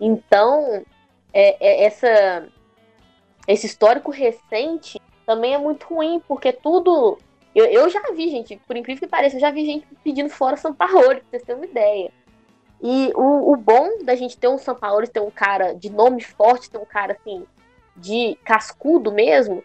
Então, 0.00 0.84
é, 1.32 1.56
é, 1.60 1.84
essa, 1.84 2.48
esse 3.46 3.66
histórico 3.66 4.10
recente 4.10 5.00
também 5.26 5.54
é 5.54 5.58
muito 5.58 5.86
ruim, 5.86 6.22
porque 6.26 6.52
tudo. 6.52 7.18
Eu, 7.54 7.66
eu 7.66 7.88
já 7.88 8.02
vi, 8.12 8.30
gente, 8.30 8.56
por 8.66 8.76
incrível 8.76 9.00
que 9.00 9.06
pareça, 9.08 9.36
eu 9.36 9.40
já 9.40 9.50
vi 9.50 9.64
gente 9.64 9.86
pedindo 10.02 10.28
fora 10.28 10.56
São 10.56 10.74
Paulo, 10.74 10.92
pra 11.14 11.22
vocês 11.30 11.42
terem 11.42 11.60
uma 11.60 11.66
ideia. 11.66 12.10
E 12.82 13.12
o, 13.14 13.52
o 13.52 13.56
bom 13.56 14.04
da 14.04 14.14
gente 14.14 14.36
ter 14.36 14.48
um 14.48 14.58
São 14.58 14.74
Paulo, 14.74 15.06
ter 15.06 15.20
um 15.20 15.30
cara 15.30 15.72
de 15.72 15.90
nome 15.90 16.22
forte, 16.22 16.70
ter 16.70 16.78
um 16.78 16.84
cara 16.84 17.12
assim, 17.12 17.46
de 17.96 18.36
cascudo 18.44 19.12
mesmo, 19.12 19.62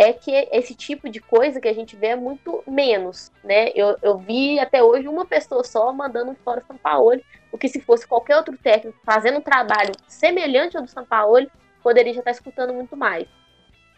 é 0.00 0.14
que 0.14 0.30
esse 0.50 0.74
tipo 0.74 1.10
de 1.10 1.20
coisa 1.20 1.60
que 1.60 1.68
a 1.68 1.74
gente 1.74 1.94
vê 1.94 2.08
é 2.08 2.16
muito 2.16 2.64
menos, 2.66 3.30
né? 3.44 3.68
Eu, 3.74 3.98
eu 4.00 4.16
vi 4.16 4.58
até 4.58 4.82
hoje 4.82 5.06
uma 5.06 5.26
pessoa 5.26 5.62
só 5.62 5.92
mandando 5.92 6.34
fora 6.42 6.64
São 6.66 6.78
Paulo, 6.78 7.20
o 7.52 7.58
que 7.58 7.68
se 7.68 7.82
fosse 7.82 8.06
qualquer 8.06 8.38
outro 8.38 8.56
técnico 8.56 8.98
fazendo 9.04 9.40
um 9.40 9.42
trabalho 9.42 9.92
semelhante 10.08 10.74
ao 10.74 10.82
do 10.82 10.88
São 10.88 11.04
Paulo, 11.04 11.46
poderia 11.82 12.14
já 12.14 12.20
estar 12.20 12.30
escutando 12.30 12.72
muito 12.72 12.96
mais. 12.96 13.28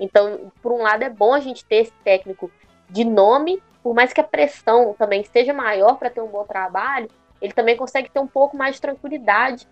Então, 0.00 0.50
por 0.60 0.72
um 0.72 0.82
lado, 0.82 1.04
é 1.04 1.08
bom 1.08 1.32
a 1.32 1.38
gente 1.38 1.64
ter 1.64 1.76
esse 1.76 1.92
técnico 2.02 2.50
de 2.90 3.04
nome, 3.04 3.62
por 3.80 3.94
mais 3.94 4.12
que 4.12 4.20
a 4.20 4.24
pressão 4.24 4.96
também 4.98 5.22
seja 5.22 5.52
maior 5.52 5.98
para 5.98 6.10
ter 6.10 6.20
um 6.20 6.26
bom 6.26 6.42
trabalho, 6.42 7.08
ele 7.40 7.52
também 7.52 7.76
consegue 7.76 8.10
ter 8.10 8.18
um 8.18 8.26
pouco 8.26 8.56
mais 8.56 8.74
de 8.74 8.80
tranquilidade 8.80 9.68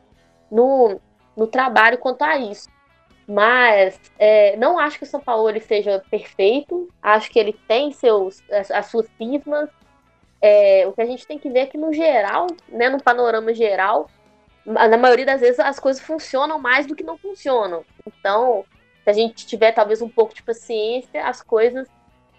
no, 0.48 1.00
no 1.36 1.48
trabalho 1.48 1.98
quanto 1.98 2.22
a 2.22 2.38
isso. 2.38 2.68
Mas 3.30 4.00
é, 4.18 4.56
não 4.56 4.76
acho 4.76 4.98
que 4.98 5.04
o 5.04 5.06
São 5.06 5.20
Paulo 5.20 5.48
ele 5.48 5.60
seja 5.60 6.02
perfeito. 6.10 6.88
Acho 7.00 7.30
que 7.30 7.38
ele 7.38 7.52
tem 7.68 7.92
seus, 7.92 8.42
as, 8.50 8.72
as 8.72 8.86
suas 8.86 9.06
cismas. 9.16 9.70
É, 10.42 10.84
o 10.88 10.92
que 10.92 11.00
a 11.00 11.06
gente 11.06 11.24
tem 11.24 11.38
que 11.38 11.48
ver 11.48 11.60
é 11.60 11.66
que, 11.66 11.78
no 11.78 11.92
geral, 11.92 12.48
né, 12.68 12.88
no 12.88 13.00
panorama 13.00 13.54
geral, 13.54 14.10
na 14.66 14.96
maioria 14.96 15.26
das 15.26 15.40
vezes 15.40 15.60
as 15.60 15.78
coisas 15.78 16.02
funcionam 16.02 16.58
mais 16.58 16.86
do 16.86 16.96
que 16.96 17.04
não 17.04 17.16
funcionam. 17.16 17.84
Então, 18.04 18.64
se 19.04 19.10
a 19.10 19.12
gente 19.12 19.46
tiver 19.46 19.70
talvez 19.70 20.02
um 20.02 20.08
pouco 20.08 20.34
de 20.34 20.42
paciência, 20.42 21.24
as 21.24 21.40
coisas 21.40 21.86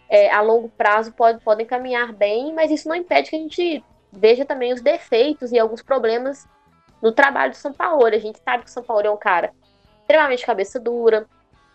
é, 0.10 0.30
a 0.30 0.42
longo 0.42 0.68
prazo 0.68 1.14
pode, 1.14 1.42
podem 1.42 1.66
caminhar 1.66 2.12
bem, 2.12 2.54
mas 2.54 2.70
isso 2.70 2.90
não 2.90 2.96
impede 2.98 3.30
que 3.30 3.38
a 3.38 3.40
gente 3.40 3.82
veja 4.12 4.44
também 4.44 4.74
os 4.74 4.82
defeitos 4.82 5.54
e 5.54 5.60
alguns 5.60 5.82
problemas 5.82 6.46
no 7.02 7.14
trabalho 7.14 7.52
do 7.52 7.58
São 7.58 7.72
Paulo. 7.72 8.06
A 8.08 8.18
gente 8.18 8.40
sabe 8.44 8.66
que 8.66 8.70
o 8.70 8.74
São 8.74 8.84
Paulo 8.84 9.08
é 9.08 9.10
um 9.10 9.16
cara 9.16 9.54
extremamente 10.02 10.46
cabeça 10.46 10.80
dura. 10.80 11.26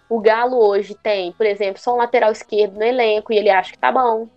O 0.09 0.20
Galo 0.20 0.57
hoje 0.57 0.95
tem, 0.95 1.33
por 1.33 1.47
exemplo, 1.47 1.81
só 1.81 1.95
um 1.95 1.99
lateral 1.99 2.31
esquerdo 2.31 2.77
no 2.77 2.85
elenco 2.85 3.33
e 3.33 3.37
ele 3.37 3.51
acha 3.51 3.72
que 3.72 3.79
tá 3.79 3.91
bom. 3.91 4.29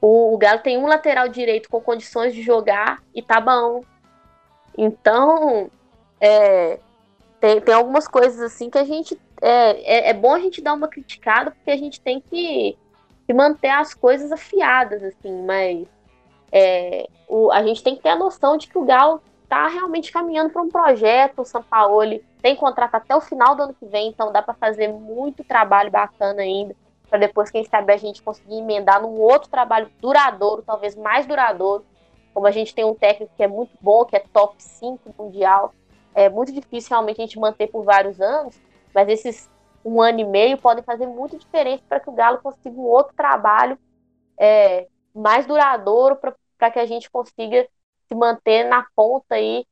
O, 0.00 0.34
o 0.34 0.38
Galo 0.38 0.60
tem 0.60 0.76
um 0.76 0.86
lateral 0.86 1.28
direito 1.28 1.68
com 1.68 1.80
condições 1.80 2.34
de 2.34 2.42
jogar 2.42 3.02
e 3.14 3.22
tá 3.22 3.40
bom. 3.40 3.82
Então, 4.76 5.70
é, 6.20 6.78
tem, 7.40 7.60
tem 7.60 7.74
algumas 7.74 8.08
coisas 8.08 8.40
assim 8.40 8.70
que 8.70 8.78
a 8.78 8.84
gente. 8.84 9.18
É, 9.40 9.70
é, 9.96 10.10
é, 10.10 10.12
bom 10.12 10.32
a 10.32 10.40
gente 10.40 10.62
dar 10.62 10.74
uma 10.74 10.88
criticada, 10.88 11.50
porque 11.50 11.70
a 11.70 11.76
gente 11.76 12.00
tem 12.00 12.20
que, 12.20 12.76
que 13.26 13.34
manter 13.34 13.70
as 13.70 13.92
coisas 13.92 14.30
afiadas, 14.30 15.02
assim, 15.02 15.44
mas 15.44 15.86
é, 16.52 17.08
o, 17.28 17.50
a 17.50 17.60
gente 17.64 17.82
tem 17.82 17.96
que 17.96 18.02
ter 18.02 18.10
a 18.10 18.16
noção 18.16 18.56
de 18.56 18.68
que 18.68 18.78
o 18.78 18.84
Galo 18.84 19.20
está 19.52 19.68
realmente 19.68 20.10
caminhando 20.10 20.50
para 20.50 20.62
um 20.62 20.70
projeto. 20.70 21.42
O 21.42 21.44
São 21.44 21.62
Paulo 21.62 22.18
tem 22.40 22.56
contrato 22.56 22.94
até 22.94 23.14
o 23.14 23.20
final 23.20 23.54
do 23.54 23.64
ano 23.64 23.74
que 23.74 23.84
vem, 23.84 24.08
então 24.08 24.32
dá 24.32 24.40
para 24.40 24.54
fazer 24.54 24.88
muito 24.88 25.44
trabalho 25.44 25.90
bacana 25.90 26.40
ainda, 26.40 26.74
para 27.10 27.18
depois, 27.18 27.50
quem 27.50 27.62
sabe, 27.62 27.92
a 27.92 27.96
gente 27.98 28.22
conseguir 28.22 28.56
emendar 28.56 29.02
num 29.02 29.20
outro 29.20 29.50
trabalho 29.50 29.90
duradouro, 30.00 30.62
talvez 30.62 30.96
mais 30.96 31.26
duradouro. 31.26 31.84
Como 32.32 32.46
a 32.46 32.50
gente 32.50 32.74
tem 32.74 32.86
um 32.86 32.94
técnico 32.94 33.34
que 33.36 33.42
é 33.42 33.46
muito 33.46 33.76
bom, 33.78 34.06
que 34.06 34.16
é 34.16 34.24
top 34.32 34.54
5 34.58 35.14
mundial, 35.18 35.74
é 36.14 36.30
muito 36.30 36.50
difícil 36.50 36.88
realmente 36.88 37.20
a 37.20 37.26
gente 37.26 37.38
manter 37.38 37.66
por 37.66 37.84
vários 37.84 38.18
anos, 38.18 38.58
mas 38.94 39.06
esses 39.10 39.50
um 39.84 40.00
ano 40.00 40.20
e 40.20 40.24
meio 40.24 40.56
podem 40.56 40.82
fazer 40.82 41.06
muita 41.06 41.36
diferença 41.36 41.82
para 41.86 42.00
que 42.00 42.08
o 42.08 42.12
Galo 42.12 42.38
consiga 42.38 42.74
um 42.74 42.84
outro 42.84 43.14
trabalho 43.14 43.76
é, 44.38 44.86
mais 45.14 45.44
duradouro 45.44 46.16
para 46.16 46.70
que 46.70 46.78
a 46.78 46.86
gente 46.86 47.10
consiga 47.10 47.68
se 48.12 48.14
manter 48.14 48.64
na 48.64 48.86
ponta 48.94 49.34
aí 49.34 49.64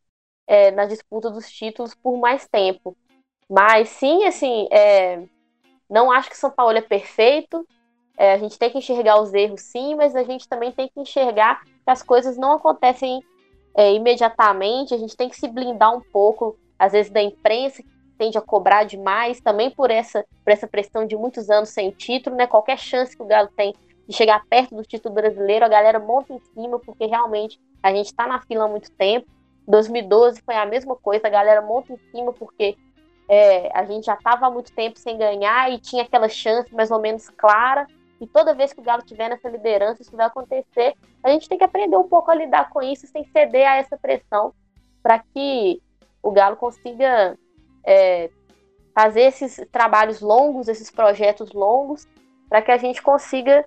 é, 0.46 0.70
na 0.70 0.86
disputa 0.86 1.30
dos 1.30 1.50
títulos 1.50 1.94
por 1.94 2.18
mais 2.18 2.48
tempo. 2.48 2.96
Mas 3.48 3.90
sim, 3.90 4.24
assim, 4.24 4.66
é, 4.70 5.22
não 5.88 6.10
acho 6.10 6.30
que 6.30 6.36
São 6.36 6.50
Paulo 6.50 6.78
é 6.78 6.80
perfeito. 6.80 7.66
É, 8.16 8.32
a 8.32 8.38
gente 8.38 8.58
tem 8.58 8.70
que 8.70 8.78
enxergar 8.78 9.20
os 9.20 9.32
erros, 9.32 9.60
sim, 9.62 9.94
mas 9.94 10.16
a 10.16 10.22
gente 10.22 10.48
também 10.48 10.72
tem 10.72 10.88
que 10.88 11.00
enxergar 11.00 11.62
que 11.64 11.70
as 11.86 12.02
coisas 12.02 12.36
não 12.36 12.52
acontecem 12.52 13.22
é, 13.74 13.94
imediatamente, 13.94 14.92
a 14.92 14.98
gente 14.98 15.16
tem 15.16 15.28
que 15.28 15.36
se 15.36 15.48
blindar 15.48 15.96
um 15.96 16.00
pouco, 16.00 16.58
às 16.78 16.92
vezes, 16.92 17.10
da 17.10 17.22
imprensa, 17.22 17.82
que 17.82 17.88
tende 18.18 18.36
a 18.36 18.42
cobrar 18.42 18.84
demais, 18.84 19.40
também 19.40 19.70
por 19.70 19.90
essa, 19.90 20.24
por 20.44 20.50
essa 20.50 20.66
pressão 20.66 21.06
de 21.06 21.16
muitos 21.16 21.48
anos 21.48 21.70
sem 21.70 21.90
título, 21.90 22.36
né? 22.36 22.46
Qualquer 22.46 22.78
chance 22.78 23.16
que 23.16 23.22
o 23.22 23.26
Galo 23.26 23.48
tem 23.56 23.74
de 24.06 24.14
chegar 24.14 24.44
perto 24.50 24.74
do 24.74 24.82
título 24.82 25.14
brasileiro, 25.14 25.64
a 25.64 25.68
galera 25.68 25.98
monta 25.98 26.32
em 26.32 26.40
cima, 26.52 26.78
porque 26.78 27.06
realmente 27.06 27.58
a 27.82 27.92
gente 27.92 28.06
está 28.06 28.26
na 28.26 28.40
fila 28.40 28.64
há 28.64 28.68
muito 28.68 28.90
tempo. 28.92 29.26
2012 29.66 30.42
foi 30.42 30.56
a 30.56 30.66
mesma 30.66 30.96
coisa, 30.96 31.26
a 31.26 31.30
galera 31.30 31.62
monta 31.62 31.92
em 31.92 31.98
cima 32.10 32.32
porque 32.32 32.76
é, 33.28 33.70
a 33.72 33.84
gente 33.84 34.06
já 34.06 34.14
estava 34.14 34.46
há 34.46 34.50
muito 34.50 34.72
tempo 34.72 34.98
sem 34.98 35.16
ganhar 35.16 35.70
e 35.70 35.78
tinha 35.78 36.02
aquela 36.02 36.28
chance 36.28 36.74
mais 36.74 36.90
ou 36.90 36.98
menos 36.98 37.28
clara. 37.30 37.86
E 38.20 38.26
toda 38.26 38.54
vez 38.54 38.72
que 38.72 38.80
o 38.80 38.82
Galo 38.82 39.02
tiver 39.02 39.28
nessa 39.28 39.48
liderança, 39.48 40.02
isso 40.02 40.14
vai 40.14 40.26
acontecer. 40.26 40.94
A 41.22 41.30
gente 41.30 41.48
tem 41.48 41.56
que 41.56 41.64
aprender 41.64 41.96
um 41.96 42.08
pouco 42.08 42.30
a 42.30 42.34
lidar 42.34 42.68
com 42.70 42.82
isso 42.82 43.06
sem 43.06 43.24
ceder 43.24 43.66
a 43.66 43.76
essa 43.76 43.96
pressão 43.96 44.52
para 45.02 45.18
que 45.20 45.80
o 46.22 46.30
Galo 46.30 46.56
consiga 46.56 47.38
é, 47.84 48.28
fazer 48.94 49.22
esses 49.22 49.64
trabalhos 49.72 50.20
longos, 50.20 50.68
esses 50.68 50.90
projetos 50.90 51.52
longos, 51.52 52.06
para 52.48 52.60
que 52.60 52.70
a 52.70 52.76
gente 52.76 53.00
consiga 53.00 53.64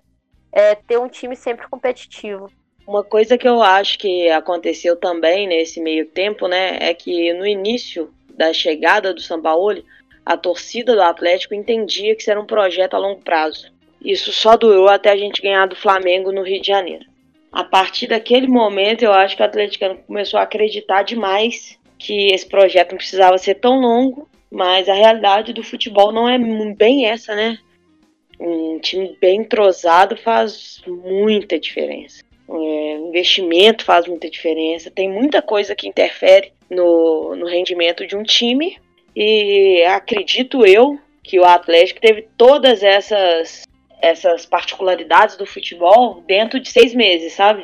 é, 0.52 0.76
ter 0.76 1.00
um 1.00 1.08
time 1.08 1.36
sempre 1.36 1.68
competitivo. 1.68 2.48
Uma 2.86 3.04
coisa 3.04 3.38
que 3.38 3.48
eu 3.48 3.62
acho 3.62 3.98
que 3.98 4.30
aconteceu 4.30 4.96
também 4.96 5.48
nesse 5.48 5.80
meio 5.80 6.06
tempo, 6.06 6.48
né, 6.48 6.78
é 6.82 6.94
que 6.94 7.34
no 7.34 7.48
início 7.48 8.14
da 8.36 8.52
chegada 8.52 9.14
do 9.14 9.22
Sampaoli, 9.22 9.86
a 10.26 10.36
torcida 10.36 10.94
do 10.94 11.02
Atlético 11.02 11.54
entendia 11.54 12.16
que 12.16 12.22
isso 12.22 12.32
era 12.32 12.40
um 12.40 12.46
projeto 12.46 12.96
a 12.96 13.00
longo 13.00 13.22
prazo. 13.22 13.72
Isso 14.04 14.34
só 14.34 14.58
durou 14.58 14.90
até 14.90 15.12
a 15.12 15.18
gente 15.18 15.42
ganhar 15.42 15.66
do 15.66 15.76
Flamengo 15.76 16.32
no 16.32 16.44
Rio 16.44 16.62
de 16.62 16.68
Janeiro. 16.68 17.06
A 17.52 17.64
partir 17.64 18.08
daquele 18.08 18.48
momento, 18.48 19.04
eu 19.04 19.14
acho 19.14 19.36
que 19.36 19.42
o 19.42 19.46
atleticano 19.46 20.00
começou 20.06 20.40
a 20.40 20.44
acreditar 20.44 21.04
demais 21.04 21.78
que 21.98 22.34
esse 22.34 22.46
projeto 22.46 22.92
não 22.92 22.98
precisava 22.98 23.38
ser 23.38 23.56
tão 23.56 23.80
longo, 23.80 24.28
mas 24.52 24.90
a 24.90 24.94
realidade 24.94 25.54
do 25.54 25.64
futebol 25.64 26.12
não 26.12 26.28
é 26.28 26.38
bem 26.76 27.06
essa, 27.06 27.34
né? 27.36 27.58
Um 28.40 28.80
time 28.80 29.16
bem 29.22 29.42
entrosado 29.42 30.18
faz 30.18 30.82
muita 30.86 31.60
diferença. 31.60 32.24
É, 32.50 32.94
investimento 32.98 33.86
faz 33.86 34.08
muita 34.08 34.30
diferença. 34.30 34.92
Tem 34.92 35.10
muita 35.10 35.42
coisa 35.42 35.76
que 35.76 35.88
interfere 35.88 36.52
no, 36.70 37.36
no 37.36 37.48
rendimento 37.48 38.06
de 38.06 38.16
um 38.16 38.24
time. 38.24 38.78
E 39.16 39.84
acredito 39.84 40.66
eu 40.66 41.00
que 41.24 41.40
o 41.40 41.46
Atlético 41.46 42.02
teve 42.02 42.28
todas 42.38 42.84
essas 42.84 43.64
essas 44.02 44.46
particularidades 44.46 45.38
do 45.38 45.46
futebol 45.46 46.22
dentro 46.28 46.60
de 46.60 46.70
seis 46.70 46.94
meses, 46.94 47.32
sabe? 47.32 47.64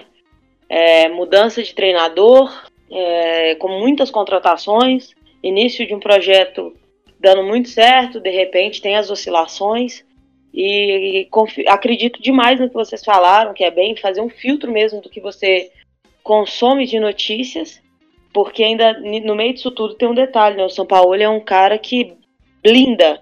É, 0.69 1.09
mudança 1.09 1.61
de 1.61 1.75
treinador, 1.75 2.49
é, 2.89 3.55
com 3.55 3.67
muitas 3.67 4.09
contratações, 4.09 5.13
início 5.43 5.85
de 5.85 5.93
um 5.93 5.99
projeto 5.99 6.73
dando 7.19 7.43
muito 7.43 7.67
certo, 7.67 8.21
de 8.21 8.29
repente 8.29 8.81
tem 8.81 8.95
as 8.95 9.09
oscilações. 9.09 10.05
E, 10.53 11.21
e 11.21 11.67
acredito 11.67 12.21
demais 12.21 12.59
no 12.59 12.67
que 12.67 12.73
vocês 12.73 13.03
falaram, 13.03 13.53
que 13.53 13.63
é 13.63 13.71
bem 13.71 13.95
fazer 13.95 14.21
um 14.21 14.29
filtro 14.29 14.71
mesmo 14.71 15.01
do 15.01 15.09
que 15.09 15.21
você 15.21 15.71
consome 16.23 16.85
de 16.85 16.99
notícias, 16.99 17.81
porque 18.33 18.63
ainda 18.63 18.99
no 18.99 19.35
meio 19.35 19.53
disso 19.53 19.71
tudo 19.71 19.95
tem 19.95 20.07
um 20.07 20.13
detalhe, 20.13 20.57
né? 20.57 20.65
O 20.65 20.69
São 20.69 20.85
Paulo 20.85 21.15
é 21.15 21.29
um 21.29 21.39
cara 21.39 21.77
que 21.77 22.13
blinda 22.63 23.21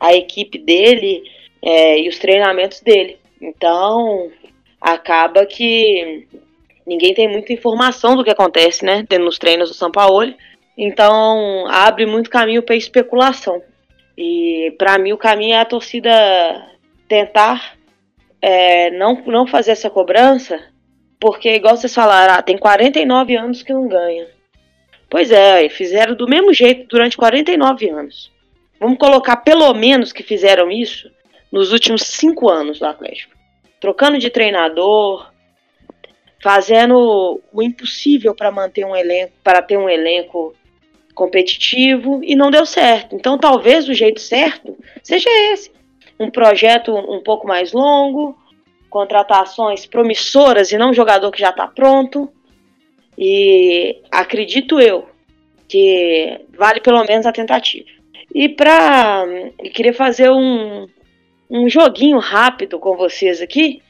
a 0.00 0.14
equipe 0.14 0.58
dele, 0.58 1.22
é, 1.62 2.00
e 2.00 2.08
os 2.08 2.18
treinamentos 2.18 2.80
dele. 2.80 3.18
Então, 3.40 4.30
acaba 4.80 5.44
que 5.46 6.26
ninguém 6.86 7.14
tem 7.14 7.28
muita 7.28 7.52
informação 7.52 8.16
do 8.16 8.24
que 8.24 8.30
acontece, 8.30 8.84
né, 8.84 9.04
nos 9.18 9.38
treinos 9.38 9.68
do 9.68 9.74
São 9.74 9.90
Paulo. 9.90 10.32
Então, 10.76 11.66
abre 11.68 12.06
muito 12.06 12.30
caminho 12.30 12.62
para 12.62 12.76
especulação. 12.76 13.60
E 14.20 14.74
para 14.76 14.98
mim 14.98 15.12
o 15.12 15.16
caminho 15.16 15.54
é 15.54 15.60
a 15.60 15.64
torcida 15.64 16.10
tentar 17.06 17.76
é, 18.42 18.90
não, 18.90 19.22
não 19.24 19.46
fazer 19.46 19.70
essa 19.70 19.88
cobrança, 19.88 20.60
porque 21.20 21.54
igual 21.54 21.76
vocês 21.76 21.94
falaram, 21.94 22.34
ah, 22.34 22.42
tem 22.42 22.58
49 22.58 23.36
anos 23.36 23.62
que 23.62 23.72
não 23.72 23.86
ganha. 23.86 24.26
Pois 25.08 25.30
é, 25.30 25.68
fizeram 25.68 26.16
do 26.16 26.26
mesmo 26.26 26.52
jeito 26.52 26.88
durante 26.88 27.16
49 27.16 27.88
anos. 27.90 28.32
Vamos 28.80 28.98
colocar 28.98 29.36
pelo 29.36 29.72
menos 29.72 30.12
que 30.12 30.24
fizeram 30.24 30.68
isso 30.68 31.08
nos 31.52 31.70
últimos 31.70 32.02
cinco 32.02 32.50
anos 32.50 32.80
do 32.80 32.86
Atlético. 32.86 33.36
Trocando 33.78 34.18
de 34.18 34.30
treinador, 34.30 35.30
fazendo 36.42 37.40
o 37.52 37.62
impossível 37.62 38.34
para 38.34 38.50
manter 38.50 38.84
um 38.84 38.96
elenco, 38.96 39.32
para 39.44 39.62
ter 39.62 39.76
um 39.76 39.88
elenco 39.88 40.56
competitivo 41.18 42.20
e 42.22 42.36
não 42.36 42.48
deu 42.48 42.64
certo. 42.64 43.16
Então 43.16 43.36
talvez 43.36 43.88
o 43.88 43.92
jeito 43.92 44.20
certo 44.20 44.78
seja 45.02 45.28
esse. 45.52 45.72
Um 46.18 46.30
projeto 46.30 46.94
um 46.94 47.20
pouco 47.20 47.44
mais 47.44 47.72
longo, 47.72 48.38
contratações 48.88 49.84
promissoras 49.84 50.70
e 50.70 50.78
não 50.78 50.90
um 50.90 50.94
jogador 50.94 51.32
que 51.32 51.40
já 51.40 51.50
está 51.50 51.66
pronto. 51.66 52.32
E 53.18 53.98
acredito 54.12 54.78
eu 54.78 55.08
que 55.66 56.40
vale 56.56 56.80
pelo 56.80 57.04
menos 57.04 57.26
a 57.26 57.32
tentativa. 57.32 57.88
E 58.32 58.48
para 58.48 59.24
queria 59.74 59.92
fazer 59.92 60.30
um, 60.30 60.86
um 61.50 61.68
joguinho 61.68 62.18
rápido 62.18 62.78
com 62.78 62.96
vocês 62.96 63.42
aqui, 63.42 63.82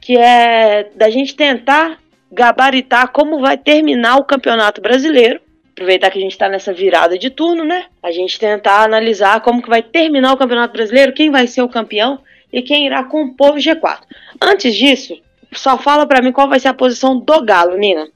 que 0.00 0.16
é 0.16 0.90
da 0.94 1.10
gente 1.10 1.36
tentar 1.36 1.98
gabaritar 2.32 3.12
como 3.12 3.38
vai 3.38 3.58
terminar 3.58 4.16
o 4.16 4.24
Campeonato 4.24 4.80
Brasileiro. 4.80 5.42
Aproveitar 5.80 6.10
que 6.10 6.18
a 6.18 6.20
gente 6.20 6.32
está 6.32 6.46
nessa 6.46 6.74
virada 6.74 7.18
de 7.18 7.30
turno, 7.30 7.64
né? 7.64 7.86
A 8.02 8.10
gente 8.10 8.38
tentar 8.38 8.84
analisar 8.84 9.40
como 9.40 9.62
que 9.62 9.68
vai 9.70 9.82
terminar 9.82 10.34
o 10.34 10.36
Campeonato 10.36 10.74
Brasileiro, 10.74 11.14
quem 11.14 11.30
vai 11.30 11.46
ser 11.46 11.62
o 11.62 11.70
campeão 11.70 12.22
e 12.52 12.60
quem 12.60 12.84
irá 12.84 13.02
compor 13.02 13.52
o 13.52 13.58
G4. 13.58 14.02
Antes 14.42 14.74
disso, 14.74 15.18
só 15.50 15.78
fala 15.78 16.06
para 16.06 16.20
mim 16.20 16.32
qual 16.32 16.50
vai 16.50 16.60
ser 16.60 16.68
a 16.68 16.74
posição 16.74 17.18
do 17.18 17.42
Galo, 17.42 17.78
Nina. 17.78 18.12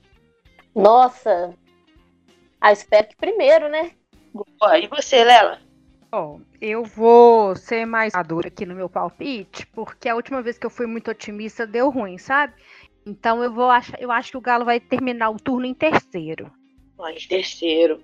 Nossa! 0.77 1.55
Ah, 2.61 2.71
espero 2.71 3.09
que 3.09 3.17
primeiro, 3.17 3.71
né? 3.71 3.93
Boa. 4.35 4.79
E 4.79 4.87
você, 4.87 5.25
Lela? 5.25 5.59
Bom, 6.12 6.43
eu 6.61 6.85
vou 6.85 7.57
ser 7.57 7.87
mais 7.87 8.12
madura 8.12 8.49
aqui 8.49 8.67
no 8.67 8.75
meu 8.75 8.91
palpite, 8.91 9.67
porque 9.69 10.07
a 10.07 10.15
última 10.15 10.43
vez 10.43 10.59
que 10.59 10.67
eu 10.67 10.71
fui 10.71 10.87
muito 10.87 11.11
otimista 11.11 11.67
deu 11.67 11.89
ruim, 11.89 12.19
sabe? 12.19 12.53
Então 13.07 13.43
eu 13.43 13.51
vou 13.51 13.71
achar, 13.71 13.99
eu 14.03 14.12
acho 14.12 14.33
que 14.33 14.37
o 14.37 14.43
Galo 14.43 14.67
vai 14.67 14.79
terminar 14.79 15.31
o 15.31 15.39
turno 15.39 15.65
em 15.65 15.73
terceiro. 15.73 16.53
Em 16.99 17.28
terceiro. 17.28 18.01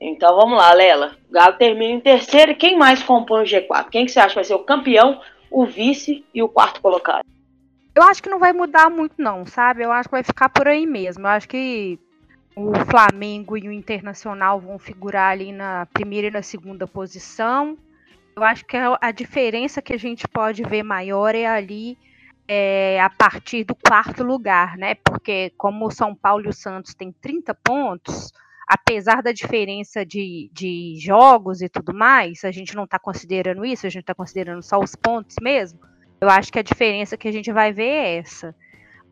Então 0.00 0.36
vamos 0.36 0.58
lá, 0.58 0.72
Lela. 0.72 1.16
O 1.28 1.32
Galo 1.32 1.56
termina 1.56 1.92
em 1.92 2.00
terceiro. 2.00 2.52
E 2.52 2.56
quem 2.56 2.76
mais 2.76 3.02
compõe 3.02 3.42
o 3.42 3.46
G4? 3.46 3.88
Quem 3.90 4.06
que 4.06 4.12
você 4.12 4.18
acha 4.18 4.30
que 4.30 4.34
vai 4.36 4.44
ser 4.44 4.54
o 4.54 4.64
campeão, 4.64 5.20
o 5.50 5.64
vice 5.64 6.24
e 6.34 6.42
o 6.42 6.48
quarto 6.48 6.80
colocado? 6.80 7.24
Eu 7.94 8.02
acho 8.02 8.22
que 8.22 8.28
não 8.28 8.40
vai 8.40 8.52
mudar 8.52 8.90
muito, 8.90 9.14
não, 9.18 9.46
sabe? 9.46 9.84
Eu 9.84 9.92
acho 9.92 10.08
que 10.08 10.14
vai 10.14 10.24
ficar 10.24 10.48
por 10.48 10.66
aí 10.66 10.84
mesmo. 10.84 11.26
Eu 11.26 11.30
acho 11.30 11.48
que 11.48 11.98
o 12.56 12.72
Flamengo 12.90 13.56
e 13.56 13.68
o 13.68 13.72
Internacional 13.72 14.60
vão 14.60 14.78
figurar 14.78 15.30
ali 15.30 15.52
na 15.52 15.86
primeira 15.86 16.26
e 16.26 16.30
na 16.30 16.42
segunda 16.42 16.86
posição. 16.86 17.78
Eu 18.36 18.42
acho 18.42 18.64
que 18.64 18.76
a 18.76 19.10
diferença 19.12 19.80
que 19.80 19.92
a 19.92 19.98
gente 19.98 20.26
pode 20.26 20.62
ver 20.64 20.82
maior 20.82 21.34
é 21.36 21.46
ali 21.46 21.96
é, 22.46 23.00
a 23.00 23.10
partir 23.10 23.64
do 23.64 23.74
quarto 23.74 24.22
lugar, 24.22 24.76
né? 24.76 24.94
Porque 24.96 25.52
como 25.56 25.86
o 25.86 25.90
São 25.90 26.14
Paulo 26.14 26.46
e 26.46 26.48
o 26.48 26.52
Santos 26.52 26.94
têm 26.94 27.12
30 27.12 27.54
pontos, 27.54 28.32
apesar 28.66 29.22
da 29.22 29.32
diferença 29.32 30.04
de, 30.04 30.50
de 30.52 30.96
jogos 30.98 31.62
e 31.62 31.68
tudo 31.68 31.94
mais, 31.94 32.44
a 32.44 32.50
gente 32.50 32.74
não 32.74 32.84
está 32.84 32.98
considerando 32.98 33.64
isso, 33.64 33.86
a 33.86 33.90
gente 33.90 34.02
está 34.02 34.14
considerando 34.14 34.62
só 34.62 34.78
os 34.78 34.94
pontos 34.94 35.36
mesmo. 35.40 35.80
Eu 36.20 36.28
acho 36.28 36.52
que 36.52 36.58
a 36.58 36.62
diferença 36.62 37.16
que 37.16 37.28
a 37.28 37.32
gente 37.32 37.52
vai 37.52 37.72
ver 37.72 37.84
é 37.84 38.16
essa. 38.18 38.54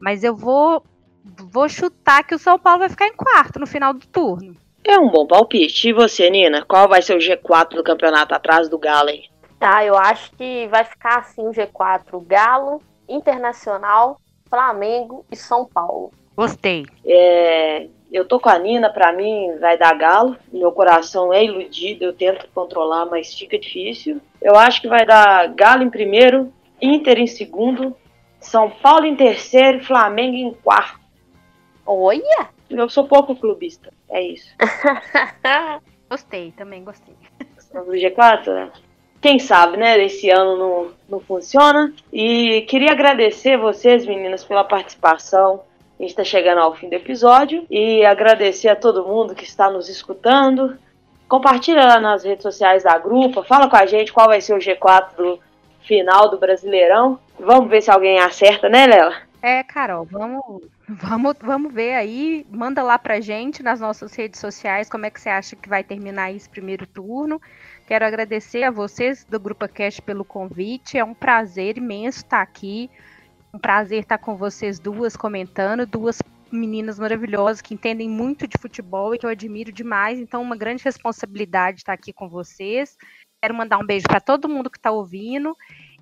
Mas 0.01 0.25
eu 0.25 0.35
vou, 0.35 0.85
vou 1.25 1.69
chutar 1.69 2.25
que 2.25 2.35
o 2.35 2.39
São 2.39 2.59
Paulo 2.59 2.81
vai 2.81 2.89
ficar 2.89 3.07
em 3.07 3.15
quarto 3.15 3.59
no 3.59 3.67
final 3.67 3.93
do 3.93 4.07
turno. 4.07 4.57
É 4.85 4.99
um 4.99 5.09
bom 5.09 5.27
palpite. 5.27 5.89
E 5.89 5.93
você, 5.93 6.29
Nina? 6.29 6.65
Qual 6.65 6.89
vai 6.89 7.01
ser 7.01 7.15
o 7.15 7.21
G4 7.21 7.77
do 7.77 7.85
campeonato 7.85 8.35
atrás 8.35 8.69
do 8.69 8.79
Galo 8.79 9.11
aí? 9.11 9.25
Ah, 9.61 9.85
eu 9.85 9.97
acho 9.97 10.33
que 10.33 10.67
vai 10.69 10.85
ficar 10.85 11.21
assim 11.21 11.47
o 11.47 11.53
G4. 11.53 12.21
Galo, 12.27 12.83
Internacional, 13.09 14.21
Flamengo 14.49 15.25
e 15.31 15.37
São 15.37 15.65
Paulo. 15.65 16.13
Gostei. 16.37 16.85
É, 17.05 17.89
eu 18.13 18.27
tô 18.27 18.39
com 18.39 18.49
a 18.49 18.59
Nina, 18.59 18.91
pra 18.91 19.13
mim 19.13 19.57
vai 19.59 19.79
dar 19.79 19.97
galo. 19.97 20.37
Meu 20.53 20.73
coração 20.73 21.33
é 21.33 21.45
iludido, 21.45 22.05
eu 22.05 22.13
tento 22.13 22.49
controlar, 22.55 23.07
mas 23.07 23.35
fica 23.35 23.59
difícil. 23.59 24.21
Eu 24.41 24.57
acho 24.57 24.81
que 24.81 24.89
vai 24.89 25.07
dar 25.07 25.49
galo 25.55 25.83
em 25.83 25.91
primeiro, 25.91 26.53
Inter 26.81 27.19
em 27.19 27.27
segundo, 27.27 27.97
São 28.41 28.71
Paulo 28.71 29.07
em 29.07 29.17
terceiro 29.17 29.79
e 29.79 29.85
Flamengo 29.85 30.37
em 30.37 30.53
quarto. 30.53 31.01
Olha! 31.87 32.51
Eu 32.69 32.89
sou 32.89 33.07
pouco 33.07 33.37
clubista, 33.37 33.93
é 34.09 34.23
isso. 34.23 34.49
gostei, 36.09 36.53
também 36.53 36.83
gostei. 36.83 37.15
Do 37.73 37.93
G4, 37.93 38.47
né? 38.47 38.73
Quem 39.23 39.39
sabe, 39.39 39.77
né? 39.77 40.05
Esse 40.05 40.29
ano 40.31 40.59
não, 40.59 40.91
não 41.09 41.21
funciona. 41.21 41.95
E 42.13 42.63
queria 42.63 42.91
agradecer 42.91 43.57
vocês, 43.57 44.05
meninas, 44.05 44.43
pela 44.43 44.65
participação. 44.65 45.63
A 45.97 46.03
gente 46.03 46.11
está 46.11 46.25
chegando 46.25 46.59
ao 46.59 46.75
fim 46.75 46.89
do 46.89 46.95
episódio. 46.95 47.65
E 47.71 48.05
agradecer 48.05 48.69
a 48.69 48.75
todo 48.75 49.07
mundo 49.07 49.33
que 49.33 49.45
está 49.45 49.71
nos 49.71 49.89
escutando. 49.89 50.77
Compartilha 51.29 51.87
lá 51.87 52.01
nas 52.01 52.25
redes 52.25 52.43
sociais 52.43 52.83
da 52.83 52.99
grupa. 52.99 53.45
Fala 53.45 53.71
com 53.71 53.77
a 53.77 53.87
gente 53.87 54.13
qual 54.13 54.27
vai 54.27 54.41
ser 54.41 54.55
o 54.55 54.59
G4 54.59 55.15
do 55.17 55.39
final 55.83 56.29
do 56.29 56.37
Brasileirão. 56.37 57.17
Vamos 57.39 57.71
ver 57.71 57.81
se 57.81 57.93
alguém 57.93 58.19
acerta, 58.19 58.69
né, 58.69 58.89
Lela? 58.89 59.15
É, 59.41 59.63
Carol, 59.63 60.05
vamos, 60.05 60.63
vamos, 60.89 61.35
vamos 61.41 61.73
ver 61.73 61.95
aí. 61.95 62.45
Manda 62.51 62.83
lá 62.83 62.99
pra 62.99 63.21
gente 63.21 63.63
nas 63.63 63.81
nossas 63.81 64.15
redes 64.15 64.41
sociais 64.41 64.91
como 64.91 65.07
é 65.07 65.11
que 65.11 65.21
você 65.21 65.29
acha 65.29 65.55
que 65.55 65.69
vai 65.69 65.85
terminar 65.85 66.33
esse 66.33 66.49
primeiro 66.49 66.87
turno. 66.87 67.41
Quero 67.93 68.07
agradecer 68.07 68.63
a 68.63 68.71
vocês 68.71 69.23
do 69.23 69.39
Grupo 69.39 69.69
Cast 69.69 70.01
pelo 70.01 70.25
convite. 70.25 70.97
É 70.97 71.05
um 71.05 71.13
prazer 71.13 71.77
imenso 71.77 72.21
estar 72.21 72.41
aqui. 72.41 72.91
Um 73.53 73.59
prazer 73.59 74.01
estar 74.01 74.17
com 74.17 74.35
vocês 74.35 74.79
duas 74.79 75.15
comentando, 75.15 75.85
duas 75.85 76.23
meninas 76.51 76.99
maravilhosas 76.99 77.61
que 77.61 77.75
entendem 77.75 78.09
muito 78.09 78.47
de 78.47 78.57
futebol 78.57 79.15
e 79.15 79.19
que 79.19 79.27
eu 79.27 79.31
admiro 79.31 79.71
demais. 79.71 80.19
Então, 80.19 80.41
uma 80.41 80.57
grande 80.57 80.83
responsabilidade 80.83 81.81
estar 81.81 81.93
aqui 81.93 82.15
com 82.15 82.31
vocês. 82.31 82.97
Quero 83.43 83.55
mandar 83.55 83.77
um 83.77 83.85
beijo 83.85 84.07
para 84.09 84.21
todo 84.21 84.49
mundo 84.49 84.71
que 84.71 84.79
está 84.79 84.91
ouvindo. 84.91 85.55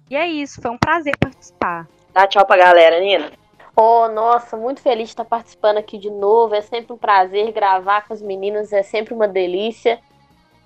E 0.08 0.14
é 0.14 0.28
isso, 0.28 0.62
foi 0.62 0.70
um 0.70 0.78
prazer 0.78 1.16
participar. 1.18 1.88
Dá 2.12 2.24
tchau 2.24 2.46
pra 2.46 2.56
galera, 2.56 3.00
Nina. 3.00 3.32
Oh, 3.74 4.06
nossa, 4.06 4.56
muito 4.56 4.80
feliz 4.80 5.08
de 5.08 5.14
estar 5.14 5.24
participando 5.24 5.78
aqui 5.78 5.98
de 5.98 6.08
novo. 6.08 6.54
É 6.54 6.60
sempre 6.60 6.92
um 6.92 6.96
prazer 6.96 7.50
gravar 7.50 8.06
com 8.06 8.12
as 8.12 8.22
meninas, 8.22 8.72
é 8.72 8.84
sempre 8.84 9.12
uma 9.12 9.26
delícia. 9.26 9.98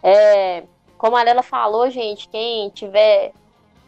É, 0.02 0.64
como 0.98 1.16
a 1.16 1.22
Lela 1.22 1.42
falou, 1.42 1.90
gente, 1.90 2.28
quem 2.28 2.70
tiver 2.70 3.32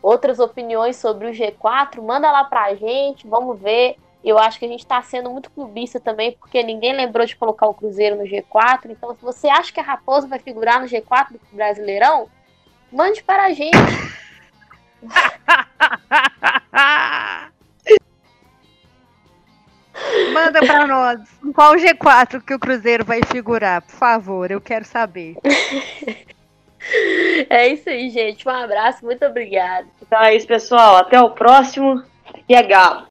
outras 0.02 0.38
opiniões 0.38 0.96
sobre 0.96 1.28
o 1.28 1.32
G4, 1.32 2.02
manda 2.02 2.30
lá 2.30 2.44
pra 2.44 2.74
gente, 2.74 3.26
vamos 3.26 3.58
ver. 3.58 3.96
Eu 4.24 4.38
acho 4.38 4.58
que 4.58 4.64
a 4.64 4.68
gente 4.68 4.80
está 4.80 5.00
sendo 5.02 5.30
muito 5.30 5.50
clubista 5.50 6.00
também, 6.00 6.32
porque 6.32 6.62
ninguém 6.62 6.92
lembrou 6.92 7.24
de 7.24 7.36
colocar 7.36 7.68
o 7.68 7.74
Cruzeiro 7.74 8.16
no 8.16 8.24
G4. 8.24 8.90
Então, 8.90 9.14
se 9.14 9.22
você 9.22 9.48
acha 9.48 9.72
que 9.72 9.78
a 9.78 9.84
Raposa 9.84 10.26
vai 10.26 10.38
figurar 10.38 10.80
no 10.80 10.86
G4 10.86 11.32
do 11.32 11.40
Brasileirão, 11.52 12.28
Mande 12.92 13.22
para 13.22 13.44
a 13.44 13.52
gente. 13.52 13.76
Manda 20.32 20.64
para 20.64 20.86
nós. 20.86 21.20
Qual 21.54 21.74
G4 21.74 22.42
que 22.42 22.54
o 22.54 22.58
Cruzeiro 22.58 23.04
vai 23.04 23.20
figurar, 23.24 23.82
por 23.82 23.94
favor? 23.94 24.50
Eu 24.50 24.60
quero 24.60 24.84
saber. 24.84 25.36
É 27.50 27.68
isso 27.68 27.88
aí, 27.88 28.10
gente. 28.10 28.46
Um 28.46 28.50
abraço, 28.50 29.04
muito 29.04 29.24
obrigada. 29.24 29.86
Então 30.00 30.20
é 30.22 30.34
isso, 30.34 30.46
pessoal. 30.46 30.96
Até 30.96 31.20
o 31.20 31.30
próximo. 31.30 32.02
Aqui 32.28 32.54
é 32.54 32.62
Galo. 32.62 33.04